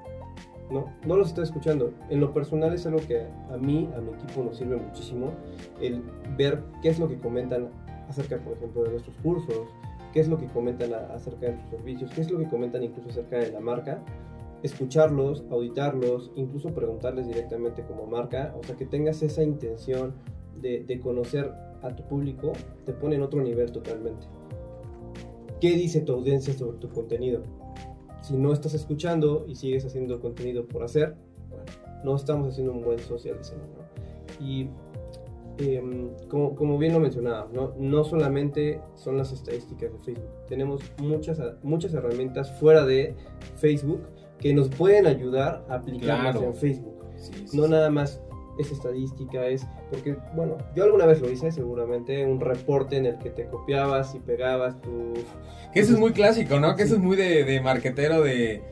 No, 0.71 0.93
no 1.07 1.17
los 1.17 1.29
estás 1.29 1.49
escuchando. 1.49 1.95
En 2.11 2.21
lo 2.21 2.35
personal 2.35 2.75
es 2.75 2.85
algo 2.85 3.01
que 3.09 3.23
a 3.23 3.57
mí, 3.57 3.89
a 3.97 4.01
mi 4.03 4.11
equipo 4.11 4.43
nos 4.43 4.59
sirve 4.59 4.77
muchísimo, 4.77 5.33
el 5.81 6.03
ver 6.37 6.63
qué 6.83 6.91
es 6.91 6.99
lo 6.99 7.09
que 7.09 7.19
comentan 7.19 7.71
acerca, 8.11 8.37
por 8.37 8.53
ejemplo, 8.53 8.83
de 8.83 8.91
nuestros 8.91 9.17
cursos, 9.23 9.67
qué 10.13 10.21
es 10.21 10.29
lo 10.29 10.39
que 10.39 10.47
comentan 10.49 10.93
acerca 10.93 11.47
de 11.47 11.53
nuestros 11.53 11.81
servicios, 11.81 12.11
qué 12.15 12.21
es 12.21 12.31
lo 12.31 12.39
que 12.39 12.49
comentan 12.49 12.83
incluso 12.83 13.09
acerca 13.09 13.39
de 13.39 13.53
la 13.53 13.61
marca 13.61 14.03
escucharlos, 14.63 15.45
auditarlos, 15.51 16.33
incluso 16.35 16.71
preguntarles 16.75 17.27
directamente 17.27 17.83
como 17.85 18.07
marca, 18.07 18.55
o 18.59 18.65
sea, 18.65 18.77
que 18.77 18.87
tengas 18.87 19.23
esa 19.23 19.43
intención 19.43 20.15
de, 20.61 21.01
conocer 21.01 21.53
a 21.83 21.95
tu 21.95 22.03
público, 22.05 22.53
te 22.85 22.93
pone 22.93 23.17
en 23.17 23.23
otro 23.23 23.41
nivel 23.41 23.71
totalmente. 23.71 24.27
¿Qué 25.61 25.71
dice 25.73 26.01
tu 26.01 26.13
audiencia 26.13 26.53
sobre 26.55 26.79
tu 26.79 26.89
contenido? 26.89 27.43
Si 28.21 28.37
no 28.37 28.53
estás 28.53 28.75
escuchando 28.75 29.45
y 29.47 29.55
sigues 29.55 29.85
haciendo 29.85 30.21
contenido 30.21 30.67
por 30.67 30.83
hacer, 30.83 31.15
no 32.05 32.17
estamos 32.17 32.49
haciendo 32.49 32.73
un 32.73 32.83
buen 32.83 32.99
social 32.99 33.39
Y 34.41 34.69
em, 35.59 36.11
como, 36.29 36.79
bien 36.79 36.93
lo 36.93 37.01
mencionaba, 37.01 37.49
¿no? 37.53 37.75
no 37.79 38.05
solamente 38.05 38.81
son 38.95 39.17
las 39.17 39.33
estadísticas 39.33 39.93
de 39.93 39.99
Facebook, 39.99 40.31
tenemos 40.49 40.83
muchas, 40.99 41.41
muchas 41.63 41.95
herramientas 41.95 42.51
fuera 42.59 42.85
de 42.85 43.15
Facebook 43.57 44.03
que 44.39 44.55
nos 44.55 44.69
pueden 44.69 45.07
ayudar 45.07 45.65
a 45.69 45.75
aplicarlas 45.77 46.33
Claro. 46.37 46.47
en 46.49 46.55
Facebook. 46.55 46.95
Sí, 47.17 47.33
sí, 47.47 47.57
No 47.57 47.65
sí. 47.65 47.71
nada 47.71 47.91
más 47.91 48.21
es 48.59 48.73
estadística, 48.73 49.47
es 49.47 49.67
porque, 49.91 50.17
bueno, 50.35 50.57
yo 50.75 50.85
alguna 50.85 51.07
vez 51.07 51.21
lo 51.21 51.31
hice, 51.31 51.53
seguramente, 51.53 52.25
un 52.27 52.41
reporte 52.41 52.97
en 52.97 53.07
el 53.07 53.19
que 53.19 53.31
te 53.31 53.47
copiabas 53.47 54.15
y 54.17 54.19
pegabas 54.19 54.81
tu... 54.81 55.15
Que 55.73 55.81
eso 55.81 55.93
es 55.95 55.99
muy 56.01 56.13
clásico, 56.13 56.59
¿no? 56.59 56.75
Que 56.75 56.83
eso 56.83 56.95
es 56.97 57.01
muy 57.01 57.17
de, 57.17 57.45
de 57.45 57.61
marquetero 57.61 58.21
de, 58.23 58.63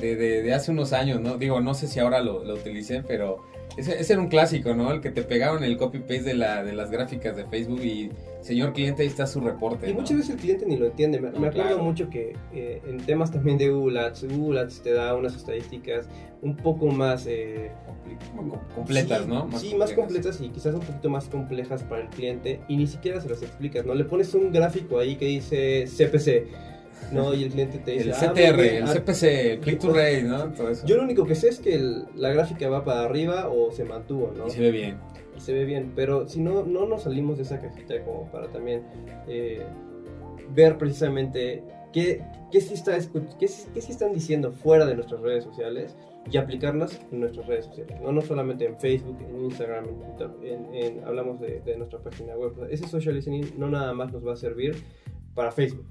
de, 0.00 0.16
de- 0.16 0.52
hace 0.54 0.72
unos 0.72 0.92
años, 0.92 1.20
¿no? 1.20 1.38
Digo, 1.38 1.60
no 1.60 1.74
sé 1.74 1.86
si 1.86 2.00
ahora 2.00 2.20
lo, 2.20 2.42
lo 2.44 2.54
utilicé, 2.54 3.02
pero 3.06 3.38
ese, 3.76 4.00
ese 4.00 4.12
era 4.12 4.22
un 4.22 4.28
clásico, 4.28 4.74
¿no? 4.74 4.90
El 4.92 5.00
que 5.00 5.10
te 5.10 5.22
pegaron 5.22 5.62
el 5.64 5.76
copy-paste 5.76 6.22
de, 6.22 6.34
la, 6.34 6.64
de 6.64 6.72
las 6.72 6.90
gráficas 6.90 7.36
de 7.36 7.44
Facebook 7.44 7.80
y, 7.82 8.10
señor 8.40 8.72
cliente, 8.72 9.02
ahí 9.02 9.08
está 9.08 9.26
su 9.26 9.40
reporte. 9.40 9.88
Y 9.88 9.92
¿no? 9.92 10.00
muchas 10.00 10.16
veces 10.18 10.34
el 10.34 10.40
cliente 10.40 10.66
ni 10.66 10.76
lo 10.76 10.86
entiende. 10.86 11.20
Me, 11.20 11.30
No, 11.30 11.40
me 11.40 11.48
acuerdo 11.48 11.68
claro. 11.70 11.82
mucho 11.84 12.08
que 12.08 12.34
eh, 12.52 12.80
en 12.86 12.98
temas 12.98 13.30
también 13.30 13.58
de 13.58 13.70
Google 13.70 14.00
Ads, 14.00 14.24
Google 14.34 14.60
Ads 14.60 14.82
te 14.82 14.92
da 14.92 15.14
unas 15.14 15.36
estadísticas 15.36 16.08
un 16.42 16.56
poco 16.56 16.86
más... 16.86 17.26
eh, 17.26 17.70
completas, 18.74 19.22
sí, 19.22 19.28
¿no? 19.28 19.58
sí, 19.58 19.74
más 19.74 19.92
completas 19.92 20.40
y 20.40 20.48
quizás 20.50 20.74
un 20.74 20.80
poquito 20.80 21.08
más 21.10 21.26
complejas 21.28 21.82
para 21.82 22.02
el 22.02 22.08
cliente 22.08 22.60
y 22.68 22.76
ni 22.76 22.86
siquiera 22.86 23.20
se 23.20 23.28
las 23.28 23.42
explicas, 23.42 23.84
¿no? 23.84 23.94
Le 23.94 24.04
pones 24.04 24.32
un 24.34 24.52
gráfico 24.52 24.98
ahí 24.98 25.16
que 25.16 25.26
dice 25.26 25.86
CPC, 25.86 26.46
¿no? 27.12 27.34
Y 27.34 27.44
el 27.44 27.50
cliente 27.52 27.78
te 27.78 27.92
dice... 27.92 28.04
El 28.04 28.12
"Ah, 28.12 28.32
CTR, 28.32 28.56
bien, 28.62 28.74
el 28.76 28.82
ah, 28.84 28.92
CPC, 28.94 29.22
el 29.52 29.60
click 29.60 29.78
to 29.80 29.92
rate, 29.92 30.22
¿no? 30.22 30.52
Todo 30.52 30.70
eso. 30.70 30.86
Yo 30.86 30.96
lo 30.96 31.02
único 31.04 31.24
que 31.24 31.34
sé 31.34 31.48
es 31.48 31.58
que 31.60 31.74
el- 31.74 32.04
la 32.16 32.30
gráfica 32.30 32.68
va 32.68 32.84
para 32.84 33.02
arriba 33.04 33.48
o 33.48 33.70
se 33.70 33.84
mantuvo, 33.84 34.32
¿no? 34.36 34.46
Y 34.48 34.50
se 34.50 34.60
ve 34.60 34.70
bien. 34.70 34.96
y 35.36 35.40
se 35.40 35.52
ve 35.52 35.64
bien, 35.64 35.92
pero 35.94 36.26
si 36.28 36.40
no, 36.40 36.64
no 36.64 36.86
nos 36.86 37.02
salimos 37.02 37.36
de 37.36 37.42
esa 37.44 37.60
cajita 37.60 38.02
como 38.04 38.30
para 38.30 38.48
también 38.48 38.82
eh, 39.28 39.62
ver 40.54 40.78
precisamente 40.78 41.62
qué, 41.92 42.22
qué, 42.50 42.60
sí 42.60 42.74
está, 42.74 42.98
qué, 42.98 43.22
qué 43.38 43.48
sí 43.80 43.92
están 43.92 44.12
diciendo 44.12 44.52
fuera 44.52 44.86
de 44.86 44.94
nuestras 44.94 45.20
redes 45.20 45.44
sociales 45.44 45.96
y 46.30 46.38
aplicarlas 46.38 47.00
en 47.12 47.20
nuestras 47.20 47.46
redes 47.46 47.66
sociales, 47.66 48.00
no, 48.02 48.10
no 48.12 48.20
solamente 48.20 48.64
en 48.66 48.76
Facebook, 48.78 49.16
en 49.28 49.44
Instagram, 49.44 49.84
en 49.88 50.00
TikTok, 50.00 50.42
en- 50.42 50.74
en- 50.74 51.04
hablamos 51.04 51.40
de, 51.40 51.60
de 51.60 51.76
nuestra 51.76 52.00
página 52.00 52.34
web. 52.34 52.52
Ese 52.70 52.88
social 52.88 53.14
listening 53.14 53.44
no 53.56 53.68
nada 53.70 53.92
más 53.94 54.12
nos 54.12 54.26
va 54.26 54.32
a 54.32 54.36
servir 54.36 54.74
para 55.34 55.52
Facebook, 55.52 55.84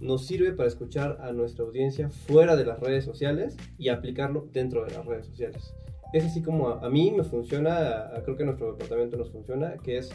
nos 0.00 0.26
sirve 0.26 0.52
para 0.52 0.68
escuchar 0.68 1.18
a 1.20 1.32
nuestra 1.32 1.64
audiencia 1.64 2.10
fuera 2.10 2.56
de 2.56 2.64
las 2.64 2.80
redes 2.80 3.04
sociales 3.04 3.56
y 3.78 3.88
aplicarlo 3.88 4.48
dentro 4.52 4.84
de 4.84 4.92
las 4.92 5.06
redes 5.06 5.26
sociales 5.26 5.74
es 6.12 6.24
así 6.24 6.42
como 6.42 6.68
a, 6.68 6.88
mí 6.88 7.12
me 7.12 7.24
funciona, 7.24 8.10
creo 8.24 8.36
que 8.36 8.44
nuestro 8.44 8.72
departamento 8.72 9.16
nos 9.16 9.30
funciona, 9.30 9.76
que 9.78 9.98
es 9.98 10.10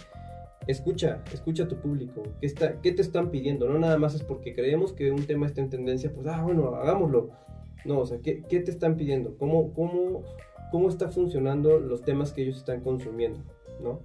escucha, 0.67 1.23
escucha 1.31 1.63
a 1.63 1.67
tu 1.67 1.77
público, 1.77 2.23
¿qué, 2.41 2.47
está, 2.47 2.81
qué 2.81 2.91
te 2.91 3.01
están 3.01 3.29
pidiendo? 3.29 3.69
No 3.69 3.79
nada 3.79 3.97
más 3.97 4.15
es 4.15 4.23
porque 4.23 4.53
creemos 4.53 4.93
que 4.93 5.11
un 5.11 5.25
tema 5.25 5.45
está 5.45 5.61
en 5.61 5.69
tendencia, 5.69 6.11
pues, 6.13 6.27
ah, 6.27 6.41
bueno, 6.41 6.75
hagámoslo. 6.75 7.29
No, 7.85 7.99
o 7.99 8.05
sea, 8.05 8.17
¿qué, 8.19 8.41
qué 8.49 8.61
te 8.61 8.71
están 8.71 8.97
pidiendo? 8.97 9.37
¿Cómo, 9.37 9.71
cómo, 9.73 10.23
¿Cómo 10.71 10.89
está 10.89 11.09
funcionando 11.09 11.79
los 11.79 12.01
temas 12.01 12.33
que 12.33 12.41
ellos 12.41 12.57
están 12.57 12.81
consumiendo? 12.81 13.41
¿No? 13.79 13.99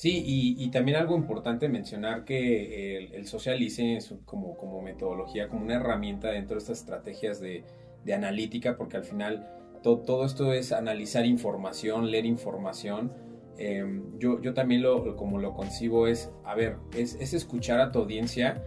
Sí, 0.00 0.22
y, 0.24 0.56
también 0.70 0.96
algo 0.96 1.14
importante 1.14 1.68
mencionar 1.68 2.24
que 2.24 2.96
el, 2.96 3.12
el 3.12 3.26
social 3.26 3.60
es 3.98 4.14
como, 4.24 4.56
como 4.56 4.80
metodología, 4.80 5.50
como 5.50 5.62
una 5.62 5.74
herramienta 5.74 6.28
dentro 6.30 6.54
de 6.54 6.60
estas 6.60 6.78
estrategias 6.78 7.38
de, 7.38 7.64
de 8.02 8.14
analítica, 8.14 8.78
porque 8.78 8.96
al 8.96 9.04
final 9.04 9.46
to- 9.82 9.98
todo 9.98 10.24
esto 10.24 10.54
es 10.54 10.72
analizar 10.72 11.26
información, 11.26 12.10
leer 12.10 12.24
información. 12.24 13.12
Eh, 13.58 13.84
yo, 14.18 14.40
yo 14.40 14.54
también 14.54 14.80
lo, 14.80 15.16
como 15.16 15.38
lo 15.38 15.52
concibo 15.52 16.06
es, 16.06 16.30
a 16.46 16.54
ver, 16.54 16.76
es, 16.96 17.16
es 17.20 17.34
escuchar 17.34 17.78
a 17.78 17.92
tu 17.92 17.98
audiencia, 17.98 18.64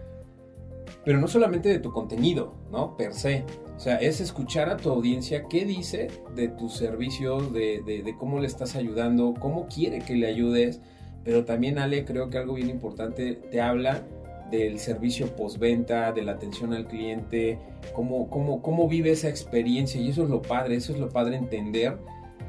pero 1.04 1.18
no 1.18 1.26
solamente 1.26 1.68
de 1.68 1.80
tu 1.80 1.90
contenido, 1.90 2.54
¿no? 2.70 2.96
Per 2.96 3.12
se. 3.12 3.42
O 3.76 3.80
sea, 3.80 3.96
es 3.96 4.20
escuchar 4.20 4.68
a 4.68 4.76
tu 4.76 4.88
audiencia 4.88 5.48
qué 5.50 5.64
dice 5.64 6.06
de 6.36 6.46
tus 6.46 6.74
servicios, 6.76 7.52
de, 7.52 7.82
de- 7.84 8.04
de 8.04 8.16
cómo 8.16 8.38
le 8.38 8.46
estás 8.46 8.76
ayudando, 8.76 9.34
cómo 9.40 9.66
quiere 9.66 9.98
que 9.98 10.14
le 10.14 10.28
ayudes. 10.28 10.80
Pero 11.24 11.44
también, 11.44 11.78
Ale, 11.78 12.04
creo 12.04 12.28
que 12.30 12.38
algo 12.38 12.54
bien 12.54 12.68
importante 12.70 13.32
te 13.34 13.60
habla 13.60 14.02
del 14.50 14.78
servicio 14.78 15.34
postventa, 15.34 16.12
de 16.12 16.22
la 16.22 16.32
atención 16.32 16.74
al 16.74 16.86
cliente, 16.86 17.58
cómo, 17.94 18.28
cómo, 18.28 18.60
cómo 18.62 18.88
vive 18.88 19.10
esa 19.10 19.28
experiencia. 19.28 20.00
Y 20.00 20.10
eso 20.10 20.24
es 20.24 20.28
lo 20.30 20.42
padre, 20.42 20.76
eso 20.76 20.92
es 20.92 20.98
lo 20.98 21.08
padre 21.08 21.36
entender 21.36 21.96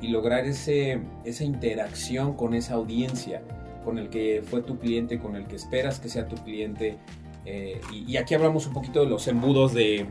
y 0.01 0.09
lograr 0.09 0.45
ese, 0.45 0.99
esa 1.23 1.45
interacción 1.45 2.33
con 2.33 2.53
esa 2.53 2.73
audiencia, 2.75 3.41
con 3.85 3.97
el 3.97 4.09
que 4.09 4.43
fue 4.45 4.61
tu 4.61 4.77
cliente, 4.77 5.19
con 5.19 5.35
el 5.37 5.47
que 5.47 5.55
esperas 5.55 5.99
que 6.01 6.09
sea 6.09 6.27
tu 6.27 6.35
cliente. 6.35 6.97
Eh, 7.45 7.79
y, 7.93 8.11
y 8.11 8.17
aquí 8.17 8.33
hablamos 8.33 8.67
un 8.67 8.73
poquito 8.73 8.99
de 8.99 9.05
los 9.09 9.27
embudos 9.29 9.73
de, 9.73 10.05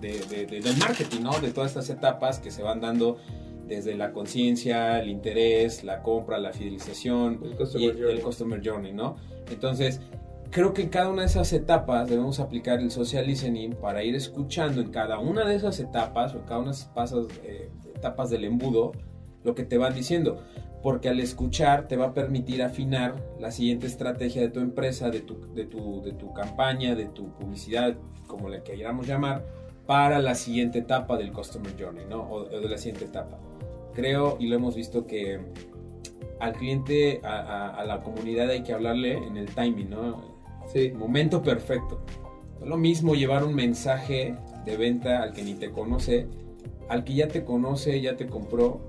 de- 0.00 0.18
de- 0.30 0.46
de- 0.46 0.60
del 0.60 0.76
marketing, 0.78 1.20
¿no? 1.22 1.38
De 1.40 1.52
todas 1.52 1.70
estas 1.70 1.90
etapas 1.90 2.40
que 2.40 2.50
se 2.50 2.62
van 2.62 2.80
dando 2.80 3.18
desde 3.70 3.94
la 3.94 4.12
conciencia, 4.12 4.98
el 4.98 5.08
interés, 5.08 5.84
la 5.84 6.02
compra, 6.02 6.38
la 6.38 6.52
fidelización 6.52 7.40
El 7.42 7.52
y 7.52 7.86
journey. 7.86 8.16
el 8.16 8.20
customer 8.20 8.60
journey, 8.62 8.92
¿no? 8.92 9.16
Entonces, 9.48 10.00
creo 10.50 10.74
que 10.74 10.82
en 10.82 10.88
cada 10.88 11.08
una 11.08 11.22
de 11.22 11.28
esas 11.28 11.52
etapas 11.52 12.10
debemos 12.10 12.40
aplicar 12.40 12.80
el 12.80 12.90
social 12.90 13.28
listening 13.28 13.70
para 13.74 14.02
ir 14.02 14.16
escuchando 14.16 14.80
en 14.80 14.90
cada 14.90 15.20
una 15.20 15.44
de 15.46 15.54
esas 15.54 15.78
etapas 15.78 16.34
o 16.34 16.38
en 16.38 16.44
cada 16.44 16.58
una 16.58 16.70
de 16.72 16.76
esas 16.76 16.88
pasas, 16.88 17.26
eh, 17.44 17.70
etapas 17.94 18.28
del 18.28 18.44
embudo 18.44 18.90
lo 19.44 19.54
que 19.54 19.64
te 19.64 19.78
van 19.78 19.94
diciendo. 19.94 20.42
Porque 20.82 21.08
al 21.08 21.20
escuchar 21.20 21.86
te 21.86 21.96
va 21.96 22.06
a 22.06 22.14
permitir 22.14 22.62
afinar 22.64 23.14
la 23.38 23.52
siguiente 23.52 23.86
estrategia 23.86 24.42
de 24.42 24.48
tu 24.48 24.58
empresa, 24.58 25.10
de 25.10 25.20
tu, 25.20 25.54
de 25.54 25.66
tu, 25.66 26.02
de 26.02 26.12
tu 26.12 26.32
campaña, 26.32 26.96
de 26.96 27.04
tu 27.04 27.32
publicidad, 27.34 27.96
como 28.26 28.48
la 28.48 28.64
queramos 28.64 29.06
llamar, 29.06 29.44
para 29.86 30.18
la 30.18 30.34
siguiente 30.34 30.80
etapa 30.80 31.16
del 31.18 31.32
Customer 31.32 31.72
Journey, 31.78 32.06
¿no? 32.08 32.22
O, 32.22 32.46
o 32.46 32.60
de 32.60 32.68
la 32.68 32.78
siguiente 32.78 33.04
etapa. 33.04 33.38
Creo 33.94 34.36
y 34.40 34.46
lo 34.48 34.56
hemos 34.56 34.74
visto 34.76 35.06
que 35.06 35.40
al 36.38 36.52
cliente, 36.54 37.20
a, 37.22 37.38
a- 37.40 37.68
a 37.80 37.84
la 37.84 38.02
comunidad 38.02 38.48
hay 38.50 38.62
que 38.62 38.72
hablarle 38.72 39.14
en 39.18 39.36
el 39.36 39.46
timing, 39.54 39.90
¿no? 39.90 40.22
Sí, 40.72 40.92
Momento 40.92 41.42
perfecto. 41.42 42.00
No 42.58 42.64
es 42.64 42.68
lo 42.68 42.76
mismo 42.76 43.14
llevar 43.14 43.42
un 43.44 43.54
mensaje 43.54 44.34
de 44.64 44.76
venta 44.76 45.22
al 45.22 45.32
que 45.32 45.42
ni 45.42 45.54
te 45.54 45.70
conoce, 45.70 46.26
al 46.88 47.04
que 47.04 47.14
ya 47.14 47.28
te 47.28 47.44
conoce, 47.44 48.00
ya 48.00 48.16
te 48.16 48.26
compró. 48.26 48.80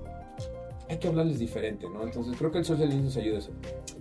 Hay 0.88 0.98
que 0.98 1.08
hablarles 1.08 1.38
diferente, 1.38 1.86
¿no? 1.88 2.02
Entonces 2.04 2.36
creo 2.36 2.50
que 2.50 2.58
el 2.58 2.64
social 2.64 2.88
listening 2.88 3.06
nos 3.06 3.16
ayuda 3.16 3.36
a 3.36 3.38
eso. 3.38 3.52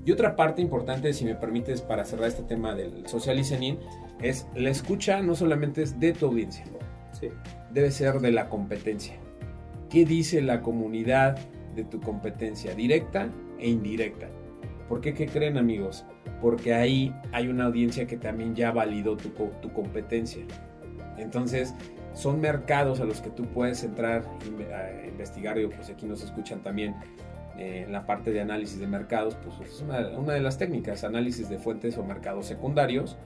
Y 0.05 0.11
otra 0.11 0.35
parte 0.35 0.61
importante, 0.61 1.13
si 1.13 1.23
me 1.25 1.35
permites, 1.35 1.81
para 1.81 2.03
cerrar 2.03 2.27
este 2.27 2.43
tema 2.43 2.75
del 2.75 3.07
social 3.07 3.37
listening, 3.37 3.77
es 4.21 4.45
la 4.55 4.69
escucha 4.69 5.21
no 5.21 5.35
solamente 5.35 5.83
es 5.83 5.99
de 5.99 6.11
tu 6.13 6.25
audiencia, 6.27 6.65
sí. 7.19 7.29
debe 7.71 7.91
ser 7.91 8.19
de 8.19 8.31
la 8.31 8.49
competencia. 8.49 9.15
¿Qué 9.91 10.05
dice 10.05 10.41
la 10.41 10.61
comunidad 10.61 11.37
de 11.75 11.83
tu 11.83 11.99
competencia, 11.99 12.73
directa 12.73 13.29
e 13.59 13.69
indirecta? 13.69 14.29
¿Por 14.87 15.01
qué? 15.01 15.13
¿Qué 15.13 15.27
creen 15.27 15.57
amigos? 15.57 16.05
Porque 16.41 16.73
ahí 16.73 17.13
hay 17.33 17.49
una 17.49 17.65
audiencia 17.65 18.07
que 18.07 18.15
también 18.15 18.55
ya 18.55 18.71
validó 18.71 19.17
tu, 19.17 19.31
tu 19.61 19.73
competencia. 19.73 20.43
Entonces, 21.17 21.75
son 22.13 22.39
mercados 22.39 23.01
a 23.01 23.05
los 23.05 23.19
que 23.19 23.31
tú 23.31 23.43
puedes 23.47 23.83
entrar 23.83 24.23
a 24.73 25.07
investigar. 25.07 25.57
Digo, 25.57 25.71
pues 25.71 25.89
aquí 25.89 26.05
nos 26.05 26.23
escuchan 26.23 26.63
también 26.63 26.95
eh, 27.61 27.83
en 27.85 27.91
la 27.91 28.07
parte 28.07 28.31
de 28.31 28.41
análisis 28.41 28.79
de 28.79 28.87
mercados, 28.87 29.35
pues 29.35 29.69
es 29.69 29.81
una, 29.81 30.07
una 30.17 30.33
de 30.33 30.41
las 30.41 30.57
técnicas, 30.57 31.03
análisis 31.03 31.47
de 31.47 31.59
fuentes 31.59 31.95
o 31.97 32.03
mercados 32.03 32.47
secundarios 32.47 33.17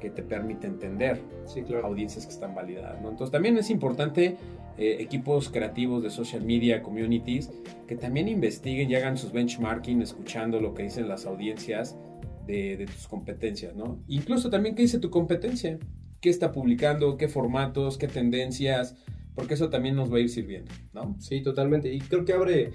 que 0.00 0.10
te 0.10 0.22
permite 0.22 0.68
entender 0.68 1.20
Sí, 1.44 1.62
claro. 1.62 1.86
audiencias 1.88 2.24
que 2.24 2.32
están 2.32 2.54
validadas. 2.54 3.02
¿no? 3.02 3.10
Entonces 3.10 3.32
también 3.32 3.56
es 3.58 3.68
importante 3.68 4.36
eh, 4.78 4.96
equipos 5.00 5.48
creativos 5.48 6.04
de 6.04 6.10
social 6.10 6.42
media, 6.42 6.82
communities, 6.84 7.50
que 7.88 7.96
también 7.96 8.28
investiguen 8.28 8.90
y 8.90 8.94
hagan 8.94 9.18
sus 9.18 9.32
benchmarking 9.32 10.00
escuchando 10.02 10.60
lo 10.60 10.72
que 10.72 10.84
dicen 10.84 11.08
las 11.08 11.26
audiencias 11.26 11.98
de, 12.46 12.76
de 12.76 12.86
tus 12.86 13.08
competencias. 13.08 13.74
¿no? 13.74 13.98
Incluso 14.06 14.50
también 14.50 14.76
qué 14.76 14.82
dice 14.82 15.00
tu 15.00 15.10
competencia, 15.10 15.78
qué 16.20 16.30
está 16.30 16.52
publicando, 16.52 17.16
qué 17.16 17.26
formatos, 17.26 17.98
qué 17.98 18.06
tendencias, 18.06 18.94
porque 19.34 19.54
eso 19.54 19.68
también 19.68 19.96
nos 19.96 20.12
va 20.12 20.18
a 20.18 20.20
ir 20.20 20.28
sirviendo. 20.28 20.70
¿no? 20.92 21.16
Sí, 21.18 21.42
totalmente. 21.42 21.92
Y 21.92 21.98
creo 21.98 22.24
que 22.24 22.32
abre 22.32 22.70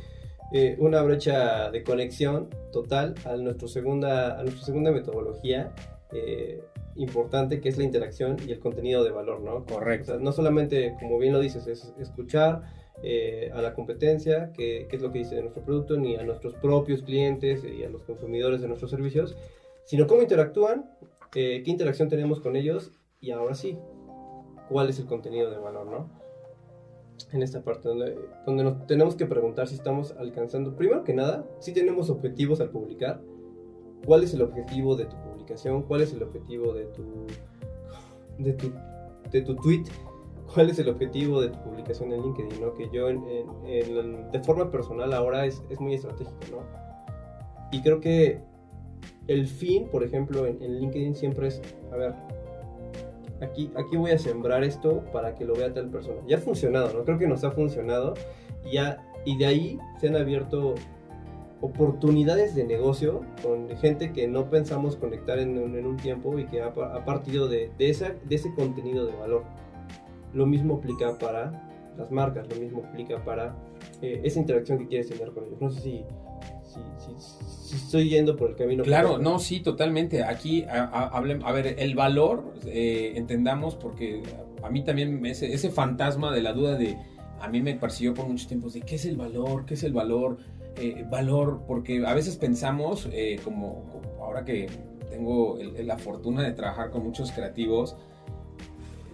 eh, 0.53 0.75
una 0.79 1.01
brecha 1.01 1.71
de 1.71 1.83
conexión 1.83 2.49
total 2.71 3.15
a, 3.25 3.35
nuestro 3.35 3.67
segunda, 3.67 4.39
a 4.39 4.43
nuestra 4.43 4.65
segunda 4.65 4.91
metodología 4.91 5.73
eh, 6.11 6.61
importante, 6.95 7.59
que 7.59 7.69
es 7.69 7.77
la 7.77 7.83
interacción 7.83 8.37
y 8.47 8.51
el 8.51 8.59
contenido 8.59 9.03
de 9.03 9.11
valor, 9.11 9.41
¿no? 9.41 9.55
O 9.55 9.65
Correcto. 9.65 10.13
sea, 10.13 10.17
no 10.17 10.31
solamente, 10.31 10.95
como 10.99 11.17
bien 11.17 11.33
lo 11.33 11.39
dices, 11.39 11.67
es 11.67 11.93
escuchar 11.99 12.61
eh, 13.03 13.51
a 13.53 13.61
la 13.61 13.73
competencia, 13.73 14.51
qué 14.53 14.87
qué 14.89 14.95
es 14.95 15.01
lo 15.01 15.11
que 15.11 15.19
dice 15.19 15.35
de 15.35 15.41
nuestro 15.41 15.63
producto, 15.63 15.97
ni 15.97 16.15
a 16.15 16.23
nuestros 16.23 16.53
propios 16.55 17.01
clientes 17.03 17.63
y 17.65 17.83
a 17.83 17.89
los 17.89 18.03
consumidores 18.03 18.61
de 18.61 18.67
nuestros 18.67 18.91
servicios, 18.91 19.35
sino 19.83 20.07
cómo 20.07 20.21
interactúan, 20.21 20.89
eh, 21.35 21.61
qué 21.63 21.71
interacción 21.71 22.07
tenemos 22.07 22.39
con 22.39 22.55
ellos 22.55 22.91
y 23.19 23.31
ahora 23.31 23.55
sí, 23.55 23.77
cuál 24.69 24.89
es 24.89 24.99
el 24.99 25.05
contenido 25.05 25.51
de 25.51 25.57
valor, 25.57 25.87
¿no? 25.87 26.24
En 27.31 27.41
esta 27.41 27.63
parte 27.63 27.87
donde, 27.87 28.17
donde 28.45 28.63
nos 28.63 28.87
tenemos 28.87 29.15
que 29.15 29.25
preguntar 29.25 29.67
si 29.67 29.75
estamos 29.75 30.13
alcanzando, 30.17 30.75
primero 30.75 31.03
que 31.03 31.13
nada, 31.13 31.45
si 31.59 31.73
tenemos 31.73 32.09
objetivos 32.09 32.59
al 32.61 32.69
publicar, 32.69 33.21
cuál 34.05 34.23
es 34.23 34.33
el 34.33 34.41
objetivo 34.41 34.95
de 34.95 35.05
tu 35.05 35.15
publicación, 35.17 35.83
cuál 35.83 36.01
es 36.01 36.13
el 36.13 36.23
objetivo 36.23 36.73
de 36.73 36.85
tu, 36.85 37.03
de 38.37 38.53
tu, 38.53 38.71
de 39.31 39.41
tu 39.41 39.55
tweet, 39.55 39.83
cuál 40.53 40.69
es 40.69 40.79
el 40.79 40.89
objetivo 40.89 41.41
de 41.41 41.49
tu 41.49 41.59
publicación 41.63 42.11
en 42.11 42.21
LinkedIn, 42.21 42.61
¿no? 42.61 42.73
Que 42.73 42.89
yo 42.91 43.07
de 43.07 44.39
forma 44.43 44.71
personal 44.71 45.13
ahora 45.13 45.45
es, 45.45 45.61
es, 45.69 45.79
muy 45.79 45.95
estratégico, 45.95 46.39
¿no? 46.51 46.59
Y 47.71 47.81
creo 47.81 47.99
que 47.99 48.41
el 49.27 49.47
fin, 49.47 49.87
por 49.89 50.03
ejemplo, 50.03 50.45
en, 50.45 50.61
en, 50.61 50.79
LinkedIn 50.79 51.15
siempre 51.15 51.47
es, 51.47 51.61
a 51.91 51.95
ver, 51.95 52.13
aquí, 53.41 53.71
aquí 53.75 53.97
voy 53.97 54.11
a 54.11 54.17
sembrar 54.17 54.63
esto 54.63 55.03
para 55.11 55.35
que 55.35 55.45
lo 55.45 55.55
vea 55.55 55.73
tal 55.73 55.89
persona. 55.89 56.21
Ya 56.27 56.37
ha 56.37 56.39
funcionado, 56.39 56.93
¿no? 56.93 57.03
Creo 57.03 57.17
que 57.17 57.27
nos 57.27 57.43
ha 57.43 57.51
funcionado 57.51 58.13
ya, 58.71 59.05
y 59.25 59.37
de 59.37 59.45
ahí 59.45 59.79
se 59.99 60.07
han 60.07 60.15
abierto 60.15 60.75
oportunidades 61.61 62.53
de 62.53 62.65
negocio 62.65 63.21
con 63.41 63.69
gente 63.77 64.11
que 64.11 64.27
no 64.27 64.49
pensamos 64.49 64.97
conectar 64.97 65.39
en, 65.39 65.57
en 65.57 65.85
un 65.85 65.97
tiempo 65.97 66.37
y 66.37 66.45
que 66.45 66.61
ha, 66.61 66.67
ha 66.67 67.05
partido 67.05 67.47
de, 67.47 67.71
de, 67.77 67.89
esa, 67.89 68.13
de 68.23 68.35
ese 68.35 68.53
contenido 68.53 69.05
de 69.05 69.15
valor. 69.15 69.43
Lo 70.33 70.45
mismo 70.45 70.75
aplica 70.75 71.17
para 71.17 71.71
las 71.97 72.11
marcas, 72.11 72.47
lo 72.49 72.55
mismo 72.57 72.83
aplica 72.83 73.23
para 73.23 73.55
eh, 74.01 74.21
esa 74.23 74.39
interacción 74.39 74.77
que 74.77 74.87
quieres 74.87 75.07
tener 75.07 75.31
con 75.31 75.45
ellos. 75.45 75.61
No 75.61 75.69
sé 75.69 75.81
si, 75.81 76.03
si, 77.03 77.75
estoy 77.75 78.09
yendo 78.09 78.35
por 78.35 78.51
el 78.51 78.55
camino. 78.55 78.83
Claro, 78.83 79.17
no, 79.17 79.39
sí, 79.39 79.59
totalmente. 79.59 80.23
Aquí, 80.23 80.63
a, 80.63 80.83
a, 80.83 81.21
ver, 81.21 81.75
el 81.77 81.95
valor, 81.95 82.53
eh, 82.65 83.13
entendamos, 83.15 83.75
porque 83.75 84.23
a 84.63 84.69
mí 84.69 84.83
también 84.83 85.25
ese, 85.25 85.53
ese 85.53 85.69
fantasma 85.69 86.33
de 86.33 86.41
la 86.41 86.53
duda 86.53 86.75
de, 86.75 86.97
a 87.41 87.47
mí 87.47 87.61
me 87.61 87.75
persiguió 87.75 88.13
por 88.13 88.27
muchos 88.27 88.47
tiempos 88.47 88.73
de 88.73 88.81
qué 88.81 88.95
es 88.95 89.05
el 89.05 89.17
valor, 89.17 89.65
qué 89.65 89.73
es 89.73 89.83
el 89.83 89.93
valor, 89.93 90.37
eh, 90.77 91.05
valor, 91.09 91.63
porque 91.67 92.05
a 92.05 92.13
veces 92.13 92.37
pensamos, 92.37 93.09
como, 93.43 93.85
ahora 94.21 94.45
que 94.45 94.67
tengo 95.09 95.57
la 95.83 95.97
fortuna 95.97 96.43
de 96.43 96.51
trabajar 96.51 96.91
con 96.91 97.03
muchos 97.03 97.31
creativos, 97.31 97.95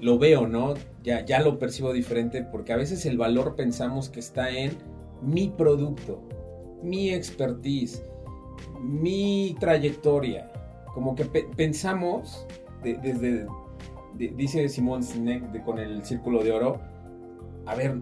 lo 0.02 0.18
veo, 0.18 0.48
¿no? 0.48 0.74
Ya, 1.04 1.24
ya 1.26 1.40
lo 1.42 1.60
percibo 1.60 1.94
diferente 1.94 2.44
porque 2.44 2.74
a 2.74 2.76
veces 2.76 3.06
el 3.06 3.18
valor 3.18 3.56
pensamos 3.56 4.10
que 4.10 4.20
está 4.20 4.50
en 4.50 4.78
mi 5.22 5.50
producto, 5.50 6.24
mi 6.82 7.12
expertise, 7.12 8.04
mi 8.82 9.56
trayectoria. 9.60 10.52
Como 10.94 11.16
que 11.16 11.26
pensamos, 11.26 12.46
desde, 12.84 13.48
dice 14.18 14.68
Simón 14.70 15.04
Sinek 15.04 15.64
con 15.64 15.80
el 15.80 16.04
círculo 16.04 16.44
de 16.44 16.52
oro, 16.52 16.82
a 17.66 17.76
ver, 17.76 18.00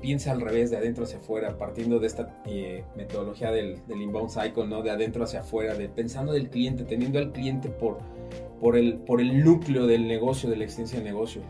piensa 0.00 0.32
al 0.32 0.40
revés, 0.40 0.70
de 0.70 0.76
adentro 0.76 1.04
hacia 1.04 1.18
afuera, 1.18 1.58
partiendo 1.58 1.98
de 1.98 2.06
esta 2.06 2.40
eh, 2.46 2.84
metodología 2.96 3.50
del, 3.50 3.80
inbound 3.88 4.30
cycle, 4.30 4.66
¿no? 4.66 4.82
De 4.82 4.90
adentro 4.90 5.24
hacia 5.24 5.40
afuera, 5.40 5.74
de 5.74 5.88
pensando 5.88 6.32
del 6.32 6.48
cliente, 6.50 6.84
teniendo 6.84 7.18
al 7.18 7.32
cliente 7.32 7.68
por, 7.68 7.98
el, 8.76 9.44
núcleo 9.44 9.86
del 9.86 10.06
negocio, 10.06 10.48
de 10.48 10.56
la 10.56 10.64
existencia 10.64 10.98
del 10.98 11.08
negocio. 11.08 11.42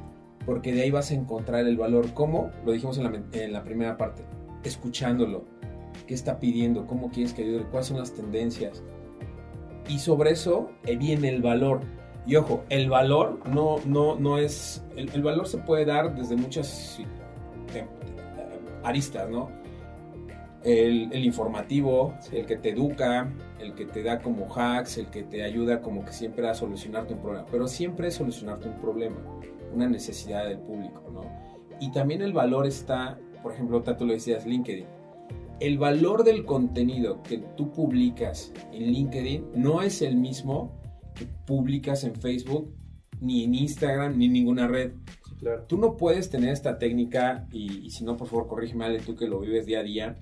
Porque 0.46 0.72
de 0.72 0.82
ahí 0.82 0.90
vas 0.90 1.10
a 1.10 1.14
encontrar 1.14 1.66
el 1.66 1.76
valor. 1.76 2.14
¿Cómo? 2.14 2.50
Lo 2.64 2.72
dijimos 2.72 2.98
en 2.98 3.52
la 3.52 3.64
primera 3.64 3.98
parte. 3.98 4.22
Escuchándolo. 4.64 5.57
¿Qué 6.06 6.14
está 6.14 6.38
pidiendo? 6.38 6.86
¿Cómo 6.86 7.10
quieres 7.10 7.34
que 7.34 7.42
ayude? 7.42 7.64
¿Cuáles 7.70 7.88
son 7.88 7.98
las 7.98 8.12
tendencias? 8.12 8.82
Y 9.88 9.98
sobre 9.98 10.30
eso 10.30 10.70
eh, 10.84 10.96
viene 10.96 11.28
el 11.28 11.42
valor. 11.42 11.80
Y 12.26 12.36
ojo, 12.36 12.64
el 12.68 12.90
valor 12.90 13.40
no, 13.48 13.76
no, 13.86 14.16
no 14.16 14.38
es... 14.38 14.84
El, 14.96 15.10
el 15.10 15.22
valor 15.22 15.48
se 15.48 15.58
puede 15.58 15.84
dar 15.84 16.14
desde 16.14 16.36
muchas 16.36 17.00
aristas, 18.82 19.28
¿no? 19.28 19.50
El, 20.64 21.12
el, 21.12 21.24
informativo, 21.24 22.14
el 22.32 22.44
que 22.44 22.56
te 22.56 22.70
educa, 22.70 23.32
el 23.60 23.74
que 23.74 23.86
te 23.86 24.02
da 24.02 24.18
como 24.18 24.52
hacks, 24.52 24.98
el 24.98 25.06
que 25.06 25.22
te 25.22 25.44
ayuda 25.44 25.80
como 25.80 26.04
que 26.04 26.12
siempre 26.12 26.48
a 26.48 26.54
solucionarte 26.54 27.14
un 27.14 27.20
problema, 27.20 27.46
pero 27.50 27.68
siempre 27.68 28.08
es 28.08 28.14
solucionarte 28.14 28.68
un 28.68 28.80
problema, 28.80 29.16
una 29.72 29.88
necesidad 29.88 30.46
del 30.46 30.58
público, 30.58 31.02
¿no? 31.12 31.22
Y 31.80 31.92
también 31.92 32.22
el 32.22 32.32
valor 32.32 32.66
está, 32.66 33.18
por 33.40 33.52
ejemplo, 33.52 33.82
tú 33.82 34.04
lo 34.04 34.12
decías, 34.12 34.46
LinkedIn. 34.46 34.86
El 35.60 35.76
valor 35.76 36.22
del 36.22 36.44
contenido 36.44 37.22
que 37.22 37.38
tú 37.56 37.72
publicas 37.72 38.52
en 38.72 38.92
LinkedIn 38.92 39.48
no 39.56 39.82
es 39.82 40.02
el 40.02 40.16
mismo 40.16 40.80
que 41.16 41.26
publicas 41.46 42.04
en 42.04 42.14
Facebook, 42.14 42.72
ni 43.20 43.42
en 43.42 43.54
Instagram, 43.56 44.16
ni 44.16 44.26
en 44.26 44.32
ninguna 44.34 44.68
red. 44.68 44.92
Tú 45.66 45.76
no 45.76 45.96
puedes 45.96 46.30
tener 46.30 46.50
esta 46.50 46.78
técnica, 46.78 47.48
y, 47.52 47.90
si 47.90 48.04
no, 48.04 48.16
por 48.16 48.28
favor, 48.28 48.46
corrígeme, 48.46 48.84
Ale, 48.84 49.00
tú 49.00 49.16
que 49.16 49.26
lo 49.26 49.40
vives 49.40 49.66
día 49.66 49.80
a 49.80 49.82
día, 49.82 50.16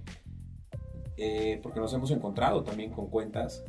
eh, 1.18 1.60
porque 1.62 1.80
nos 1.80 1.92
hemos 1.92 2.10
encontrado 2.10 2.62
también 2.62 2.90
con 2.90 3.08
cuentas 3.08 3.62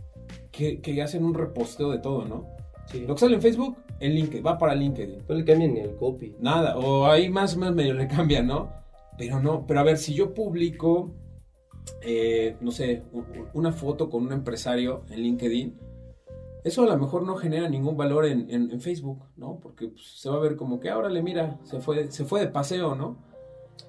que, 0.51 0.79
que, 0.79 1.01
hacen 1.01 1.23
un 1.23 1.33
reposteo 1.33 1.91
de 1.91 1.99
todo, 1.99 2.25
¿no? 2.25 2.47
Sí. 2.85 3.05
Lo 3.05 3.15
que 3.15 3.19
sale 3.19 3.35
en 3.35 3.41
Facebook, 3.41 3.77
en 3.99 4.13
LinkedIn, 4.13 4.45
va 4.45 4.57
para 4.57 4.75
LinkedIn. 4.75 5.23
No 5.27 5.35
le 5.35 5.43
cambian 5.43 5.73
ni 5.73 5.81
el 5.81 5.95
copy. 5.95 6.35
Nada, 6.39 6.77
o 6.77 7.05
ahí 7.05 7.29
más 7.29 7.55
o 7.55 7.59
menos 7.59 7.75
medio 7.75 7.93
le 7.93 8.07
cambian, 8.07 8.47
¿no? 8.47 8.71
Pero 9.17 9.41
no, 9.41 9.65
pero 9.65 9.79
a 9.81 9.83
ver, 9.83 9.97
si 9.97 10.13
yo 10.13 10.33
publico, 10.33 11.13
eh, 12.01 12.57
no 12.61 12.71
sé, 12.71 13.03
una 13.53 13.71
foto 13.71 14.09
con 14.09 14.23
un 14.25 14.33
empresario 14.33 15.03
en 15.09 15.21
LinkedIn, 15.21 15.77
eso 16.63 16.83
a 16.83 16.87
lo 16.87 16.97
mejor 16.97 17.23
no 17.23 17.35
genera 17.35 17.69
ningún 17.69 17.95
valor 17.95 18.25
en, 18.25 18.49
en, 18.49 18.81
Facebook, 18.81 19.23
¿no? 19.37 19.59
Porque 19.61 19.87
pues, 19.87 20.05
se 20.05 20.29
va 20.29 20.35
a 20.35 20.39
ver 20.39 20.57
como 20.57 20.79
que 20.79 20.89
ahora 20.89 21.09
le 21.09 21.23
mira, 21.23 21.59
se 21.63 21.79
fue, 21.79 22.11
se 22.11 22.25
fue 22.25 22.41
de 22.41 22.47
paseo, 22.47 22.95
¿no? 22.95 23.17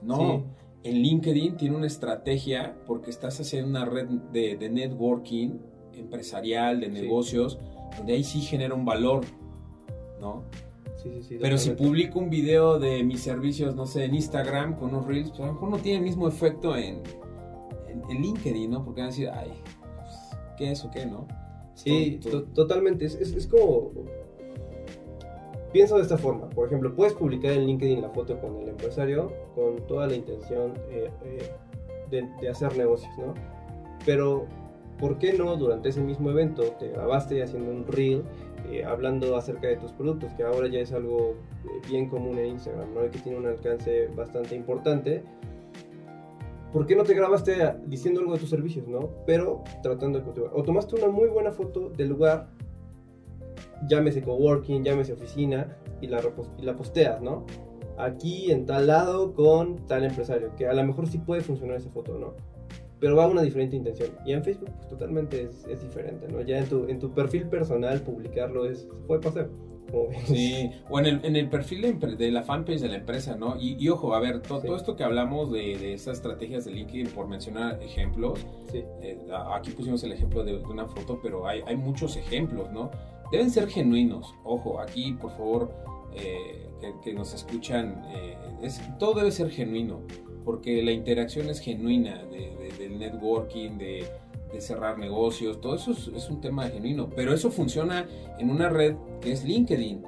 No, 0.01 0.45
en 0.85 1.03
LinkedIn 1.03 1.57
tiene 1.57 1.77
una 1.77 1.87
estrategia 1.87 2.77
porque 2.87 3.11
estás 3.11 3.41
haciendo 3.41 3.71
una 3.71 3.85
red 3.85 4.07
de, 4.07 4.57
de 4.57 4.69
networking 4.69 5.59
empresarial, 5.93 6.81
de 6.81 6.89
negocios, 6.89 7.59
donde 7.97 8.13
ahí 8.13 8.23
sí 8.23 8.41
genera 8.43 8.75
un 8.75 8.85
valor, 8.85 9.25
¿no? 10.21 10.45
Sí, 11.03 11.11
sí, 11.15 11.23
sí, 11.23 11.39
Pero 11.41 11.59
si 11.59 11.71
publico 11.71 12.19
un 12.19 12.31
video 12.31 12.79
de 12.79 13.03
mis 13.03 13.21
servicios, 13.21 13.75
no 13.75 13.87
sé, 13.87 14.05
en 14.05 14.15
Instagram 14.15 14.77
con 14.77 14.91
unos 14.91 15.07
reels, 15.07 15.31
pues 15.31 15.41
a 15.41 15.47
lo 15.47 15.53
mejor 15.55 15.71
no 15.71 15.79
tiene 15.79 15.99
el 15.99 16.05
mismo 16.05 16.29
efecto 16.29 16.77
en, 16.77 17.03
en, 17.89 18.23
LinkedIn, 18.23 18.71
¿no? 18.71 18.85
Porque 18.85 19.01
van 19.01 19.09
a 19.09 19.11
decir, 19.11 19.31
ay, 19.33 19.53
pues, 19.97 20.39
¿qué 20.57 20.73
es 20.73 20.85
o 20.85 20.91
qué, 20.91 21.07
no? 21.07 21.27
Sí, 21.75 22.21
totalmente. 22.55 23.05
Es, 23.05 23.15
es, 23.15 23.47
como. 23.47 23.93
Pienso 25.73 25.97
de 25.97 26.03
esta 26.03 26.19
forma. 26.19 26.49
Por 26.49 26.67
ejemplo, 26.67 26.95
puedes 26.95 27.13
publicar 27.13 27.53
en 27.53 27.67
LinkedIn 27.67 28.01
la 28.01 28.11
foto 28.11 28.41
con 28.41 28.57
el 28.57 28.69
empresario 28.69 29.33
con 29.55 29.87
toda 29.87 30.07
la 30.07 30.15
intención 30.15 30.73
eh, 30.91 31.11
eh, 31.25 31.53
de, 32.11 32.29
de, 32.41 32.49
hacer 32.49 32.77
negocios, 32.77 33.13
¿no? 33.19 33.35
Pero, 34.05 34.47
¿por 34.99 35.19
qué 35.19 35.35
no 35.35 35.57
durante 35.57 35.91
ese 35.91 36.01
mismo 36.01 36.31
evento 36.31 36.63
te 36.79 36.89
grabaste 36.89 37.43
haciendo 37.43 37.71
un 37.71 37.87
reel 37.87 38.25
eh, 38.71 38.85
hablando 38.85 39.37
acerca 39.37 39.69
de 39.69 39.77
tus 39.77 39.93
productos, 39.93 40.33
que 40.35 40.43
ahora 40.43 40.69
ya 40.69 40.81
es 40.81 40.93
algo 40.93 41.37
bien 41.89 42.09
común 42.09 42.39
en 42.39 42.47
Instagram, 42.47 42.93
¿no? 42.93 43.01
que 43.11 43.19
tiene 43.19 43.39
un 43.39 43.47
alcance 43.47 44.09
bastante 44.09 44.55
importante? 44.55 45.23
¿Por 46.73 46.87
qué 46.87 46.97
no 46.97 47.05
te 47.05 47.15
grabaste 47.15 47.57
diciendo 47.87 48.21
algo 48.21 48.35
de 48.35 48.41
tus 48.41 48.51
servicios, 48.51 48.87
no? 48.87 49.11
Pero 49.27 49.63
tratando 49.83 50.19
de 50.19 50.25
cultivar. 50.25 50.51
O 50.55 50.63
tomaste 50.63 50.97
una 50.97 51.09
muy 51.09 51.29
buena 51.29 51.53
foto 51.53 51.91
del 51.91 52.09
lugar, 52.09 52.49
llámese 53.89 54.23
coworking, 54.23 54.85
llámese 54.85 55.13
oficina, 55.13 55.77
y 56.01 56.07
la, 56.07 56.23
y 56.59 56.63
la 56.63 56.77
posteas, 56.77 57.21
¿no? 57.21 57.45
Aquí 57.97 58.53
en 58.53 58.67
tal 58.67 58.87
lado 58.87 59.35
con 59.35 59.87
tal 59.87 60.05
empresario, 60.05 60.55
que 60.57 60.67
a 60.67 60.73
lo 60.73 60.85
mejor 60.85 61.09
sí 61.09 61.19
puede 61.19 61.41
funcionar 61.43 61.77
esa 61.77 61.91
foto, 61.91 62.19
¿no? 62.19 62.35
Pero 63.01 63.17
va 63.17 63.25
a 63.25 63.29
una 63.29 63.43
diferente 63.43 63.77
intención. 63.77 64.11
Y 64.25 64.33
en 64.33 64.43
Facebook, 64.43 64.71
pues 64.77 64.89
totalmente 64.89 65.43
es, 65.43 65.65
es 65.69 65.83
diferente, 65.83 66.29
¿no? 66.29 66.41
Ya 66.43 66.59
en 66.59 66.69
tu, 66.69 66.87
en 66.89 66.99
tu 66.99 67.13
perfil 67.13 67.49
personal 67.49 68.01
publicarlo 68.01 68.67
es, 68.67 68.89
puede 69.07 69.21
pasar. 69.21 69.49
Sí, 70.27 70.71
o 70.91 70.99
en 71.01 71.07
el, 71.07 71.25
en 71.25 71.37
el 71.37 71.49
perfil 71.49 71.99
de, 71.99 72.31
la 72.31 72.43
fanpage 72.43 72.81
de 72.81 72.89
la 72.89 72.97
empresa, 72.97 73.37
¿no? 73.37 73.57
Y, 73.59 73.89
ojo, 73.89 74.15
a 74.15 74.21
ver, 74.21 74.43
todo 74.43 74.77
esto 74.77 74.97
que 74.97 75.05
hablamos 75.05 75.51
de, 75.51 75.79
de, 75.79 75.95
esas 75.95 76.19
estrategias 76.19 76.65
de 76.65 76.73
LinkedIn, 76.73 77.09
por 77.09 77.27
mencionar 77.27 77.83
ejemplos, 77.83 78.47
eh, 78.75 79.19
aquí 79.55 79.71
pusimos 79.71 80.03
el 80.05 80.13
ejemplo 80.13 80.45
de, 80.45 80.57
una 80.57 80.87
foto, 80.87 81.19
pero 81.23 81.47
hay, 81.47 81.63
hay, 81.67 81.77
muchos 81.77 82.17
ejemplos, 82.17 82.71
¿no? 82.71 82.91
Deben 83.33 83.51
ser 83.51 83.69
genuinos, 83.69 84.35
ojo, 84.45 84.81
aquí 84.81 85.13
por 85.13 85.31
favor, 85.31 85.71
eh, 86.15 86.67
que, 87.03 87.13
nos 87.13 87.33
escuchan, 87.35 88.05
eh, 88.15 88.37
es, 88.63 88.81
todo 88.99 89.15
debe 89.15 89.31
ser 89.31 89.51
genuino, 89.51 90.01
porque 90.45 90.83
la 90.83 90.93
interacción 90.93 91.49
es 91.49 91.61
genuina 91.61 92.25
del 92.79 92.99
networking, 92.99 93.79
de 93.79 94.07
de 94.53 94.61
cerrar 94.61 94.99
negocios, 94.99 95.61
todo 95.61 95.75
eso 95.75 95.93
es, 95.93 96.29
un 96.31 96.41
tema 96.41 96.69
genuino, 96.69 97.11
pero 97.11 97.33
eso 97.33 97.51
funciona 97.51 98.07
en 98.39 98.51
una 98.51 98.69
red 98.69 98.97
que 99.21 99.33
es 99.33 99.45
LinkedIn, 99.45 100.03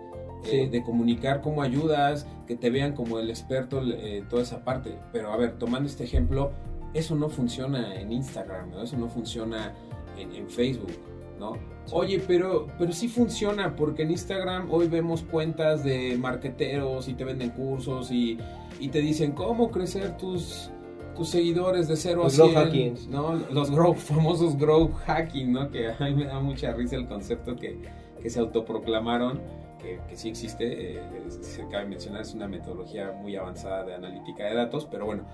eh, 0.50 0.68
de 0.70 0.82
comunicar 0.82 1.42
cómo 1.42 1.62
ayudas, 1.62 2.26
que 2.46 2.56
te 2.56 2.70
vean 2.70 2.94
como 2.94 3.18
el 3.18 3.28
experto, 3.28 3.82
eh, 3.84 4.24
toda 4.28 4.42
esa 4.42 4.64
parte. 4.64 4.98
Pero 5.12 5.32
a 5.32 5.36
ver, 5.36 5.58
tomando 5.58 5.88
este 5.88 6.04
ejemplo, 6.04 6.52
eso 6.94 7.14
no 7.14 7.28
funciona 7.28 8.00
en 8.00 8.12
Instagram, 8.12 8.72
eso 8.82 8.96
no 8.96 9.08
funciona 9.08 9.74
en, 10.16 10.48
Facebook, 10.50 10.92
¿no? 11.38 11.52
Oye, 11.92 12.22
pero, 12.26 12.66
pero 12.78 12.92
sí 12.92 13.08
funciona 13.08 13.74
porque 13.74 14.02
en 14.02 14.10
Instagram 14.10 14.70
hoy 14.70 14.86
vemos 14.88 15.22
cuentas 15.22 15.82
de 15.82 16.16
marqueteros 16.18 17.08
y 17.08 17.14
te 17.14 17.24
venden 17.24 17.50
cursos 17.50 18.10
y, 18.10 18.38
y 18.78 18.88
te 18.88 19.00
dicen 19.00 19.32
cómo 19.32 19.70
crecer 19.70 20.16
tus 20.18 20.70
tus 21.14 21.28
seguidores 21.28 21.88
de 21.88 21.96
0 21.96 22.26
a 22.26 22.30
100, 22.30 23.10
¿no? 23.10 23.34
Los 23.50 23.70
grow, 23.70 23.94
famosos 23.96 24.56
grow 24.56 24.90
hacking, 25.06 25.52
¿no? 25.52 25.70
Que 25.70 25.88
a 25.88 25.96
mí 26.00 26.14
me 26.14 26.24
da 26.24 26.40
mucha 26.40 26.72
risa 26.72 26.96
el 26.96 27.06
concepto 27.06 27.56
que, 27.56 27.80
que 28.22 28.30
se 28.30 28.40
autoproclamaron. 28.40 29.40
que, 29.80 30.16
sí 30.16 30.28
existe, 30.28 30.96
eh, 30.96 31.00
se 31.40 31.66
cabe 31.68 31.86
mencionar, 31.86 32.22
es 32.22 32.34
una 32.34 32.48
metodología 32.48 33.12
muy 33.12 33.36
avanzada 33.36 33.84
de 33.84 33.94
analítica 33.94 34.44
de 34.44 34.54
datos, 34.54 34.86
pero 34.90 35.06
bueno, 35.06 35.24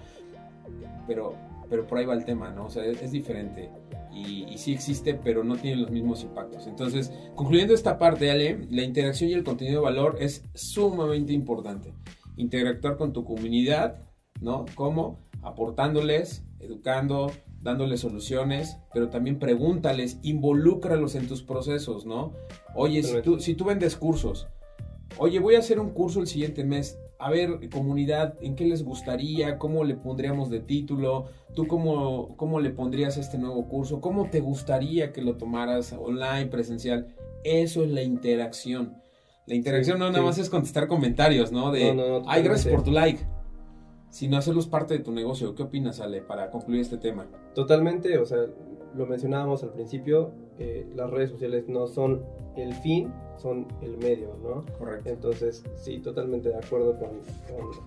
pero, 1.06 1.34
pero 1.68 1.86
por 1.86 1.98
ahí 1.98 2.04
va 2.04 2.14
el 2.14 2.24
tema, 2.24 2.50
¿no? 2.50 2.66
O 2.66 2.70
sea, 2.70 2.84
es, 2.84 3.10
diferente. 3.10 3.70
Y, 4.12 4.44
y, 4.44 4.58
sí 4.58 4.72
existe, 4.72 5.14
pero 5.14 5.44
no 5.44 5.56
tiene 5.56 5.82
los 5.82 5.90
mismos 5.90 6.22
impactos. 6.22 6.66
Entonces, 6.66 7.12
concluyendo 7.34 7.74
esta 7.74 7.98
parte, 7.98 8.30
Ale, 8.30 8.66
la 8.70 8.82
interacción 8.82 9.30
y 9.30 9.34
el 9.34 9.44
contenido 9.44 9.80
de 9.80 9.84
valor 9.84 10.16
es 10.20 10.44
sumamente 10.54 11.32
importante. 11.32 11.92
Interactuar 12.36 12.96
con 12.96 13.12
tu 13.12 13.24
comunidad, 13.24 14.06
¿no? 14.40 14.64
¿Cómo? 14.74 15.25
Aportándoles, 15.43 16.45
educando, 16.61 17.30
dándoles 17.62 18.01
soluciones, 18.01 18.78
pero 18.95 19.09
también 19.09 19.39
pregúntales, 19.39 20.18
involúcralos 20.22 21.14
en 21.14 21.28
tus 21.28 21.43
procesos, 21.43 22.07
¿no? 22.07 22.32
Oye, 22.74 23.03
si 23.03 23.20
tú, 23.22 23.41
si 23.41 23.55
tú 23.55 23.64
vendes 23.64 23.97
cursos, 23.97 24.49
oye, 25.18 25.39
voy 25.39 25.57
a 25.57 25.59
hacer 25.59 25.80
un 25.80 25.91
curso 25.91 26.20
el 26.20 26.26
siguiente 26.26 26.64
mes, 26.64 26.99
a 27.18 27.30
ver, 27.30 27.68
comunidad, 27.70 28.34
¿en 28.41 28.55
qué 28.57 28.64
les 28.66 28.84
gustaría? 28.84 29.59
¿Cómo 29.59 29.84
le 29.84 29.95
pondríamos 29.95 30.51
de 30.51 30.61
título? 30.61 31.26
¿Tú 31.55 31.66
cómo, 31.66 32.37
cómo 32.37 32.61
le 32.61 32.70
pondrías 32.70 33.16
este 33.16 33.39
nuevo 33.39 33.68
curso? 33.68 34.01
¿Cómo 34.01 34.28
te 34.28 34.41
gustaría 34.41 35.12
que 35.12 35.22
lo 35.22 35.37
tomaras 35.37 35.93
online, 35.93 36.47
presencial? 36.47 37.14
Eso 37.43 37.84
es 37.84 37.91
la 37.91 38.03
interacción. 38.03 38.97
La 39.47 39.55
interacción 39.55 39.99
no 39.99 40.11
nada 40.11 40.24
más 40.24 40.39
es 40.39 40.51
contestar 40.51 40.89
comentarios, 40.89 41.53
¿no? 41.53 41.70
De, 41.70 41.95
no, 41.95 42.22
ay, 42.26 42.43
gracias 42.43 42.72
por 42.72 42.82
tu 42.82 42.91
like 42.91 43.24
sino 44.16 44.38
hacerlos 44.38 44.66
parte 44.66 44.94
de 44.94 45.00
tu 45.00 45.12
negocio. 45.12 45.54
¿Qué 45.54 45.62
opinas, 45.62 46.00
Ale, 46.00 46.22
para 46.22 46.50
concluir 46.50 46.80
este 46.80 46.96
tema? 46.96 47.26
Totalmente, 47.54 48.16
o 48.16 48.24
sea, 48.24 48.46
lo 48.94 49.04
mencionábamos 49.04 49.62
al 49.62 49.74
principio, 49.74 50.32
eh, 50.58 50.86
las 50.94 51.10
redes 51.10 51.32
sociales 51.32 51.68
no 51.68 51.86
son 51.86 52.24
el 52.56 52.72
fin, 52.76 53.12
son 53.36 53.68
el 53.82 53.98
medio, 53.98 54.34
¿no? 54.42 54.64
Correcto. 54.78 55.10
Entonces, 55.10 55.62
sí, 55.74 55.98
totalmente 55.98 56.48
de 56.48 56.56
acuerdo 56.56 56.98
con, 56.98 57.10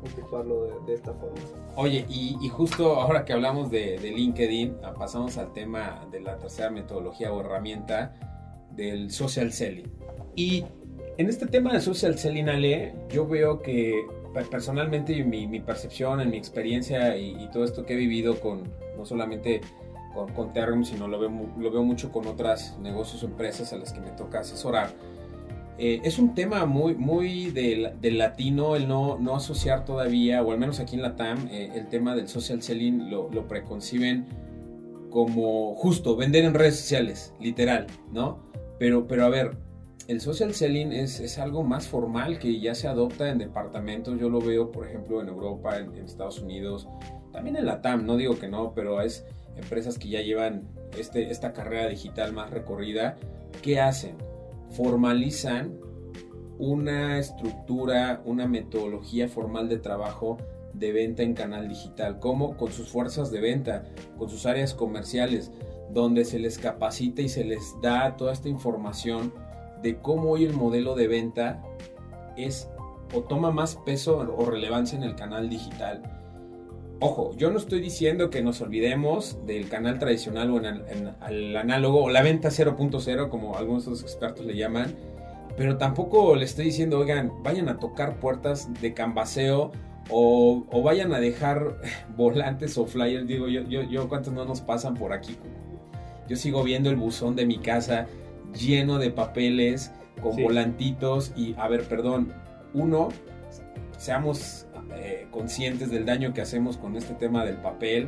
ocuparlo 0.08 0.84
de, 0.86 0.94
esta 0.94 1.16
forma. 1.16 1.36
Oye, 1.76 2.06
y, 2.08 2.48
justo 2.50 2.94
ahora 3.00 3.26
que 3.26 3.34
hablamos 3.34 3.72
de, 3.72 3.98
de, 3.98 4.12
LinkedIn, 4.12 4.78
ah, 4.84 4.94
pasamos 4.94 5.36
al 5.40 5.52
tema 5.52 6.08
de 6.12 6.22
la 6.22 6.38
tercera 6.38 6.70
metodología 6.70 7.34
o 7.34 7.40
herramienta 7.40 8.68
del 8.76 9.10
social 9.10 9.52
selling. 9.52 9.92
Y 10.36 10.64
en 11.18 11.28
este 11.28 11.48
tema 11.48 11.74
de 11.74 11.82
social 11.82 12.20
selling, 12.20 12.50
Ale, 12.50 12.94
yo 13.10 13.28
veo 13.28 13.64
que 13.64 14.06
personalmente 14.34 15.24
mi, 15.24 15.48
mi 15.48 15.60
percepción, 15.60 16.22
en 16.22 16.30
mi 16.30 16.38
experiencia 16.38 17.18
y, 17.18 17.50
todo 17.52 17.64
esto 17.64 17.86
que 17.86 17.94
he 17.94 17.98
vivido 17.98 18.40
con, 18.40 18.64
no 18.98 19.06
solamente 19.06 19.62
con, 20.14 20.32
con 20.34 20.54
Terrum, 20.54 20.84
sino 20.84 21.08
lo 21.08 21.20
veo, 21.20 21.32
lo 21.58 21.72
veo 21.72 21.84
mucho 21.84 22.12
con 22.12 22.28
otras 22.28 22.78
negocios 22.80 23.24
o 23.24 23.26
empresas 23.26 23.74
a 23.74 23.78
las 23.78 23.94
que 23.94 24.00
me 24.00 24.12
toca 24.12 24.40
asesorar. 24.40 24.92
Eh, 25.82 26.02
es 26.04 26.20
un 26.20 26.36
tema 26.36 26.66
muy, 26.66 26.94
muy 26.94 27.52
del, 27.52 27.94
del, 28.02 28.18
latino 28.18 28.76
el 28.76 28.86
no, 28.88 29.18
no 29.18 29.38
asociar 29.38 29.86
todavía, 29.86 30.44
o 30.44 30.52
al 30.52 30.60
menos 30.60 30.82
aquí 30.82 30.98
en 30.98 31.02
la 31.02 31.16
TAM, 31.16 31.48
eh, 31.50 31.72
el 31.74 31.88
tema 31.88 32.16
del 32.16 32.28
social 32.28 32.62
selling 32.62 33.10
lo, 33.10 33.30
lo 33.32 33.48
preconciben 33.48 34.28
como 35.10 35.76
justo 35.76 36.18
vender 36.18 36.44
en 36.44 36.54
redes 36.54 36.76
sociales, 36.76 37.34
literal, 37.40 37.88
¿no? 38.12 38.40
Pero, 38.78 39.08
pero 39.08 39.26
a 39.26 39.30
ver, 39.30 39.58
el 40.10 40.22
social 40.22 40.56
selling 40.56 40.92
es, 40.92 41.38
algo 41.38 41.64
más 41.64 41.88
formal 41.88 42.40
que 42.40 42.60
ya 42.60 42.74
se 42.74 42.88
adopta 42.88 43.30
en 43.30 43.38
departamentos. 43.38 44.20
Yo 44.20 44.28
lo 44.28 44.42
veo, 44.42 44.72
por 44.72 44.88
ejemplo, 44.88 45.22
en 45.22 45.28
Europa, 45.28 45.78
en, 45.78 45.96
Estados 45.98 46.40
Unidos, 46.40 46.88
también 47.32 47.56
en 47.56 47.68
la 47.68 47.84
TAM, 47.84 48.08
no 48.08 48.18
digo 48.18 48.40
que 48.40 48.48
no, 48.48 48.74
pero 48.74 49.04
es 49.04 49.24
empresas 49.56 50.00
que 50.00 50.10
ya 50.10 50.22
llevan 50.22 50.68
este, 50.98 51.30
esta 51.30 51.54
carrera 51.54 51.88
digital 51.88 52.34
más 52.34 52.50
recorrida. 52.50 53.18
¿Qué 53.62 53.80
hacen? 53.80 54.16
Formalizan 54.72 55.78
una 56.58 57.20
estructura, 57.20 58.24
una 58.26 58.48
metodología 58.48 59.28
formal 59.28 59.70
de 59.70 59.78
trabajo 59.78 60.38
de 60.74 60.92
venta 60.92 61.22
en 61.22 61.36
canal 61.36 61.70
digital, 61.70 62.18
como 62.20 62.58
con 62.58 62.72
sus 62.72 62.90
fuerzas 62.90 63.30
de 63.30 63.42
venta, 63.42 63.86
con 64.18 64.28
sus 64.28 64.48
áreas 64.48 64.74
comerciales, 64.74 65.52
donde 65.92 66.26
se 66.26 66.40
les 66.40 66.58
capacita 66.58 67.22
y 67.22 67.30
se 67.30 67.44
les 67.44 67.76
da 67.80 68.18
toda 68.18 68.34
esta 68.34 68.50
información 68.50 69.32
de 69.82 69.98
cómo 69.98 70.32
hoy 70.32 70.46
el 70.46 70.54
modelo 70.54 70.96
de 70.96 71.08
venta 71.08 71.64
es 72.38 72.70
o 73.14 73.22
toma 73.22 73.52
más 73.52 73.76
peso 73.76 74.18
o 74.18 74.46
relevancia 74.46 74.98
en 74.98 75.04
el 75.04 75.16
canal 75.16 75.50
digital. 75.50 76.02
Ojo, 77.02 77.32
yo 77.38 77.50
no 77.50 77.58
estoy 77.58 77.80
diciendo 77.80 78.30
que 78.30 78.42
nos 78.42 78.60
olvidemos 78.60 79.38
del 79.46 79.70
canal 79.70 80.00
tradicional 80.00 80.52
o 80.52 80.58
en 80.58 80.66
el, 81.30 81.56
análogo 81.56 82.04
o 82.04 82.10
la 82.10 82.22
venta 82.22 82.50
0.0 82.50 83.30
como 83.30 83.56
algunos 83.56 83.88
los 83.88 84.02
expertos 84.02 84.46
le 84.46 84.58
llaman, 84.58 84.94
pero 85.56 85.78
tampoco 85.78 86.36
le 86.36 86.44
estoy 86.44 86.66
diciendo, 86.66 87.00
oigan, 87.00 87.32
vayan 87.42 87.70
a 87.70 87.80
tocar 87.80 88.20
puertas 88.20 88.70
de 88.82 88.94
cambaseo 88.94 89.72
o, 90.10 90.82
vayan 90.84 91.14
a 91.14 91.22
dejar 91.22 91.78
volantes 92.18 92.78
o 92.78 92.86
flyers. 92.86 93.26
Digo, 93.26 93.48
yo, 93.48 93.62
yo, 93.62 93.84
yo, 93.84 94.10
¿cuántos 94.10 94.34
no 94.34 94.44
nos 94.44 94.60
pasan 94.60 94.96
por 94.96 95.14
aquí? 95.14 95.38
Yo 96.28 96.36
sigo 96.36 96.64
viendo 96.64 96.90
el 96.90 96.98
buzón 96.98 97.36
de 97.36 97.46
mi 97.46 97.60
casa 97.60 98.08
lleno 98.54 98.98
de 98.98 99.12
papeles, 99.12 99.92
con 100.22 100.36
volantitos 100.42 101.34
y, 101.36 101.56
a 101.58 101.68
ver, 101.68 101.84
perdón, 101.84 102.34
uno, 102.74 103.10
seamos 103.98 104.68
eh, 104.96 105.28
conscientes 105.32 105.90
del 105.92 106.06
daño 106.06 106.34
que 106.34 106.42
hacemos 106.42 106.78
con 106.78 106.96
este 106.96 107.14
tema 107.14 107.46
del 107.46 107.58
papel, 107.58 108.08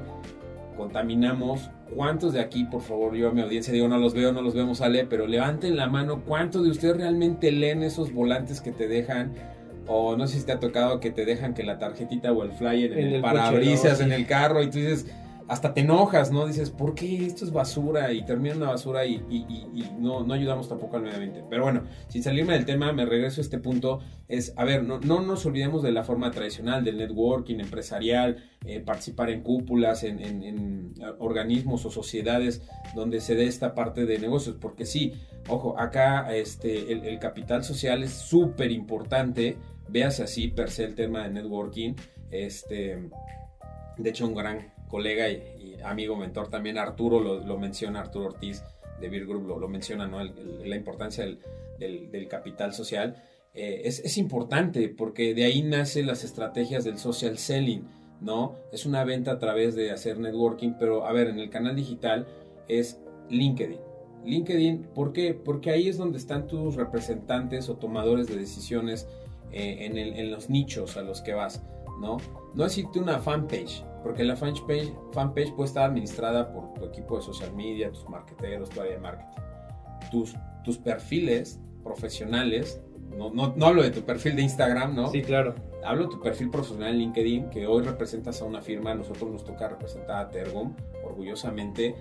contaminamos. 0.78 1.70
¿Cuántos 1.96 2.34
de 2.34 2.40
aquí, 2.40 2.64
por 2.64 2.82
favor, 2.82 3.16
yo 3.16 3.30
a 3.30 3.32
mi 3.34 3.42
audiencia 3.42 3.74
digo, 3.74 3.88
no 3.88 3.98
los 3.98 4.14
veo, 4.14 4.32
no 4.32 4.42
los 4.42 4.54
vemos, 4.54 4.78
sale, 4.78 5.06
pero 5.06 5.28
levanten 5.28 5.76
la 5.76 5.88
mano, 5.88 6.24
¿cuántos 6.26 6.64
de 6.64 6.70
ustedes 6.70 6.98
realmente 6.98 7.52
leen 7.52 7.84
esos 7.84 8.14
volantes 8.14 8.62
que 8.62 8.72
te 8.72 8.88
dejan? 8.88 9.34
O 9.88 10.16
no 10.16 10.26
sé 10.28 10.40
si 10.40 10.46
te 10.46 10.54
ha 10.54 10.60
tocado 10.60 11.02
que 11.02 11.12
te 11.12 11.26
dejan 11.26 11.54
que 11.54 11.64
la 11.64 11.80
tarjetita 11.80 12.32
o 12.32 12.44
el 12.44 12.54
flyer 12.54 12.98
en, 12.98 13.16
el, 13.16 13.22
parabrisas, 13.22 14.00
en 14.00 14.14
el 14.14 14.26
carro, 14.26 14.64
y 14.64 14.70
tú 14.70 14.78
dices, 14.78 15.08
hasta 15.52 15.74
te 15.74 15.82
enojas, 15.82 16.32
¿no? 16.32 16.48
Dices, 16.48 16.70
¿por 16.70 16.96
qué 16.96 17.26
esto 17.26 17.44
es 17.44 17.52
basura? 17.52 18.14
Y 18.14 18.24
termina 18.24 18.56
una 18.56 18.70
basura 18.70 19.06
y, 19.06 19.20
no, 20.00 20.24
no, 20.24 20.34
ayudamos 20.34 20.70
tampoco 20.70 20.96
al 20.96 21.02
medio 21.02 21.16
ambiente. 21.16 21.44
Pero 21.50 21.64
bueno, 21.64 21.84
sin 22.08 22.24
salirme 22.24 22.54
del 22.54 22.64
tema, 22.64 22.94
me 22.94 23.06
regreso 23.06 23.42
a 23.42 23.44
este 23.44 23.58
punto. 23.58 24.00
Es, 24.30 24.54
a 24.56 24.64
ver, 24.64 24.86
no, 24.86 25.02
no 25.02 25.20
nos 25.20 25.46
olvidemos 25.46 25.84
de 25.84 25.92
la 25.92 26.06
forma 26.06 26.32
tradicional 26.32 26.86
del 26.86 27.00
networking 27.00 27.60
empresarial, 27.60 28.50
eh, 28.66 28.80
participar 28.80 29.30
en 29.30 29.42
cúpulas, 29.42 30.06
en, 30.06 30.94
organismos 31.20 31.86
o 31.86 31.92
sociedades 31.92 32.62
donde 32.96 33.20
se 33.20 33.36
dé 33.36 33.46
esta 33.46 33.76
parte 33.76 34.06
de 34.06 34.20
negocios. 34.20 34.56
Porque 34.58 34.86
sí, 34.86 35.16
ojo, 35.50 35.78
acá 35.78 36.34
este, 36.34 36.94
el, 36.94 37.04
el 37.04 37.20
capital 37.20 37.66
social 37.66 38.04
es 38.04 38.12
súper 38.12 38.72
importante. 38.72 39.58
Véase 39.90 40.24
así, 40.24 40.48
per 40.48 40.72
se, 40.72 40.86
el 40.86 40.96
tema 40.96 41.24
de 41.24 41.32
networking. 41.32 41.96
Este, 42.30 43.10
de 43.98 44.10
hecho, 44.10 44.26
un 44.26 44.34
gran 44.34 44.72
colega 44.92 45.30
y, 45.32 45.78
amigo, 45.84 46.16
mentor 46.16 46.50
también, 46.50 46.78
Arturo, 46.78 47.20
lo, 47.20 47.58
menciona, 47.58 48.02
Arturo 48.02 48.26
Ortiz 48.26 48.62
de 49.00 49.10
Beer 49.10 49.26
Group, 49.26 49.48
lo, 49.48 49.68
menciona, 49.68 50.06
¿no? 50.08 50.22
la 50.22 50.76
importancia 50.76 51.26
del, 51.80 52.28
capital 52.28 52.74
social. 52.74 53.24
Eh, 53.54 53.82
es, 53.86 54.18
importante 54.18 54.90
porque 54.90 55.34
de 55.34 55.46
ahí 55.46 55.64
nacen 55.64 56.06
las 56.06 56.24
estrategias 56.24 56.84
del 56.84 57.00
social 57.00 57.38
selling, 57.38 57.88
¿no? 58.22 58.56
Es 58.72 58.86
una 58.86 59.04
venta 59.04 59.32
a 59.32 59.40
través 59.40 59.76
de 59.76 59.92
hacer 59.92 60.20
networking, 60.20 60.74
pero 60.80 61.06
a 61.08 61.12
ver, 61.12 61.28
en 61.28 61.40
el 61.40 61.50
canal 61.50 61.76
digital 61.76 62.28
es 62.68 63.00
LinkedIn. 63.30 63.80
LinkedIn, 64.24 64.84
¿por 64.94 65.14
qué? 65.14 65.34
Porque 65.34 65.72
ahí 65.72 65.88
es 65.88 65.98
donde 65.98 66.18
están 66.18 66.48
tus 66.48 66.76
representantes 66.76 67.68
o 67.70 67.76
tomadores 67.76 68.28
de 68.28 68.36
decisiones 68.36 69.08
eh, 69.52 69.86
en, 69.86 69.98
en, 69.98 70.32
los 70.32 70.50
nichos 70.50 70.96
a 70.96 71.02
los 71.02 71.22
que 71.22 71.34
vas, 71.34 71.64
¿no? 72.00 72.18
No 72.54 72.66
existe 72.66 73.00
una 73.00 73.20
fanpage, 73.20 73.84
porque 74.04 74.24
la 74.24 74.36
fanpage, 74.36 74.94
fanpage 75.12 75.54
puede 75.54 75.68
estar 75.68 75.90
administrada 75.90 76.52
por 76.52 76.74
tu 76.74 76.86
equipo 76.86 77.18
de 77.18 77.24
social 77.24 77.54
media, 77.54 77.92
tus 77.92 78.08
marketeros, 78.10 78.70
tu 78.70 78.82
área 78.82 78.94
de 78.94 79.00
marketing. 79.00 79.42
Tus, 80.10 80.36
tus 80.64 80.78
perfiles 80.78 81.60
profesionales, 81.84 82.82
no, 83.18 83.30
no, 83.30 83.54
no, 83.56 83.66
hablo 83.66 83.84
de 83.84 83.92
tu 83.92 84.02
perfil 84.02 84.36
de 84.36 84.44
Instagram, 84.44 84.96
¿no? 84.96 85.10
Sí, 85.10 85.22
claro. 85.22 85.56
Hablo 85.84 86.04
de 86.04 86.10
tu 86.10 86.20
perfil 86.22 86.50
profesional 86.50 86.92
en 86.92 87.00
LinkedIn, 87.00 87.50
que 87.50 87.68
hoy 87.68 87.84
representas 87.84 88.42
a 88.42 88.46
una 88.46 88.62
firma, 88.62 88.92
a 88.92 88.96
nosotros 88.96 89.32
nos 89.32 89.44
toca 89.44 89.68
representar 89.68 90.26
a 90.26 90.30
Tergum, 90.30 90.74
orgullosamente. 91.04 91.96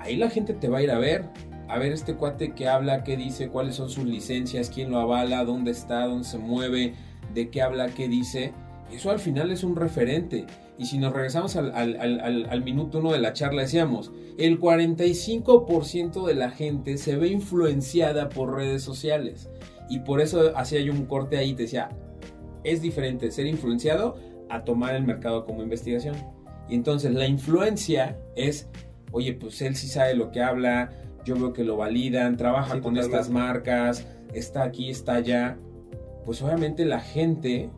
Ahí 0.00 0.16
la 0.16 0.30
gente 0.30 0.54
te 0.54 0.68
va 0.68 0.78
a 0.78 0.82
ir 0.82 0.90
a 0.90 0.98
ver, 0.98 1.28
a 1.68 1.78
ver 1.78 1.92
este 1.92 2.16
cuate 2.16 2.54
que 2.54 2.68
habla, 2.68 3.04
qué 3.04 3.16
dice, 3.16 3.48
cuáles 3.48 3.76
son 3.76 3.90
sus 3.90 4.04
licencias, 4.04 4.70
quién 4.70 4.90
lo 4.90 4.98
avala, 4.98 5.44
dónde 5.44 5.70
está, 5.70 6.06
dónde 6.06 6.24
se 6.24 6.38
mueve, 6.38 6.94
de 7.34 7.50
qué 7.50 7.62
habla, 7.62 7.88
qué 7.88 8.08
dice. 8.08 8.52
Eso 8.90 9.10
al 9.10 9.20
final 9.20 9.52
es 9.52 9.62
un 9.62 9.76
referente. 9.76 10.46
Y 10.80 10.86
si 10.86 10.96
nos 10.96 11.12
regresamos 11.12 11.56
al, 11.56 12.62
minuto 12.64 13.00
uno 13.00 13.12
de 13.12 13.18
la 13.18 13.34
charla, 13.34 13.60
decíamos, 13.60 14.12
el 14.38 14.58
45% 14.58 16.26
de 16.26 16.34
la 16.34 16.50
gente 16.50 16.96
se 16.96 17.16
ve 17.16 17.28
influenciada 17.28 18.30
por 18.30 18.54
redes 18.54 18.82
sociales. 18.82 19.50
Y 19.90 19.98
por 19.98 20.22
eso 20.22 20.56
hacía 20.56 20.80
yo 20.80 20.94
un 20.94 21.04
corte 21.04 21.36
ahí, 21.36 21.52
te 21.52 21.64
decía, 21.64 21.90
es 22.64 22.80
diferente 22.80 23.30
ser 23.30 23.44
influenciado 23.44 24.16
a 24.48 24.64
tomar 24.64 24.94
el 24.94 25.04
mercado 25.04 25.44
como 25.44 25.62
investigación. 25.62 26.16
Y 26.66 26.76
entonces 26.76 27.12
la 27.12 27.26
influencia 27.26 28.18
es, 28.34 28.66
oye, 29.12 29.34
pues 29.34 29.60
él 29.60 29.76
sí 29.76 29.86
sabe 29.86 30.14
lo 30.14 30.30
que 30.30 30.42
habla, 30.42 30.92
yo 31.26 31.34
veo 31.34 31.52
que 31.52 31.62
lo 31.62 31.76
validan, 31.76 32.38
trabaja 32.38 32.80
con 32.80 32.96
estas 32.96 33.28
marcas, 33.28 34.06
está 34.32 34.62
aquí, 34.62 34.88
está 34.88 35.16
allá, 35.16 35.58
pues 36.24 36.40
obviamente 36.40 36.86
la 36.86 37.00
gente 37.00 37.68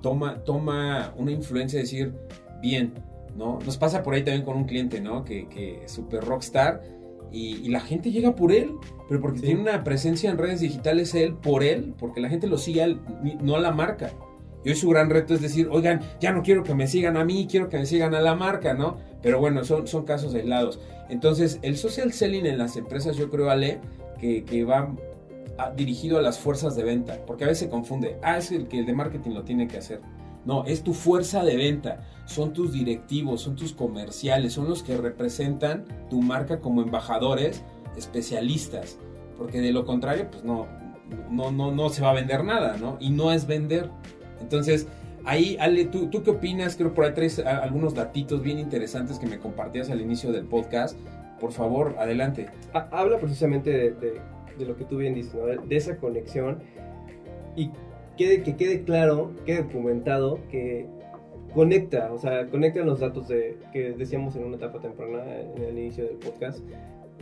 toma, 0.00 0.44
toma 0.44 1.12
una 1.16 1.32
influencia 1.32 1.78
de 1.78 1.82
decir, 1.82 2.14
bien, 2.62 2.94
¿no? 3.36 3.58
Nos 3.66 3.76
pasa 3.76 4.02
por 4.02 4.14
ahí 4.14 4.24
también 4.24 4.44
con 4.44 4.56
un 4.56 4.64
cliente, 4.64 5.00
¿no? 5.00 5.24
Que, 5.24 5.48
que 5.48 5.84
es 5.84 5.92
super 5.92 6.24
rockstar 6.24 6.82
y, 7.32 7.68
la 7.70 7.80
gente 7.80 8.10
llega 8.10 8.36
por 8.36 8.52
él, 8.52 8.72
pero 9.08 9.20
porque 9.20 9.40
tiene 9.40 9.60
una 9.60 9.82
presencia 9.84 10.30
en 10.30 10.36
redes 10.36 10.60
digitales 10.60 11.14
él, 11.14 11.34
por 11.34 11.62
él, 11.62 11.94
porque 11.98 12.20
la 12.20 12.28
gente 12.28 12.46
lo 12.46 12.58
sigue 12.58 12.82
a 12.82 12.84
él, 12.84 13.00
no 13.40 13.56
a 13.56 13.60
la 13.60 13.72
marca. 13.72 14.12
Y 14.64 14.68
hoy 14.68 14.76
su 14.76 14.88
gran 14.90 15.10
reto 15.10 15.34
es 15.34 15.40
decir, 15.40 15.68
oigan, 15.72 16.00
ya 16.20 16.30
no 16.32 16.42
quiero 16.42 16.62
que 16.62 16.74
me 16.74 16.86
sigan 16.86 17.16
a 17.16 17.24
mí, 17.24 17.48
quiero 17.50 17.68
que 17.68 17.78
me 17.78 17.86
sigan 17.86 18.14
a 18.14 18.20
la 18.20 18.34
marca, 18.34 18.74
¿no? 18.74 18.98
Pero 19.22 19.40
bueno, 19.40 19.64
son, 19.64 19.86
son 19.86 20.04
casos 20.04 20.34
aislados. 20.34 20.78
Entonces, 21.08 21.58
el 21.62 21.76
social 21.76 22.12
selling 22.12 22.46
en 22.46 22.58
las 22.58 22.76
empresas, 22.76 23.16
yo 23.16 23.30
creo, 23.30 23.50
Ale, 23.50 23.80
que, 24.20 24.44
que 24.44 24.64
va 24.64 24.94
dirigido 25.74 26.18
a 26.18 26.22
las 26.22 26.38
fuerzas 26.38 26.76
de 26.76 26.84
venta, 26.84 27.18
porque 27.26 27.44
a 27.44 27.46
veces 27.48 27.64
se 27.64 27.70
confunde, 27.70 28.18
ah, 28.22 28.38
es 28.38 28.52
el 28.52 28.68
que 28.68 28.78
el 28.78 28.86
de 28.86 28.92
marketing 28.92 29.30
lo 29.30 29.42
tiene 29.42 29.68
que 29.68 29.78
hacer. 29.78 30.00
No, 30.44 30.64
es 30.64 30.82
tu 30.82 30.92
fuerza 30.92 31.44
de 31.44 31.56
venta, 31.56 32.00
son 32.24 32.52
tus 32.52 32.72
directivos, 32.72 33.42
son 33.42 33.54
tus 33.54 33.72
comerciales, 33.72 34.52
son 34.52 34.68
los 34.68 34.82
que 34.82 34.96
representan 34.96 35.84
tu 36.10 36.20
marca 36.20 36.60
como 36.60 36.82
embajadores, 36.82 37.62
especialistas, 37.96 38.98
porque 39.38 39.60
de 39.60 39.72
lo 39.72 39.84
contrario, 39.84 40.28
pues 40.30 40.42
no, 40.42 40.66
no, 41.30 41.52
no, 41.52 41.70
no 41.70 41.88
se 41.90 42.02
va 42.02 42.10
a 42.10 42.14
vender 42.14 42.44
nada, 42.44 42.76
¿no? 42.76 42.96
Y 43.00 43.10
no 43.10 43.32
es 43.32 43.46
vender. 43.46 43.90
Entonces, 44.40 44.88
ahí, 45.24 45.56
Ale, 45.60 45.84
¿tú, 45.84 46.08
¿tú 46.08 46.22
qué 46.22 46.30
opinas? 46.30 46.76
Creo 46.76 46.92
por 46.92 47.04
ahí 47.04 47.14
traes 47.14 47.38
algunos 47.38 47.94
datitos 47.94 48.42
bien 48.42 48.58
interesantes 48.58 49.18
que 49.18 49.26
me 49.26 49.38
compartías 49.38 49.90
al 49.90 50.00
inicio 50.00 50.32
del 50.32 50.44
podcast. 50.44 50.98
Por 51.40 51.52
favor, 51.52 51.96
adelante. 51.98 52.48
Habla 52.72 53.18
precisamente 53.18 53.70
de, 53.70 54.20
de, 54.58 54.66
lo 54.66 54.76
que 54.76 54.84
tú 54.84 54.98
bien 54.98 55.14
dices, 55.14 55.34
¿no? 55.34 55.46
de 55.46 55.76
esa 55.76 55.96
conexión. 55.96 56.58
Y 57.56 57.70
quede, 58.16 58.42
que 58.42 58.56
quede 58.56 58.82
claro, 58.82 59.32
quede 59.44 59.62
documentado 59.62 60.40
que 60.50 60.86
conecta, 61.54 62.12
o 62.12 62.18
sea, 62.18 62.48
conecta 62.48 62.82
los 62.82 63.00
datos 63.00 63.28
de, 63.28 63.58
que 63.72 63.92
decíamos 63.92 64.36
en 64.36 64.44
una 64.44 64.56
etapa 64.56 64.80
temprana, 64.80 65.22
en 65.56 65.62
el 65.62 65.78
inicio 65.78 66.04
del 66.04 66.16
podcast, 66.16 66.60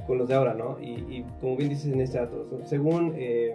con 0.06 0.18
los 0.18 0.28
de 0.28 0.34
ahora, 0.34 0.54
¿no? 0.54 0.78
Y, 0.80 1.24
como 1.40 1.56
bien 1.56 1.68
dices 1.68 1.92
en 1.92 2.00
este 2.00 2.18
dato, 2.18 2.60
según 2.64 3.14
eh, 3.16 3.54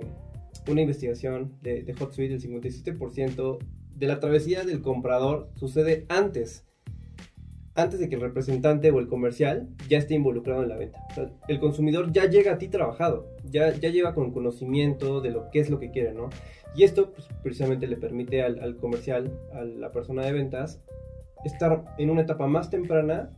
una 0.69 0.81
investigación 0.81 1.53
de, 1.61 1.83
de 1.83 1.93
HotSuite, 1.93 2.35
el 2.35 2.41
57% 2.41 3.57
de 3.95 4.07
la 4.07 4.19
travesía 4.19 4.63
del 4.63 4.81
comprador 4.81 5.49
sucede 5.55 6.05
antes 6.09 6.65
antes 7.75 7.99
de 7.99 8.07
que 8.07 8.15
el 8.15 8.21
representante 8.21 8.89
o 8.89 8.99
el 8.99 9.07
comercial 9.07 9.67
ya 9.89 9.97
esté 9.97 10.15
involucrado 10.15 10.63
en 10.63 10.69
la 10.69 10.77
venta. 10.77 10.99
el 11.47 11.59
consumidor 11.59 12.11
ya 12.11 12.25
llega 12.25 12.53
a 12.53 12.57
ti 12.57 12.69
trabajado, 12.69 13.27
ya, 13.43 13.73
ya 13.73 13.89
lleva 13.89 14.13
con 14.13 14.31
conocimiento 14.31 15.19
de 15.21 15.31
lo 15.31 15.49
que 15.51 15.59
es 15.59 15.69
lo 15.69 15.77
que 15.79 15.91
quiere, 15.91 16.13
¿no? 16.13 16.29
Y 16.75 16.83
esto 16.83 17.11
pues, 17.11 17.27
precisamente 17.41 17.87
le 17.87 17.97
permite 17.97 18.43
al, 18.43 18.77
comercial, 18.77 19.31
a 19.53 19.63
la 19.63 19.91
persona 19.91 20.23
de 20.23 20.33
ventas, 20.33 20.81
estar 21.45 21.85
en 21.97 22.09
una 22.09 22.21
etapa 22.21 22.47
más 22.47 22.69
temprana 22.69 23.31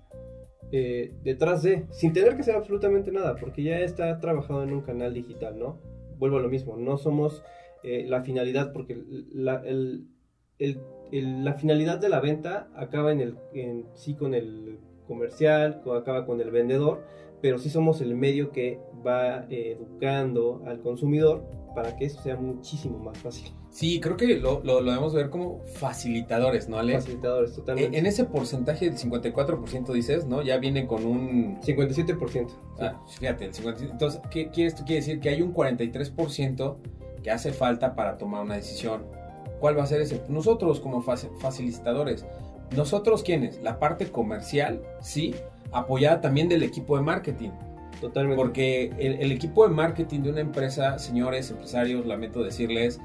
eh, 0.71 1.13
detrás 1.23 1.63
de, 1.63 1.85
sin 1.91 2.13
tener 2.13 2.35
que 2.35 2.41
hacer 2.41 2.55
absolutamente 2.55 3.11
nada, 3.11 3.35
porque 3.35 3.63
ya 3.63 3.79
está 3.79 4.19
trabajado 4.19 4.63
en 4.63 4.73
un 4.73 4.81
canal 4.81 5.13
digital, 5.13 5.57
¿no? 5.57 5.79
Vuelvo 6.17 6.37
a 6.37 6.41
lo 6.41 6.49
mismo, 6.49 6.77
no 6.77 6.97
somos 6.97 7.43
eh, 7.83 8.05
la 8.07 8.23
finalidad, 8.23 8.73
porque 8.73 8.97
la, 9.31 9.63
la, 11.11 11.53
finalidad 11.53 11.99
de 11.99 12.09
la 12.09 12.19
venta 12.19 12.69
acaba 12.75 13.11
en, 13.11 13.21
el, 13.21 13.37
sí 13.93 14.15
con 14.15 14.33
el 14.33 14.79
comercial, 15.07 15.81
acaba 15.95 16.25
con 16.25 16.41
el 16.41 16.51
vendedor, 16.51 17.03
pero 17.41 17.57
sí 17.59 17.69
somos 17.69 18.01
el 18.01 18.15
medio 18.15 18.51
que 18.51 18.79
va 19.05 19.45
eh, 19.49 19.77
educando 19.77 20.61
al 20.65 20.81
consumidor 20.81 21.45
para 21.75 21.95
que 21.95 22.05
eso 22.05 22.21
sea 22.21 22.35
muchísimo 22.35 22.97
más 22.97 23.19
fácil. 23.19 23.51
Sí, 23.69 23.99
creo 23.99 24.17
que 24.17 24.37
lo, 24.37 24.61
lo, 24.63 24.81
debemos 24.81 25.13
ver 25.13 25.29
como 25.29 25.61
facilitadores, 25.75 26.67
¿no, 26.67 26.79
Ale? 26.79 26.95
Facilitadores, 26.95 27.53
totalmente. 27.53 27.95
En, 27.95 28.07
ese 28.07 28.23
porcentaje 28.23 28.89
del 28.89 28.97
54% 28.97 29.93
dices, 29.93 30.25
¿no? 30.25 30.41
Ya 30.41 30.57
viene 30.57 30.87
con 30.87 31.05
un... 31.05 31.61
57%. 31.61 32.47
Ah, 32.79 32.99
fíjate, 33.07 33.45
el 33.45 33.53
57%. 33.53 33.91
Entonces, 33.91 34.21
¿qué, 34.31 34.49
qué, 34.49 34.65
esto 34.65 34.83
quiere 34.83 35.01
decir? 35.01 35.19
Que 35.19 35.29
hay 35.29 35.43
un 35.43 35.53
43% 35.53 36.77
que 37.21 37.29
hace 37.29 37.53
falta 37.53 37.93
para 37.93 38.17
tomar 38.17 38.43
una 38.43 38.55
decisión. 38.55 39.03
¿Cuál 39.59 39.77
va 39.77 39.83
a 39.83 39.87
ser 39.87 40.01
ese? 40.01 40.23
Nosotros 40.29 40.79
como 40.79 41.03
facilitadores. 41.03 42.25
¿Nosotros 42.75 43.21
quiénes? 43.21 43.61
La 43.61 43.77
parte 43.79 44.11
comercial, 44.11 44.81
sí, 44.99 45.35
apoyada 45.71 46.21
también 46.21 46.49
del 46.49 46.63
equipo 46.63 46.97
de 46.97 47.03
marketing. 47.03 47.49
Totalmente. 48.01 48.41
Porque 48.41 48.91
el, 48.99 49.31
equipo 49.31 49.67
de 49.67 49.73
marketing 49.73 50.21
de 50.21 50.29
una 50.29 50.41
empresa, 50.41 50.99
señores 50.99 51.49
empresarios, 51.49 52.05
lamento 52.05 52.43
decirles, 52.43 52.99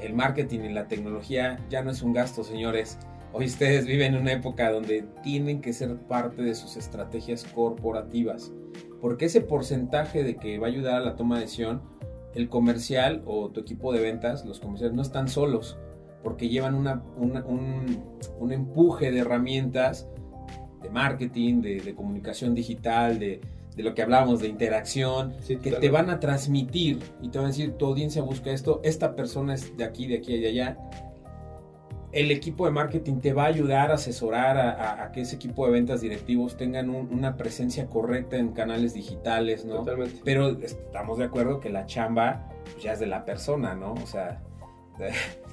el 0.00 0.12
marketing 0.12 0.60
y 0.60 0.72
la 0.72 0.86
tecnología 0.86 1.58
ya 1.70 1.82
no 1.82 1.90
es 1.90 2.02
un 2.02 2.12
gasto, 2.12 2.44
señores. 2.44 2.98
Hoy 3.32 3.46
ustedes 3.46 3.86
viven 3.86 4.14
en 4.14 4.20
una 4.20 4.32
época 4.32 4.70
donde 4.70 5.04
tienen 5.22 5.60
que 5.60 5.72
ser 5.72 5.96
parte 5.96 6.42
de 6.42 6.54
sus 6.54 6.76
estrategias 6.76 7.44
corporativas. 7.44 8.52
Porque 9.00 9.26
ese 9.26 9.40
porcentaje 9.40 10.22
de 10.22 10.36
que 10.36 10.58
va 10.58 10.66
a 10.66 10.70
ayudar 10.70 10.96
a 10.96 11.04
la 11.04 11.16
toma 11.16 11.36
de 11.36 11.42
decisión, 11.42 11.82
el 12.34 12.48
comercial 12.48 13.22
o 13.26 13.50
tu 13.50 13.60
equipo 13.60 13.92
de 13.92 14.00
ventas, 14.00 14.44
los 14.44 14.60
comerciales 14.60 14.94
no 14.94 15.02
están 15.02 15.28
solos, 15.28 15.78
porque 16.22 16.48
llevan 16.48 16.74
una, 16.74 17.02
un, 17.16 18.52
empuje 18.52 19.10
de 19.10 19.20
herramientas 19.20 20.08
de 20.84 20.90
marketing, 20.90 21.62
de 21.62 21.94
comunicación 21.96 22.54
digital, 22.54 23.18
de, 23.18 23.40
de 23.76 23.82
lo 23.82 23.94
que 23.94 24.02
hablábamos 24.02 24.40
de 24.40 24.48
interacción, 24.48 25.34
que 25.46 25.72
te 25.72 25.90
van 25.90 26.08
a 26.08 26.20
transmitir 26.20 27.00
y 27.20 27.28
te 27.28 27.38
van 27.38 27.46
a 27.46 27.48
decir, 27.48 27.72
tu 27.72 27.86
audiencia 27.86 28.22
busca 28.22 28.50
esto, 28.50 28.80
esta 28.84 29.16
persona 29.16 29.54
es 29.54 29.76
de 29.76 29.84
aquí, 29.84 30.06
de 30.06 30.18
aquí 30.18 30.34
y 30.34 30.40
de 30.40 30.48
allá. 30.48 30.78
El 32.12 32.30
equipo 32.30 32.66
de 32.66 32.70
marketing 32.70 33.16
te 33.16 33.32
va 33.32 33.44
a 33.44 33.46
ayudar 33.46 33.90
a 33.90 33.94
asesorar 33.94 34.56
a, 34.56 35.10
que 35.10 35.22
ese 35.22 35.34
equipo 35.34 35.66
de 35.66 35.72
ventas 35.72 36.00
directivos 36.00 36.56
tengan 36.56 36.88
una 36.88 37.36
presencia 37.36 37.88
correcta 37.88 38.36
en 38.36 38.52
canales 38.52 38.94
digitales, 38.94 39.64
¿no? 39.64 39.78
Totalmente. 39.78 40.20
Pero 40.24 40.60
estamos 40.60 41.18
de 41.18 41.24
acuerdo 41.24 41.58
que 41.58 41.70
la 41.70 41.86
chamba 41.86 42.48
pues, 42.62 42.84
ya 42.84 42.92
es 42.92 43.00
de 43.00 43.06
la 43.06 43.24
persona, 43.24 43.74
¿no? 43.74 43.94
O 43.94 44.06
sea, 44.06 44.40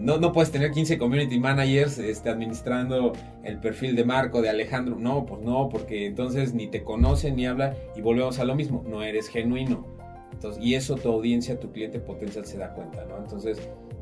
no, 0.00 0.18
no 0.18 0.32
puedes 0.32 0.50
tener 0.50 0.70
15 0.70 0.98
community 0.98 1.38
managers 1.38 1.98
este, 1.98 2.28
administrando 2.28 3.12
el 3.42 3.58
perfil 3.58 3.96
de 3.96 4.04
Marco, 4.04 4.42
de 4.42 4.48
Alejandro. 4.48 4.96
No, 4.96 5.26
pues 5.26 5.40
no, 5.40 5.68
porque 5.68 6.06
entonces 6.06 6.54
ni 6.54 6.66
te 6.66 6.84
conocen 6.84 7.36
ni 7.36 7.46
habla 7.46 7.74
y 7.96 8.00
volvemos 8.00 8.38
a 8.38 8.44
lo 8.44 8.54
mismo, 8.54 8.84
no 8.86 9.02
eres 9.02 9.28
genuino. 9.28 9.86
Entonces, 10.32 10.62
y 10.62 10.74
eso 10.74 10.96
tu 10.96 11.10
audiencia, 11.10 11.58
tu 11.58 11.70
cliente 11.72 11.98
potencial 11.98 12.46
se 12.46 12.56
da 12.56 12.72
cuenta, 12.72 13.04
¿no? 13.04 13.18
Entonces, 13.18 13.58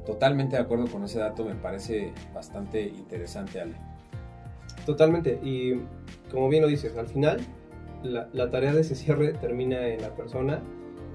totalmente 0.07 0.57
de 0.57 0.63
acuerdo 0.63 0.87
con 0.87 1.05
ese 1.05 1.19
dato, 1.19 1.45
me 1.45 1.55
parece 1.55 2.13
bastante 2.35 2.83
interesante, 2.83 3.61
Ale. 3.61 3.75
Totalmente, 4.87 5.41
y 5.43 5.81
como 6.31 6.49
bien 6.49 6.63
lo 6.63 6.69
dices, 6.69 6.97
al 6.97 7.09
final 7.09 7.41
la, 8.03 8.51
tarea 8.51 8.73
de 8.73 8.83
ese 8.83 8.95
cierre 8.95 9.33
termina 9.33 9.89
en 9.89 10.03
la 10.03 10.15
persona. 10.15 10.63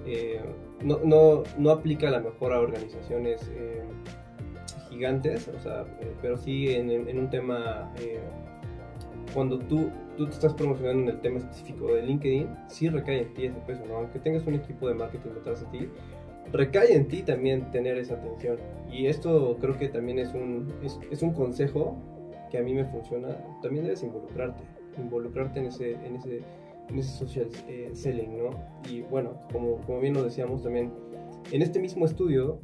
Eh, 0.06 0.42
no, 0.82 1.00
no, 1.04 1.44
no, 1.58 1.70
aplica 1.70 2.10
la 2.10 2.20
mejor 2.20 2.52
a 2.52 2.60
organizaciones 2.60 3.50
eh, 3.56 3.82
gigantes, 4.94 5.48
o 5.48 5.60
sea, 5.60 5.86
eh, 6.00 6.14
pero 6.22 6.38
sí 6.38 6.70
en, 6.70 7.18
un 7.18 7.30
tema, 7.30 7.92
eh, 8.00 8.20
cuando 9.34 9.60
tú, 9.60 9.90
tú 10.18 10.26
te 10.26 10.32
estás 10.32 10.54
promocionando 10.54 11.04
en 11.04 11.10
el 11.16 11.22
tema 11.22 11.40
específico 11.40 11.94
de 11.94 12.04
LinkedIn, 12.04 12.48
sí 12.68 12.90
recae 12.90 13.22
en 13.22 13.34
ti 13.34 13.46
ese 13.46 13.60
peso, 13.62 13.84
¿no? 13.86 13.96
Aunque 13.96 14.20
tengas 14.20 14.46
un 14.46 14.56
equipo 14.56 14.88
de 14.88 14.94
marketing 14.94 15.32
detrás 15.32 15.62
de 15.62 15.78
ti, 15.78 15.90
recae 16.52 16.94
en 16.94 17.08
ti 17.08 17.24
también 17.24 17.72
tener 17.72 17.98
esa 17.98 18.16
atención. 18.16 18.58
Y 18.92 19.08
esto 19.08 19.58
creo 19.60 19.78
que 19.78 19.90
también 19.90 20.20
es 20.20 20.34
un, 20.34 20.72
es, 20.84 21.00
es 21.10 21.22
un 21.22 21.34
consejo 21.34 21.98
que 22.52 22.60
a 22.60 22.62
mí 22.62 22.74
me 22.74 22.86
funciona. 22.86 23.36
También 23.62 23.86
debes 23.86 24.04
involucrarte, 24.04 24.64
involucrarte 24.98 25.60
en 25.60 25.66
ese, 25.66 25.94
en 25.94 26.16
ese, 26.16 26.42
en 26.90 27.00
ese 27.00 27.18
social 27.18 27.50
eh, 27.68 27.90
selling, 27.94 28.38
¿no? 28.38 28.52
Y 28.90 29.02
bueno, 29.02 29.34
como, 29.52 29.78
como 29.82 30.00
bien 30.00 30.14
lo 30.14 30.24
decíamos 30.24 30.62
también, 30.62 30.92
en 31.52 31.62
este 31.62 31.80
mismo 31.80 32.06
estudio 32.06 32.60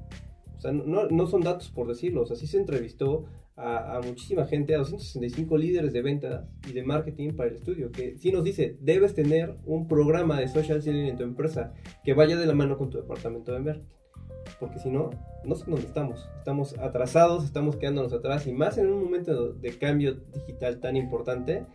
o 0.60 0.62
sea, 0.62 0.74
no, 0.74 1.28
son 1.28 1.40
datos 1.40 1.70
por 1.70 1.88
decirlo, 1.88 2.24
o 2.24 2.26
sea, 2.26 2.36
sí 2.36 2.46
se 2.46 2.58
entrevistó 2.58 3.24
a, 3.56 4.02
muchísima 4.06 4.46
gente, 4.46 4.76
a 4.76 4.80
265 4.80 5.58
líderes 5.58 5.94
de 5.94 6.02
venta 6.02 6.50
y 6.68 6.74
de 6.74 6.84
marketing 6.84 7.32
para 7.32 7.50
el 7.50 7.56
estudio, 7.56 7.94
que 7.94 8.18
sí 8.18 8.34
nos 8.34 8.44
dice, 8.44 8.78
debes 8.82 9.14
tener 9.14 9.56
un 9.66 9.88
programa 9.88 10.38
de 10.38 10.50
social 10.50 10.82
selling 10.82 11.06
en 11.06 11.16
tu 11.16 11.24
empresa 11.24 11.74
que 12.04 12.14
vaya 12.14 12.36
de 12.36 12.46
la 12.46 12.54
mano 12.54 12.78
con 12.78 12.90
tu 12.90 12.98
departamento 12.98 13.54
de 13.54 13.60
marketing. 13.60 13.96
Porque 14.60 14.80
si 14.80 14.90
no, 14.90 15.12
no 15.46 15.56
sé 15.56 15.64
dónde 15.66 15.86
estamos. 15.86 16.28
Estamos 16.38 16.78
atrasados, 16.78 17.46
estamos 17.46 17.78
quedándonos 17.78 18.12
atrás 18.12 18.46
y 18.48 18.52
más 18.52 18.78
en 18.78 18.88
un 18.88 19.04
momento 19.04 19.54
de 19.54 19.78
cambio 19.78 20.16
digital 20.34 20.80
tan 20.82 20.98
importante. 20.98 21.66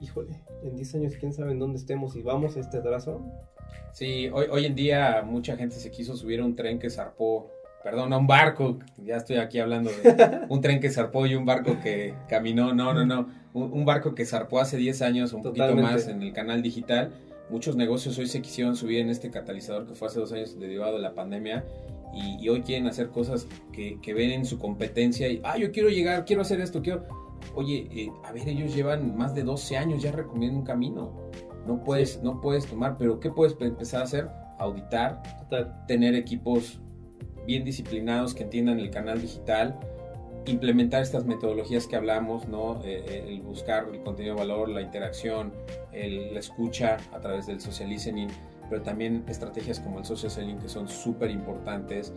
Híjole, 0.00 0.42
en 0.62 0.76
10 0.76 0.94
años 0.96 1.14
quién 1.18 1.32
sabe 1.32 1.52
en 1.52 1.58
dónde 1.58 1.78
estemos 1.78 2.14
y 2.16 2.22
vamos 2.22 2.56
a 2.56 2.60
este 2.60 2.78
atraso. 2.78 3.22
Sí, 3.92 4.28
hoy, 4.32 4.46
hoy 4.50 4.66
en 4.66 4.74
día 4.74 5.22
mucha 5.24 5.56
gente 5.56 5.76
se 5.76 5.90
quiso 5.90 6.14
subir 6.14 6.40
a 6.40 6.44
un 6.44 6.56
tren 6.56 6.78
que 6.78 6.90
zarpó 6.90 7.50
perdón, 7.82 8.12
a 8.12 8.18
un 8.18 8.26
barco, 8.26 8.78
ya 9.04 9.16
estoy 9.16 9.36
aquí 9.36 9.58
hablando 9.58 9.90
de 9.90 10.46
un 10.48 10.60
tren 10.60 10.80
que 10.80 10.90
zarpó 10.90 11.26
y 11.26 11.34
un 11.34 11.44
barco 11.44 11.78
que 11.82 12.14
caminó, 12.28 12.74
no, 12.74 12.94
no, 12.94 13.04
no, 13.04 13.28
un, 13.54 13.84
barco 13.84 14.14
que 14.14 14.24
zarpó 14.24 14.60
hace 14.60 14.76
10 14.76 15.02
años, 15.02 15.32
un 15.32 15.42
poquito 15.42 15.74
más 15.76 16.08
en 16.08 16.22
el 16.22 16.32
canal 16.32 16.62
digital. 16.62 17.12
muchos 17.50 17.76
negocios 17.76 18.18
hoy 18.18 18.26
se 18.26 18.40
quisieron 18.40 18.76
subir 18.76 19.00
en 19.00 19.10
este 19.10 19.30
catalizador 19.30 19.86
que 19.86 19.94
fue 19.94 20.08
hace 20.08 20.20
dos 20.20 20.32
años 20.32 20.58
derivado 20.58 20.96
de 20.96 21.02
la 21.02 21.14
pandemia 21.14 21.64
y, 22.14 22.48
hoy 22.48 22.62
quieren 22.62 22.86
hacer 22.86 23.08
cosas 23.08 23.48
que, 23.72 23.98
que, 24.02 24.12
ven 24.12 24.30
en 24.30 24.44
su 24.44 24.58
competencia 24.58 25.28
y, 25.28 25.40
ah, 25.44 25.56
yo 25.56 25.72
quiero 25.72 25.88
llegar, 25.88 26.24
quiero 26.24 26.42
hacer 26.42 26.60
esto, 26.60 26.82
quiero... 26.82 27.04
Oye, 27.54 27.88
eh, 27.90 28.10
a 28.24 28.32
ver, 28.32 28.48
ellos 28.48 28.74
llevan 28.74 29.16
más 29.16 29.34
de 29.34 29.42
12 29.42 29.76
años 29.76 30.02
ya 30.02 30.12
recomiendo 30.12 30.58
un 30.58 30.64
camino. 30.64 31.12
No 31.66 31.82
puedes, 31.82 32.22
no 32.22 32.40
puedes 32.40 32.66
tomar, 32.66 32.96
pero 32.98 33.18
¿qué 33.18 33.30
puedes 33.30 33.56
empezar 33.60 34.02
a 34.02 34.04
hacer? 34.04 34.28
Auditar, 34.58 35.22
tener 35.88 36.14
equipos 36.14 36.81
bien 37.46 37.64
disciplinados 37.64 38.34
que 38.34 38.44
entiendan 38.44 38.78
el 38.78 38.90
canal 38.90 39.20
digital, 39.20 39.78
implementar 40.46 41.02
estas 41.02 41.24
metodologías 41.24 41.86
que 41.86 41.96
hablamos, 41.96 42.48
¿no? 42.48 42.82
Eh, 42.84 43.04
eh, 43.06 43.24
el 43.28 43.42
buscar 43.42 43.86
el 43.92 44.02
contenido 44.02 44.34
de 44.34 44.40
valor, 44.40 44.68
la 44.68 44.82
interacción, 44.82 45.52
la 45.92 46.40
escucha 46.40 46.96
a 47.12 47.20
través 47.20 47.46
del 47.46 47.60
social 47.60 47.88
listening, 47.90 48.28
pero 48.72 48.82
también 48.82 49.24
estrategias 49.28 49.80
como 49.80 49.98
el 49.98 50.04
social 50.06 50.30
selling 50.30 50.58
que 50.58 50.68
son 50.68 50.88
súper 50.88 51.30
importantes 51.30 52.12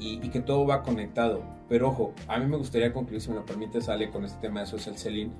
y, 0.00 0.18
que 0.30 0.40
todo 0.40 0.66
va 0.66 0.82
conectado. 0.82 1.42
Pero 1.68 1.88
ojo, 1.88 2.14
a 2.28 2.38
mí 2.38 2.46
me 2.46 2.56
gustaría 2.56 2.92
concluir, 2.92 3.20
si 3.20 3.28
me 3.28 3.36
lo 3.36 3.44
permite, 3.44 3.80
sale 3.80 4.10
con 4.10 4.24
este 4.24 4.40
tema 4.40 4.60
de 4.60 4.66
social 4.66 4.96
selling. 4.96 5.30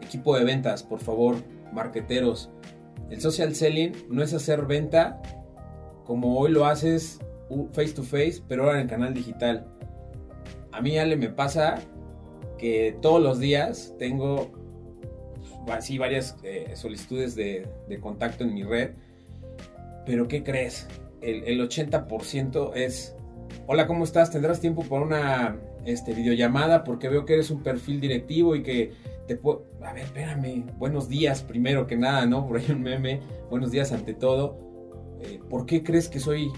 Equipo 0.00 0.36
de 0.36 0.44
ventas, 0.44 0.82
por 0.82 0.98
favor, 0.98 1.36
marqueteros. 1.72 2.50
El 3.10 3.20
social 3.20 3.54
selling 3.54 3.92
no 4.08 4.22
es 4.22 4.34
hacer 4.34 4.66
venta 4.66 5.22
como 6.04 6.36
hoy 6.36 6.50
lo 6.50 6.66
haces 6.66 7.20
face 7.72 7.92
to 7.92 8.02
face, 8.02 8.42
pero 8.48 8.64
ahora 8.64 8.76
en 8.76 8.82
el 8.82 8.88
canal 8.88 9.14
digital 9.14 9.66
a 10.72 10.80
mí, 10.80 10.98
Ale, 10.98 11.16
me 11.16 11.28
pasa 11.28 11.80
que 12.58 12.96
todos 13.02 13.22
los 13.22 13.38
días 13.38 13.94
tengo 13.98 14.50
así 15.70 15.98
varias 15.98 16.36
eh, 16.42 16.72
solicitudes 16.74 17.34
de, 17.34 17.68
contacto 18.00 18.44
en 18.44 18.54
mi 18.54 18.64
red, 18.64 18.92
pero 20.06 20.26
¿qué 20.28 20.42
crees? 20.42 20.88
El, 21.20 21.60
80% 21.60 22.72
es, 22.74 23.14
hola, 23.66 23.86
¿cómo 23.86 24.04
estás? 24.04 24.30
¿Tendrás 24.30 24.60
tiempo 24.60 24.82
para 24.82 25.02
una 25.02 25.56
este, 25.84 26.14
videollamada? 26.14 26.84
Porque 26.84 27.08
veo 27.08 27.26
que 27.26 27.34
eres 27.34 27.50
un 27.50 27.62
perfil 27.62 28.00
directivo 28.00 28.56
y 28.56 28.62
que 28.62 28.92
te 29.28 29.36
puedo... 29.36 29.66
A 29.82 29.92
ver, 29.92 30.04
espérame, 30.04 30.64
buenos 30.78 31.08
días 31.08 31.42
primero 31.42 31.86
que 31.86 31.96
nada, 31.96 32.24
¿no? 32.26 32.46
Por 32.48 32.56
ahí 32.56 32.66
un 32.70 32.82
meme, 32.82 33.20
buenos 33.50 33.70
días 33.70 33.92
ante 33.92 34.14
todo. 34.14 34.58
Eh, 35.20 35.38
¿Por 35.48 35.66
qué 35.66 35.84
crees 35.84 36.08
que 36.08 36.18
soy 36.18 36.50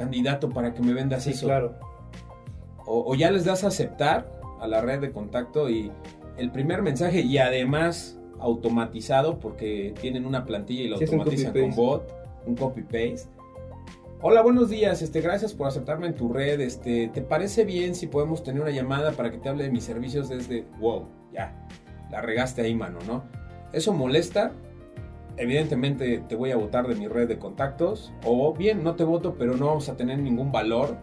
candidato 0.00 0.50
para 0.50 0.72
que 0.72 0.82
me 0.82 0.92
vendas 0.92 1.24
sí, 1.24 1.30
eso? 1.30 1.46
Claro 1.46 1.90
o, 2.90 3.14
ya 3.14 3.30
les 3.30 3.44
das 3.44 3.64
a 3.64 3.68
aceptar 3.68 4.26
a 4.60 4.66
la 4.66 4.80
red 4.80 5.00
de 5.00 5.12
contacto 5.12 5.70
y 5.70 5.90
el 6.36 6.50
primer 6.50 6.82
mensaje 6.82 7.20
y 7.20 7.38
además 7.38 8.18
automatizado 8.38 9.38
porque 9.38 9.94
tienen 10.00 10.26
una 10.26 10.44
plantilla 10.44 10.82
y 10.82 10.88
lo 10.88 10.96
automatizan 10.96 11.52
con 11.52 11.74
bot, 11.74 12.12
un 12.46 12.56
copy 12.56 12.82
paste. 12.82 13.28
Hola, 14.22 14.42
buenos 14.42 14.68
días. 14.68 15.00
Este, 15.02 15.20
gracias 15.20 15.54
por 15.54 15.68
aceptarme 15.68 16.06
en 16.08 16.14
tu 16.14 16.30
red. 16.30 16.60
Este, 16.60 17.08
¿te 17.08 17.22
parece 17.22 17.64
bien 17.64 17.94
si 17.94 18.06
podemos 18.06 18.42
tener 18.42 18.60
una 18.60 18.70
llamada 18.70 19.12
para 19.12 19.30
que 19.30 19.38
te 19.38 19.48
hable 19.48 19.64
de 19.64 19.70
mis 19.70 19.84
servicios 19.84 20.28
desde 20.28 20.66
wow, 20.78 21.06
ya. 21.32 21.66
La 22.10 22.20
regaste 22.20 22.62
ahí, 22.62 22.74
mano, 22.74 22.98
¿no? 23.06 23.22
Eso 23.72 23.92
molesta. 23.92 24.52
Evidentemente 25.36 26.22
te 26.28 26.34
voy 26.34 26.50
a 26.50 26.56
votar 26.56 26.86
de 26.86 26.94
mi 26.94 27.08
red 27.08 27.28
de 27.28 27.38
contactos 27.38 28.12
o 28.24 28.52
bien 28.54 28.84
no 28.84 28.94
te 28.94 29.04
voto, 29.04 29.36
pero 29.38 29.56
no 29.56 29.66
vamos 29.66 29.88
a 29.88 29.96
tener 29.96 30.18
ningún 30.18 30.52
valor 30.52 30.96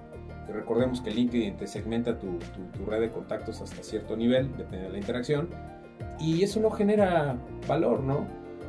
recordemos 0.54 1.02
que 1.02 1.12
LinkedIn 1.12 1.58
te 1.58 1.68
segmenta 1.68 2.18
tu, 2.18 2.40
red 2.86 3.02
de 3.02 3.10
contactos 3.10 3.62
hasta 3.62 3.84
cierto 3.84 4.16
nivel, 4.16 4.56
depende 4.58 4.88
de 4.88 4.90
la 4.90 4.98
interacción, 4.98 5.50
y 6.20 6.44
eso 6.44 6.60
no 6.60 6.72
genera 6.72 7.38
valor, 7.68 8.02
¿no? 8.02 8.28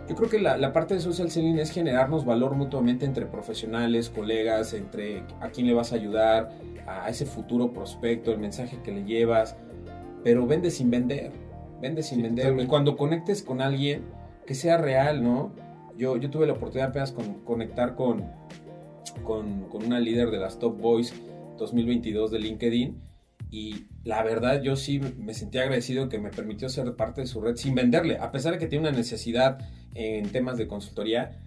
Yo 0.09 0.15
creo 0.15 0.31
que 0.31 0.39
la, 0.39 0.73
parte 0.73 0.95
de 0.95 1.01
social 1.01 1.31
selling 1.31 1.59
es 1.59 1.71
generarnos 1.71 2.25
valor 2.25 2.55
mutuamente 2.55 3.05
entre 3.05 3.27
profesionales, 3.27 4.09
colegas, 4.09 4.73
entre 4.73 5.23
a 5.41 5.51
quién 5.51 5.67
le 5.67 5.75
vas 5.75 5.93
a 5.93 5.97
ayudar, 5.97 6.51
a 6.87 7.11
ese 7.11 7.27
futuro 7.27 7.73
prospecto, 7.73 8.33
el 8.33 8.39
mensaje 8.39 8.79
que 8.83 8.91
le 8.91 9.05
llevas, 9.05 9.57
pero 10.25 10.47
vende 10.47 10.71
sin 10.71 10.91
vender, 10.91 11.33
vende 11.83 12.03
sin 12.03 12.23
vender. 12.23 12.59
Y 12.59 12.67
cuando 12.67 12.97
conectes 12.97 13.43
con 13.43 13.61
alguien, 13.61 14.05
que 14.49 14.55
sea 14.55 14.79
real, 14.79 15.23
¿no? 15.23 15.53
Yo, 15.99 16.17
yo 16.17 16.31
tuve 16.31 16.47
la 16.47 16.55
oportunidad 16.55 16.89
apenas 16.89 17.13
con 17.13 17.35
conectar 17.45 17.95
con, 17.95 18.25
con, 19.23 19.65
con, 19.69 19.85
una 19.85 20.01
líder 20.01 20.31
de 20.31 20.39
las 20.39 20.59
Top 20.59 20.81
Boys 20.81 21.13
2022 21.59 22.31
de 22.31 22.39
LinkedIn 22.39 22.99
y 23.51 23.85
la 24.05 24.23
verdad 24.23 24.63
yo 24.63 24.75
sí 24.75 25.01
me 25.19 25.35
sentí 25.35 25.59
agradecido 25.59 26.09
que 26.09 26.19
me 26.19 26.31
permitió 26.31 26.71
ser 26.71 26.97
parte 26.97 27.21
de 27.21 27.27
su 27.27 27.43
red 27.43 27.57
sin 27.57 27.75
venderle, 27.75 28.17
a 28.17 28.33
pesar 28.33 28.55
de 28.55 28.59
que 28.59 28.67
tiene 28.67 28.89
una 28.89 28.97
necesidad 28.97 29.59
en 29.95 30.31
temas 30.31 30.57
de 30.57 30.67
consultoría. 30.67 31.43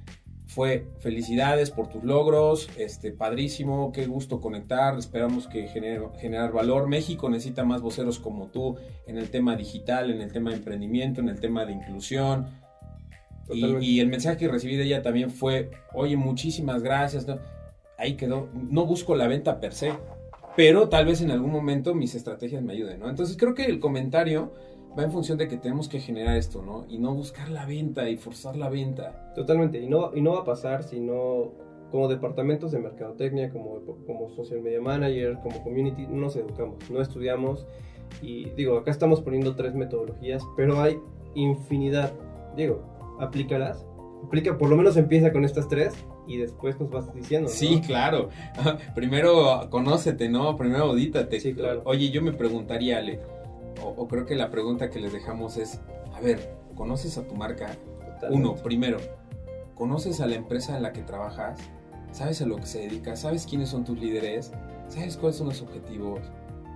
Fue 0.46 0.86
felicidades 1.00 1.72
por 1.72 1.88
tus 1.88 2.04
logros, 2.04 2.70
este, 2.78 3.12
padrísimo, 3.12 3.92
qué 3.92 4.06
gusto 4.06 4.42
conectar, 4.42 4.96
esperamos 5.00 5.48
que 5.48 5.68
genere, 5.70 6.02
generar 6.20 6.52
valor. 6.52 6.88
México 6.88 7.30
necesita 7.32 7.64
más 7.64 7.82
voceros 7.82 8.20
como 8.20 8.48
tú 8.48 8.76
en 9.08 9.18
el 9.18 9.32
tema 9.32 9.56
digital, 9.56 10.12
en 10.12 10.22
el 10.22 10.32
tema 10.32 10.52
de 10.52 10.58
emprendimiento, 10.58 11.20
en 11.20 11.30
el 11.30 11.40
tema 11.40 11.66
de 11.66 11.72
inclusión. 11.72 12.61
Y, 13.50 13.66
y, 13.86 14.00
el 14.00 14.08
mensaje 14.08 14.38
que 14.38 14.48
recibí 14.48 14.76
de 14.76 14.84
ella 14.84 15.02
también 15.02 15.30
fue, 15.30 15.72
oye, 15.94 16.16
muchísimas 16.16 16.82
gracias. 16.82 17.28
¿no? 17.28 17.40
ahí 18.02 18.16
quedó. 18.16 18.50
No 18.54 18.86
busco 18.86 19.16
la 19.16 19.28
venta 19.28 19.60
per 19.60 19.74
se, 19.74 19.94
pero 20.56 20.90
tal 20.90 21.06
vez 21.06 21.22
en 21.22 21.32
algún 21.32 21.52
momento 21.52 21.94
mis 21.94 22.16
estrategias 22.16 22.64
me 22.64 22.74
ayuden, 22.74 23.00
¿no? 23.00 23.10
Entonces 23.10 23.38
creo 23.38 23.54
que 23.54 23.66
el 23.66 23.80
comentario 23.80 24.52
va 24.98 25.04
en 25.04 25.12
función 25.12 25.38
de 25.38 25.48
que 25.48 25.58
tenemos 25.58 25.88
que 25.88 26.00
generar 26.00 26.36
esto, 26.36 26.62
¿no? 26.62 26.86
Y 26.90 26.98
no 26.98 27.14
buscar 27.14 27.50
la 27.50 27.66
venta 27.66 28.10
y 28.10 28.18
forzar 28.18 28.58
la 28.58 28.70
venta. 28.70 29.32
Totalmente, 29.36 29.80
y 29.80 29.88
no, 29.88 30.12
y 30.14 30.22
no 30.22 30.34
va 30.34 30.40
a 30.40 30.46
pasar 30.46 30.84
si 30.84 31.00
no, 31.00 31.52
como 31.92 32.08
departamentos 32.08 32.72
de 32.72 32.80
mercadotecnia, 32.80 33.52
como, 33.52 33.80
como 34.06 34.30
social 34.36 34.62
media 34.62 34.82
manager, 34.82 35.38
como 35.42 35.64
community, 35.64 36.08
no 36.08 36.18
nos 36.18 36.36
educamos, 36.36 36.90
no 36.90 37.02
estudiamos. 37.02 37.68
Y 38.22 38.50
digo, 38.52 38.78
acá 38.78 38.92
estamos 38.92 39.22
poniendo 39.22 39.56
tres 39.56 39.74
metodologías, 39.74 40.44
pero 40.58 40.82
hay 40.82 40.98
infinidad. 41.36 42.12
Digo, 42.58 42.91
aplícalas. 43.22 43.86
Aplica, 44.24 44.58
por 44.58 44.70
lo 44.70 44.78
menos 44.78 44.98
empieza 44.98 45.32
con 45.32 45.46
estas 45.46 45.68
tres 45.68 45.94
y 46.28 46.38
después 46.38 46.80
nos 46.80 46.92
vas 46.92 47.14
diciendo. 47.14 47.50
Sí, 47.50 47.82
claro. 47.82 48.30
Primero 48.96 49.68
conócete, 49.70 50.30
¿no? 50.30 50.56
Primero 50.56 50.86
audítate. 50.86 51.40
Sí, 51.40 51.54
claro. 51.54 51.82
Oye, 51.86 52.12
yo 52.12 52.22
me 52.22 52.32
preguntaría, 52.32 53.00
Ale, 53.00 53.20
o, 53.84 54.08
creo 54.08 54.26
que 54.26 54.36
la 54.36 54.52
pregunta 54.52 54.90
que 54.90 55.00
les 55.00 55.12
dejamos 55.12 55.58
es, 55.58 55.82
a 56.14 56.22
ver, 56.22 56.56
¿conoces 56.76 57.18
a 57.18 57.28
tu 57.28 57.36
marca? 57.36 57.78
Uno, 58.30 58.56
primero, 58.56 59.00
¿conoces 59.74 60.22
a 60.22 60.28
la 60.28 60.36
empresa 60.36 60.78
en 60.78 60.84
la 60.84 60.94
que 60.94 61.02
trabajas? 61.02 61.60
¿Sabes 62.12 62.42
a 62.42 62.46
lo 62.46 62.58
que 62.58 62.66
se 62.68 62.80
dedica? 62.80 63.16
¿Sabes 63.16 63.48
quiénes 63.48 63.70
son 63.70 63.84
tus 63.84 63.98
líderes? 63.98 64.52
¿Sabes 64.88 65.18
cuáles 65.18 65.38
son 65.38 65.48
los 65.48 65.62
objetivos? 65.62 66.20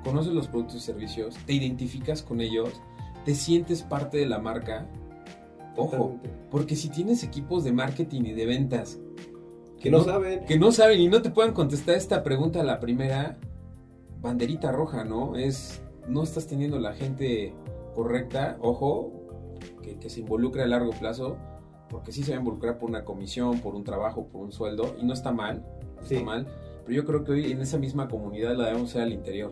¿Conoces 0.03 0.33
los 0.33 0.47
productos 0.47 0.77
y 0.77 0.79
servicios? 0.79 1.35
¿Te 1.45 1.53
identificas 1.53 2.23
con 2.23 2.41
ellos? 2.41 2.81
¿Te 3.25 3.35
sientes 3.35 3.83
parte 3.83 4.17
de 4.17 4.25
la 4.25 4.39
marca? 4.39 4.87
Ojo, 5.77 6.15
porque 6.51 6.75
si 6.75 6.89
tienes 6.89 7.23
equipos 7.23 7.63
de 7.63 7.73
marketing 7.73 8.21
y 8.25 8.33
de 8.33 8.45
ventas 8.45 8.99
que 9.85 9.91
no, 9.91 10.03
saben. 10.03 10.45
Que 10.45 10.57
no 10.57 10.71
saben 10.71 10.99
y 10.99 11.07
no 11.07 11.21
te 11.21 11.29
puedan 11.29 11.53
contestar 11.53 11.95
esta 11.95 12.23
pregunta 12.23 12.63
la 12.63 12.79
primera, 12.79 13.37
banderita 14.19 14.71
roja, 14.71 15.03
¿no? 15.03 15.35
Es, 15.35 15.83
no 16.07 16.23
estás 16.23 16.47
teniendo 16.47 16.79
la 16.79 16.93
gente 16.93 17.53
correcta, 17.93 18.57
ojo, 18.61 19.13
que, 19.99 20.09
se 20.09 20.21
involucre 20.21 20.63
a 20.63 20.67
largo 20.67 20.91
plazo, 20.91 21.37
porque 21.89 22.11
sí 22.11 22.23
se 22.23 22.31
va 22.31 22.37
a 22.37 22.39
involucrar 22.39 22.79
por 22.79 22.89
una 22.89 23.05
comisión, 23.05 23.59
por 23.59 23.75
un 23.75 23.83
trabajo, 23.83 24.27
por 24.27 24.41
un 24.41 24.51
sueldo, 24.51 24.95
y 24.99 25.05
no 25.05 25.13
está 25.13 25.31
mal, 25.31 25.63
está 26.01 26.21
mal, 26.23 26.47
pero 26.83 26.95
yo 26.95 27.05
creo 27.05 27.23
que 27.23 27.31
hoy 27.33 27.51
en 27.51 27.61
esa 27.61 27.77
misma 27.77 28.07
comunidad 28.07 28.55
la 28.55 28.65
debemos 28.65 28.89
hacer 28.89 29.03
al 29.03 29.13
interior. 29.13 29.51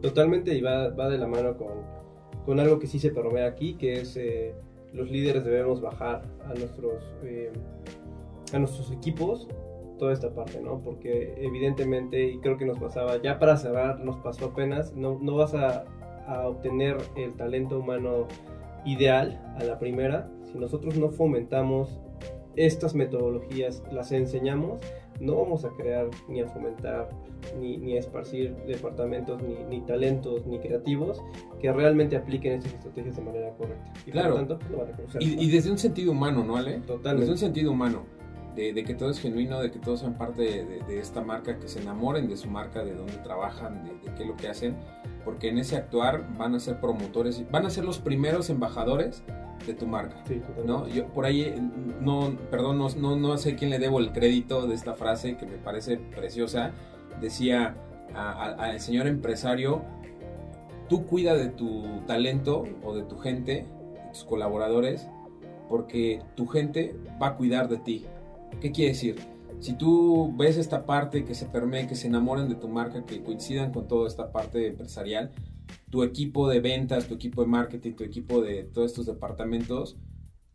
Totalmente, 0.00 0.54
y 0.54 0.62
va, 0.62 0.88
va 0.88 1.08
de 1.08 1.18
la 1.18 1.26
mano 1.26 1.56
con, 1.56 1.82
con, 2.44 2.58
algo 2.58 2.78
que 2.78 2.86
sí 2.86 2.98
se 2.98 3.10
promete 3.10 3.44
aquí, 3.44 3.74
que 3.74 4.00
es 4.00 4.16
eh, 4.16 4.54
los 4.94 5.10
líderes 5.10 5.44
debemos 5.44 5.80
bajar 5.80 6.22
a 6.46 6.54
nuestros, 6.54 7.02
eh, 7.24 7.52
a 8.52 8.58
nuestros 8.58 8.90
equipos 8.92 9.48
toda 9.98 10.12
esta 10.12 10.34
parte, 10.34 10.60
¿no? 10.60 10.80
Porque 10.80 11.34
evidentemente, 11.38 12.24
y 12.24 12.38
creo 12.38 12.56
que 12.56 12.64
nos 12.64 12.78
pasaba, 12.78 13.20
ya 13.22 13.38
para 13.38 13.56
cerrar, 13.56 14.00
nos 14.00 14.16
pasó 14.16 14.46
apenas, 14.46 14.94
no, 14.94 15.18
no 15.20 15.36
vas 15.36 15.54
a, 15.54 15.84
a 16.26 16.48
obtener 16.48 16.96
el 17.16 17.34
talento 17.34 17.78
humano 17.78 18.26
ideal 18.84 19.40
a 19.58 19.64
la 19.64 19.78
primera 19.78 20.28
si 20.54 20.60
nosotros 20.60 20.96
no 20.96 21.10
fomentamos 21.10 22.00
estas 22.54 22.94
metodologías, 22.94 23.82
las 23.90 24.12
enseñamos, 24.12 24.80
no 25.20 25.36
vamos 25.36 25.64
a 25.64 25.70
crear 25.70 26.08
ni 26.28 26.40
a 26.40 26.48
fomentar 26.48 27.08
ni, 27.58 27.76
ni 27.76 27.96
a 27.96 28.00
esparcir 28.00 28.54
departamentos 28.66 29.42
ni, 29.42 29.54
ni, 29.68 29.80
talentos 29.82 30.46
ni 30.46 30.58
creativos 30.58 31.22
que 31.60 31.72
realmente 31.72 32.16
apliquen 32.16 32.54
estas 32.54 32.74
estrategias 32.74 33.16
de 33.16 33.22
manera 33.22 33.50
correcta. 33.56 33.92
Y 34.06 34.10
claro. 34.10 34.36
Por 34.36 34.46
tanto, 34.46 34.58
pues, 35.12 35.24
y, 35.24 35.44
y, 35.44 35.50
desde 35.50 35.70
un 35.70 35.78
sentido 35.78 36.12
humano, 36.12 36.42
¿no, 36.44 36.56
Ale? 36.56 36.78
Totalmente. 36.80 37.20
Desde 37.20 37.32
un 37.32 37.38
sentido 37.38 37.72
humano 37.72 38.02
de, 38.54 38.84
que 38.84 38.94
todo 38.94 39.10
es 39.10 39.18
genuino, 39.18 39.60
de 39.60 39.70
que 39.70 39.78
todos 39.78 40.00
sean 40.00 40.16
parte 40.16 40.42
de, 40.42 40.98
esta 40.98 41.20
marca, 41.20 41.58
que 41.58 41.68
se 41.68 41.80
enamoren 41.80 42.28
de 42.28 42.36
su 42.36 42.48
marca, 42.48 42.84
de 42.84 42.94
dónde 42.94 43.16
trabajan, 43.18 43.84
de, 43.84 44.12
qué 44.12 44.22
es 44.22 44.28
lo 44.28 44.36
que 44.36 44.48
hacen. 44.48 44.76
Porque 45.24 45.48
en 45.48 45.58
ese 45.58 45.76
actuar 45.76 46.36
van 46.36 46.54
a 46.54 46.60
ser 46.60 46.80
promotores, 46.80 47.44
van 47.50 47.66
a 47.66 47.70
ser 47.70 47.84
los 47.84 47.98
primeros 47.98 48.50
embajadores 48.50 49.22
de 49.66 49.74
tu 49.74 49.86
marca. 49.86 50.22
Sí, 50.26 50.42
¿no? 50.64 50.86
Yo 50.88 51.06
por 51.06 51.24
ahí, 51.24 51.54
no, 52.00 52.36
perdón, 52.50 52.78
no, 52.78 52.88
no, 52.90 53.16
no 53.16 53.36
sé 53.38 53.56
quién 53.56 53.70
le 53.70 53.78
debo 53.78 53.98
el 53.98 54.12
crédito 54.12 54.66
de 54.66 54.74
esta 54.74 54.94
frase 54.94 55.36
que 55.36 55.46
me 55.46 55.56
parece 55.56 55.96
preciosa. 55.96 56.72
Decía 57.20 57.76
al 58.14 58.78
señor 58.80 59.06
empresario, 59.06 59.82
tú 60.88 61.06
cuida 61.06 61.34
de 61.34 61.48
tu 61.48 62.02
talento 62.06 62.64
o 62.82 62.94
de 62.94 63.02
tu 63.02 63.18
gente, 63.18 63.66
de 63.94 64.08
tus 64.12 64.24
colaboradores, 64.24 65.08
porque 65.68 66.22
tu 66.34 66.46
gente 66.46 66.94
va 67.20 67.28
a 67.28 67.36
cuidar 67.36 67.68
de 67.68 67.78
ti. 67.78 68.06
¿Qué 68.60 68.70
quiere 68.70 68.92
decir? 68.92 69.33
Si 69.60 69.72
tú 69.74 70.34
ves 70.36 70.56
esta 70.56 70.84
parte 70.84 71.24
que 71.24 71.34
se 71.34 71.46
permee, 71.46 71.86
que 71.86 71.94
se 71.94 72.08
enamoren 72.08 72.48
de 72.48 72.54
tu 72.54 72.68
marca, 72.68 73.04
que 73.04 73.22
coincidan 73.22 73.72
con 73.72 73.88
toda 73.88 74.08
esta 74.08 74.30
parte 74.30 74.66
empresarial, 74.66 75.30
tu 75.90 76.02
equipo 76.02 76.48
de 76.48 76.60
ventas, 76.60 77.06
tu 77.06 77.14
equipo 77.14 77.42
de 77.42 77.48
marketing, 77.48 77.92
tu 77.92 78.04
equipo 78.04 78.42
de 78.42 78.64
todos 78.64 78.90
estos 78.90 79.06
departamentos, 79.06 79.96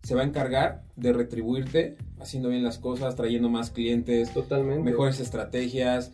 se 0.03 0.15
va 0.15 0.21
a 0.21 0.25
encargar 0.25 0.83
de 0.95 1.13
retribuirte 1.13 1.97
haciendo 2.19 2.49
bien 2.49 2.63
las 2.63 2.77
cosas, 2.77 3.15
trayendo 3.15 3.49
más 3.49 3.71
clientes, 3.71 4.33
Totalmente. 4.33 4.83
mejores 4.83 5.19
estrategias 5.19 6.11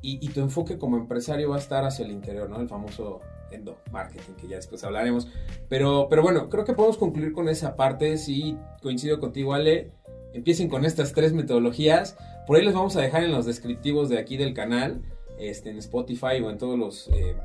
y, 0.00 0.24
y, 0.24 0.28
tu 0.30 0.40
enfoque 0.40 0.78
como 0.78 0.96
empresario 0.96 1.50
va 1.50 1.56
a 1.56 1.58
estar 1.58 1.84
hacia 1.84 2.04
el 2.04 2.12
interior, 2.12 2.48
¿no? 2.48 2.60
El 2.60 2.68
famoso 2.68 3.20
endo 3.50 3.78
marketing 3.90 4.34
que 4.34 4.48
ya 4.48 4.56
después 4.56 4.84
hablaremos. 4.84 5.28
Pero, 5.68 6.06
pero 6.08 6.22
bueno, 6.22 6.48
creo 6.48 6.64
que 6.64 6.72
podemos 6.72 6.98
concluir 6.98 7.32
con 7.32 7.48
esa 7.48 7.76
parte. 7.76 8.16
Si 8.16 8.56
coincido 8.82 9.20
contigo, 9.20 9.54
Ale, 9.54 9.92
empiecen 10.32 10.68
con 10.68 10.84
estas 10.84 11.12
tres 11.12 11.32
metodologías. 11.32 12.16
Por 12.46 12.56
ahí 12.56 12.64
les 12.64 12.74
vamos 12.74 12.96
a 12.96 13.00
dejar 13.00 13.24
en 13.24 13.32
los 13.32 13.46
descriptivos 13.46 14.08
de 14.08 14.18
aquí 14.18 14.36
del 14.36 14.54
canal, 14.54 15.02
este, 15.38 15.70
en 15.70 15.78
Spotify 15.78 16.40
o 16.42 16.50
en 16.50 16.58
todos 16.58 16.78
los 16.78 17.08
eh, 17.08 17.36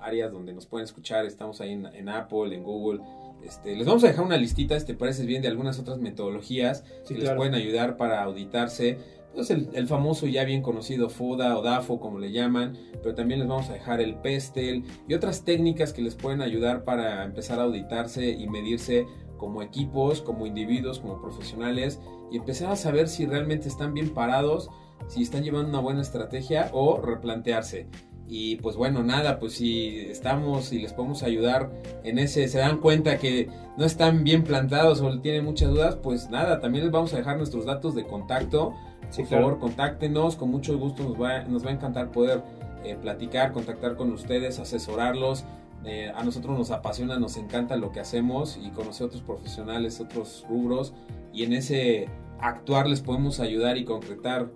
áreas 0.00 0.32
donde 0.32 0.52
nos 0.52 0.66
pueden 0.66 0.84
escuchar. 0.84 1.26
Estamos 1.26 1.60
ahí 1.60 1.72
en, 1.72 2.08
Apple, 2.08 2.54
en 2.54 2.62
Google. 2.62 3.00
Este, 3.44 3.76
les 3.76 3.86
vamos 3.86 4.04
a 4.04 4.08
dejar 4.08 4.24
una 4.24 4.36
listita, 4.36 4.78
si 4.78 4.86
te 4.86 4.94
parece 4.94 5.24
bien, 5.24 5.42
de 5.42 5.48
algunas 5.48 5.78
otras 5.78 5.98
metodologías 5.98 6.84
que 7.06 7.14
les 7.14 7.30
pueden 7.30 7.54
ayudar 7.54 7.96
para 7.96 8.22
auditarse. 8.22 8.98
Pues 9.34 9.50
el, 9.50 9.68
el, 9.74 9.86
famoso 9.86 10.26
ya 10.26 10.42
bien 10.44 10.62
conocido 10.62 11.10
FODA 11.10 11.56
o 11.56 11.62
DAFO, 11.62 12.00
como 12.00 12.18
le 12.18 12.32
llaman, 12.32 12.76
pero 13.02 13.14
también 13.14 13.38
les 13.38 13.48
vamos 13.48 13.68
a 13.68 13.74
dejar 13.74 14.00
el 14.00 14.16
PESTEL 14.16 14.82
y 15.06 15.14
otras 15.14 15.44
técnicas 15.44 15.92
que 15.92 16.02
les 16.02 16.16
pueden 16.16 16.40
ayudar 16.40 16.82
para 16.82 17.24
empezar 17.24 17.60
a 17.60 17.64
auditarse 17.64 18.30
y 18.30 18.48
medirse 18.48 19.06
como 19.38 19.62
equipos, 19.62 20.20
como 20.20 20.46
individuos, 20.46 20.98
como 20.98 21.20
profesionales 21.20 22.00
y 22.30 22.36
empezar 22.36 22.70
a 22.70 22.76
saber 22.76 23.08
si 23.08 23.24
realmente 23.24 23.68
están 23.68 23.94
bien 23.94 24.10
parados, 24.10 24.70
si 25.06 25.22
están 25.22 25.42
llevando 25.42 25.70
una 25.70 25.80
buena 25.80 26.02
estrategia 26.02 26.70
o 26.72 27.00
replantearse. 27.00 27.88
Y 28.30 28.56
pues 28.56 28.76
bueno, 28.76 29.02
nada, 29.02 29.38
pues 29.38 29.54
si 29.54 30.00
estamos 30.00 30.70
y 30.72 30.80
les 30.80 30.92
podemos 30.92 31.22
ayudar 31.22 31.70
en 32.04 32.18
ese, 32.18 32.46
se 32.48 32.58
dan 32.58 32.78
cuenta 32.78 33.16
que 33.16 33.48
no 33.78 33.86
están 33.86 34.22
bien 34.22 34.44
plantados 34.44 35.00
o 35.00 35.20
tienen 35.20 35.46
muchas 35.46 35.70
dudas, 35.70 35.96
pues 35.96 36.28
nada, 36.28 36.60
también 36.60 36.84
les 36.84 36.92
vamos 36.92 37.14
a 37.14 37.16
dejar 37.16 37.38
nuestros 37.38 37.64
datos 37.64 37.94
de 37.94 38.04
contacto. 38.04 38.74
Por 39.16 39.26
favor, 39.26 39.58
contáctenos, 39.58 40.36
con 40.36 40.50
mucho 40.50 40.76
gusto 40.76 41.02
nos 41.04 41.18
va, 41.18 41.44
nos 41.44 41.64
va 41.64 41.70
a 41.70 41.72
encantar 41.72 42.10
poder 42.10 42.42
eh, 42.84 42.96
platicar, 43.00 43.52
contactar 43.52 43.96
con 43.96 44.12
ustedes, 44.12 44.58
asesorarlos. 44.58 45.46
Eh, 45.84 46.10
a 46.14 46.24
nosotros 46.24 46.58
nos 46.58 46.70
apasiona, 46.70 47.18
nos 47.18 47.36
encanta 47.36 47.76
lo 47.76 47.92
que 47.92 48.00
hacemos 48.00 48.58
y 48.60 48.70
conocer 48.70 49.06
otros 49.06 49.22
profesionales, 49.22 50.00
otros 50.00 50.44
rubros 50.48 50.92
y 51.32 51.44
en 51.44 51.52
ese 51.52 52.08
actuar 52.40 52.88
les 52.88 53.00
podemos 53.00 53.40
ayudar 53.40 53.76
y 53.76 53.84
concretar 53.84 54.50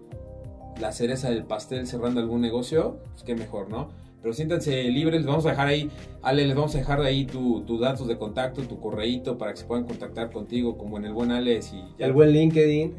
la 0.80 0.92
cereza 0.92 1.30
del 1.30 1.44
pastel 1.44 1.86
cerrando 1.86 2.20
algún 2.20 2.40
negocio, 2.40 2.98
pues 3.12 3.22
qué 3.22 3.34
mejor, 3.34 3.68
¿no? 3.68 3.90
Pero 4.22 4.34
siéntanse 4.34 4.84
libres, 4.84 5.22
les 5.22 5.26
vamos 5.26 5.44
a 5.46 5.50
dejar 5.50 5.66
ahí, 5.66 5.90
Ale, 6.22 6.46
les 6.46 6.54
vamos 6.54 6.74
a 6.76 6.78
dejar 6.78 7.00
ahí 7.00 7.24
tus 7.24 7.66
tu 7.66 7.78
datos 7.78 8.06
de 8.06 8.16
contacto, 8.16 8.62
tu 8.62 8.78
correíto 8.78 9.36
para 9.36 9.50
que 9.50 9.58
se 9.58 9.64
puedan 9.64 9.84
contactar 9.84 10.30
contigo, 10.30 10.78
como 10.78 10.96
en 10.96 11.06
el 11.06 11.12
buen 11.12 11.32
Ale. 11.32 11.60
Si 11.60 11.82
El 11.98 12.12
buen 12.12 12.30
LinkedIn. 12.30 12.94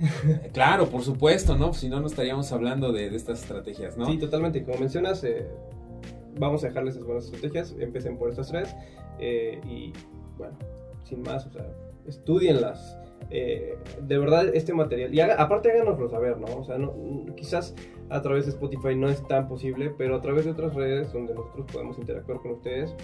Claro, 0.54 0.90
por 0.90 1.02
supuesto, 1.02 1.56
¿no? 1.56 1.74
Si 1.74 1.88
no, 1.88 2.02
no 2.02 2.08
estaríamos 2.08 2.52
hablando 2.52 2.92
de, 2.92 3.10
de, 3.10 3.16
estas 3.16 3.42
estrategias, 3.42 3.98
¿no? 3.98 4.06
Sí, 4.08 4.18
totalmente. 4.18 4.64
Como 4.64 4.80
mencionas, 4.80 5.24
eh, 5.24 5.48
vamos 6.40 6.64
a 6.64 6.68
dejarles 6.68 6.96
esas 6.96 7.06
buenas 7.06 7.26
estrategias, 7.26 7.76
empiecen 7.80 8.18
por 8.18 8.30
estas 8.30 8.50
tres 8.50 8.76
eh, 9.20 9.60
y, 9.66 9.94
bueno, 10.38 10.58
sin 11.04 11.22
más, 11.22 11.46
o 11.48 11.52
sea, 11.52 11.66
estudienlas 12.06 12.98
eh, 13.30 13.78
de 14.02 14.18
verdad 14.18 14.50
este 14.54 14.74
material. 14.74 15.14
Y 15.14 15.20
aparte 15.20 15.72
háganoslo 15.72 16.10
saber, 16.10 16.38
¿no? 16.38 16.58
O 16.58 16.64
sea, 16.64 16.78
no, 16.78 16.94
quizás 17.36 17.76
a 18.10 18.22
través 18.22 18.46
de 18.46 18.52
Spotify 18.52 18.96
no 18.96 19.10
es 19.10 19.26
tan 19.28 19.48
posible, 19.48 19.94
pero 19.98 20.16
a 20.16 20.22
través 20.22 20.46
de 20.46 20.52
otras 20.52 20.74
redes 20.76 21.12
donde 21.14 21.34
nosotros 21.34 21.66
podemos 21.72 21.98
interactuar 21.98 22.40
con 22.40 22.52
ustedes, 22.52 22.96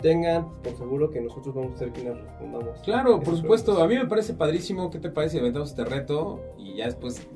tengan 0.00 0.48
por 0.62 0.76
seguro 0.76 1.10
que 1.10 1.20
nosotros 1.20 1.54
vamos 1.54 1.74
a 1.74 1.78
ser 1.78 1.92
quienes 1.92 2.18
respondamos. 2.18 2.80
Claro, 2.80 3.20
por 3.20 3.36
supuesto. 3.36 3.82
A 3.82 3.88
mí 3.88 3.96
me 3.96 4.06
parece 4.06 4.34
padrísimo. 4.34 4.90
¿Qué 4.90 4.98
te 4.98 5.10
parece 5.10 5.34
si 5.34 5.40
aventamos 5.40 5.70
este 5.70 5.84
reto 5.84 6.40
y 6.56 6.76
ya 6.76 6.86
después 6.86 7.26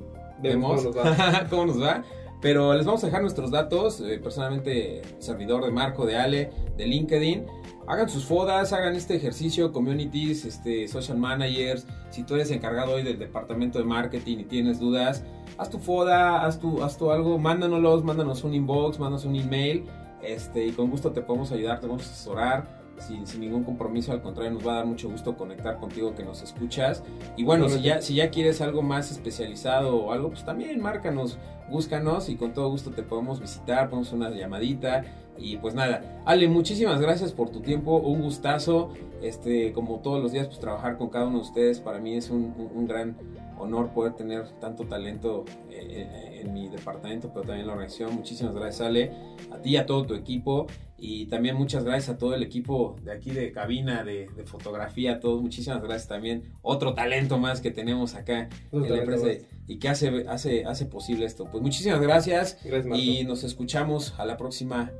vemos 0.41 0.83
cómo 0.83 0.93
nos 0.93 1.05
va? 1.05 1.47
cómo 1.49 1.65
nos 1.65 1.81
va? 1.81 2.03
Pero 2.43 2.75
les 2.75 2.85
vamos 2.85 3.03
a 3.03 3.07
dejar 3.07 3.23
nuestros 3.23 3.49
datos, 3.49 4.01
eh, 4.01 4.19
personalmente 4.21 5.01
servidor 5.17 5.65
de 5.65 5.71
Marco, 5.71 6.05
de 6.05 6.17
Ale, 6.17 6.51
de 6.77 6.85
LinkedIn 6.85 7.45
hagan 7.87 8.09
sus 8.09 8.25
fodas, 8.25 8.73
hagan 8.73 8.95
este 8.95 9.15
ejercicio, 9.15 9.71
communities, 9.71 10.45
este, 10.45 10.87
social 10.87 11.17
managers. 11.17 11.85
Si 12.09 12.23
tú 12.23 12.35
eres 12.35 12.51
encargado 12.51 12.93
hoy 12.93 13.03
del 13.03 13.19
departamento 13.19 13.79
de 13.79 13.85
marketing 13.85 14.39
y 14.39 14.43
tienes 14.45 14.79
dudas, 14.79 15.23
haz 15.57 15.69
tu 15.69 15.79
foda, 15.79 16.45
haz 16.45 16.59
tu, 16.59 16.83
haz 16.83 16.97
tu 16.97 17.11
algo, 17.11 17.37
mándanos, 17.37 18.03
mándanos 18.03 18.43
un 18.43 18.53
inbox, 18.53 18.99
mándanos 18.99 19.25
un 19.25 19.35
email. 19.35 19.85
Este, 20.21 20.65
y 20.65 20.71
con 20.71 20.89
gusto 20.89 21.11
te 21.11 21.21
podemos 21.21 21.51
ayudar, 21.51 21.79
te 21.79 21.87
vamos 21.87 22.07
a 22.07 22.11
asesorar. 22.11 22.83
Sin, 22.99 23.25
sin, 23.25 23.41
ningún 23.41 23.63
compromiso, 23.63 24.11
al 24.11 24.21
contrario, 24.21 24.51
nos 24.53 24.65
va 24.65 24.73
a 24.73 24.75
dar 24.75 24.85
mucho 24.85 25.09
gusto 25.09 25.35
conectar 25.35 25.79
contigo 25.79 26.13
que 26.13 26.23
nos 26.23 26.43
escuchas. 26.43 27.03
Y 27.35 27.43
bueno, 27.43 27.67
si 27.67 27.81
ya, 27.81 28.01
si 28.01 28.13
ya 28.13 28.29
quieres 28.29 28.61
algo 28.61 28.83
más 28.83 29.11
especializado 29.11 29.95
o 29.95 30.13
algo, 30.13 30.29
pues 30.29 30.45
también 30.45 30.79
márcanos, 30.79 31.39
búscanos 31.73 32.29
y 32.29 32.35
con 32.35 32.53
todo 32.53 32.69
gusto 32.69 32.91
te 32.91 33.03
podemos 33.03 33.41
visitar, 33.41 33.89
ponemos 33.89 34.13
una 34.13 34.29
llamadita 34.29 35.03
y 35.37 35.57
pues 35.57 35.73
nada, 35.73 36.21
Ale, 36.25 36.47
muchísimas 36.47 37.01
gracias 37.01 37.31
por 37.31 37.49
tu 37.49 37.61
tiempo, 37.61 37.97
un 37.97 38.21
gustazo. 38.21 38.91
Este, 39.21 39.71
como 39.71 39.99
todos 39.99 40.21
los 40.21 40.33
días, 40.33 40.47
pues 40.47 40.59
trabajar 40.59 40.97
con 40.97 41.09
cada 41.09 41.25
uno 41.27 41.37
de 41.37 41.43
ustedes 41.43 41.79
para 41.79 41.99
mí 41.99 42.15
es 42.15 42.29
un, 42.29 42.53
un 42.75 42.87
gran 42.87 43.17
honor 43.63 43.89
poder 43.93 44.13
tener 44.13 44.47
tanto 44.59 44.85
talento 44.85 45.45
eh, 45.69 46.41
en 46.41 46.53
mi 46.53 46.69
departamento, 46.69 47.29
pero 47.29 47.41
también 47.41 47.61
en 47.61 47.67
la 47.67 47.73
organización. 47.73 48.15
Muchísimas 48.15 48.53
gracias, 48.53 48.81
Ale, 48.81 49.11
a 49.51 49.57
ti, 49.57 49.77
a 49.77 49.85
todo 49.85 50.05
tu 50.05 50.15
equipo 50.15 50.67
y 50.97 51.25
también 51.25 51.55
muchas 51.55 51.83
gracias 51.83 52.15
a 52.15 52.17
todo 52.17 52.33
el 52.33 52.43
equipo 52.43 52.95
de 53.03 53.11
aquí 53.11 53.31
de 53.31 53.51
cabina, 53.51 54.03
de, 54.03 54.29
fotografía, 54.45 55.13
a 55.13 55.19
todos. 55.19 55.41
Muchísimas 55.41 55.81
gracias 55.81 56.07
también. 56.07 56.53
Otro 56.61 56.93
talento 56.93 57.37
más 57.37 57.59
que 57.59 57.71
tenemos 57.71 58.15
acá 58.15 58.49
en 58.71 58.89
la 58.89 58.99
empresa 58.99 59.27
y 59.67 59.79
que 59.79 59.89
hace, 59.89 60.25
hace, 60.27 60.65
hace 60.65 60.85
posible 60.85 61.25
esto. 61.25 61.45
Pues 61.51 61.61
muchísimas 61.61 62.01
gracias, 62.01 62.57
y 62.95 63.23
nos 63.25 63.43
escuchamos 63.43 64.13
a 64.17 64.25
la 64.25 64.37
próxima 64.37 64.91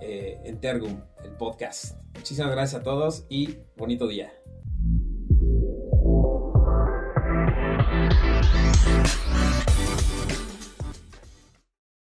eh, 0.00 0.40
en 0.44 0.58
Tergum, 0.60 1.00
el 1.24 1.30
podcast. 1.32 1.96
Muchísimas 2.14 2.50
gracias 2.50 2.80
a 2.80 2.84
todos 2.84 3.24
y 3.28 3.58
bonito 3.76 4.06
día. 4.06 4.43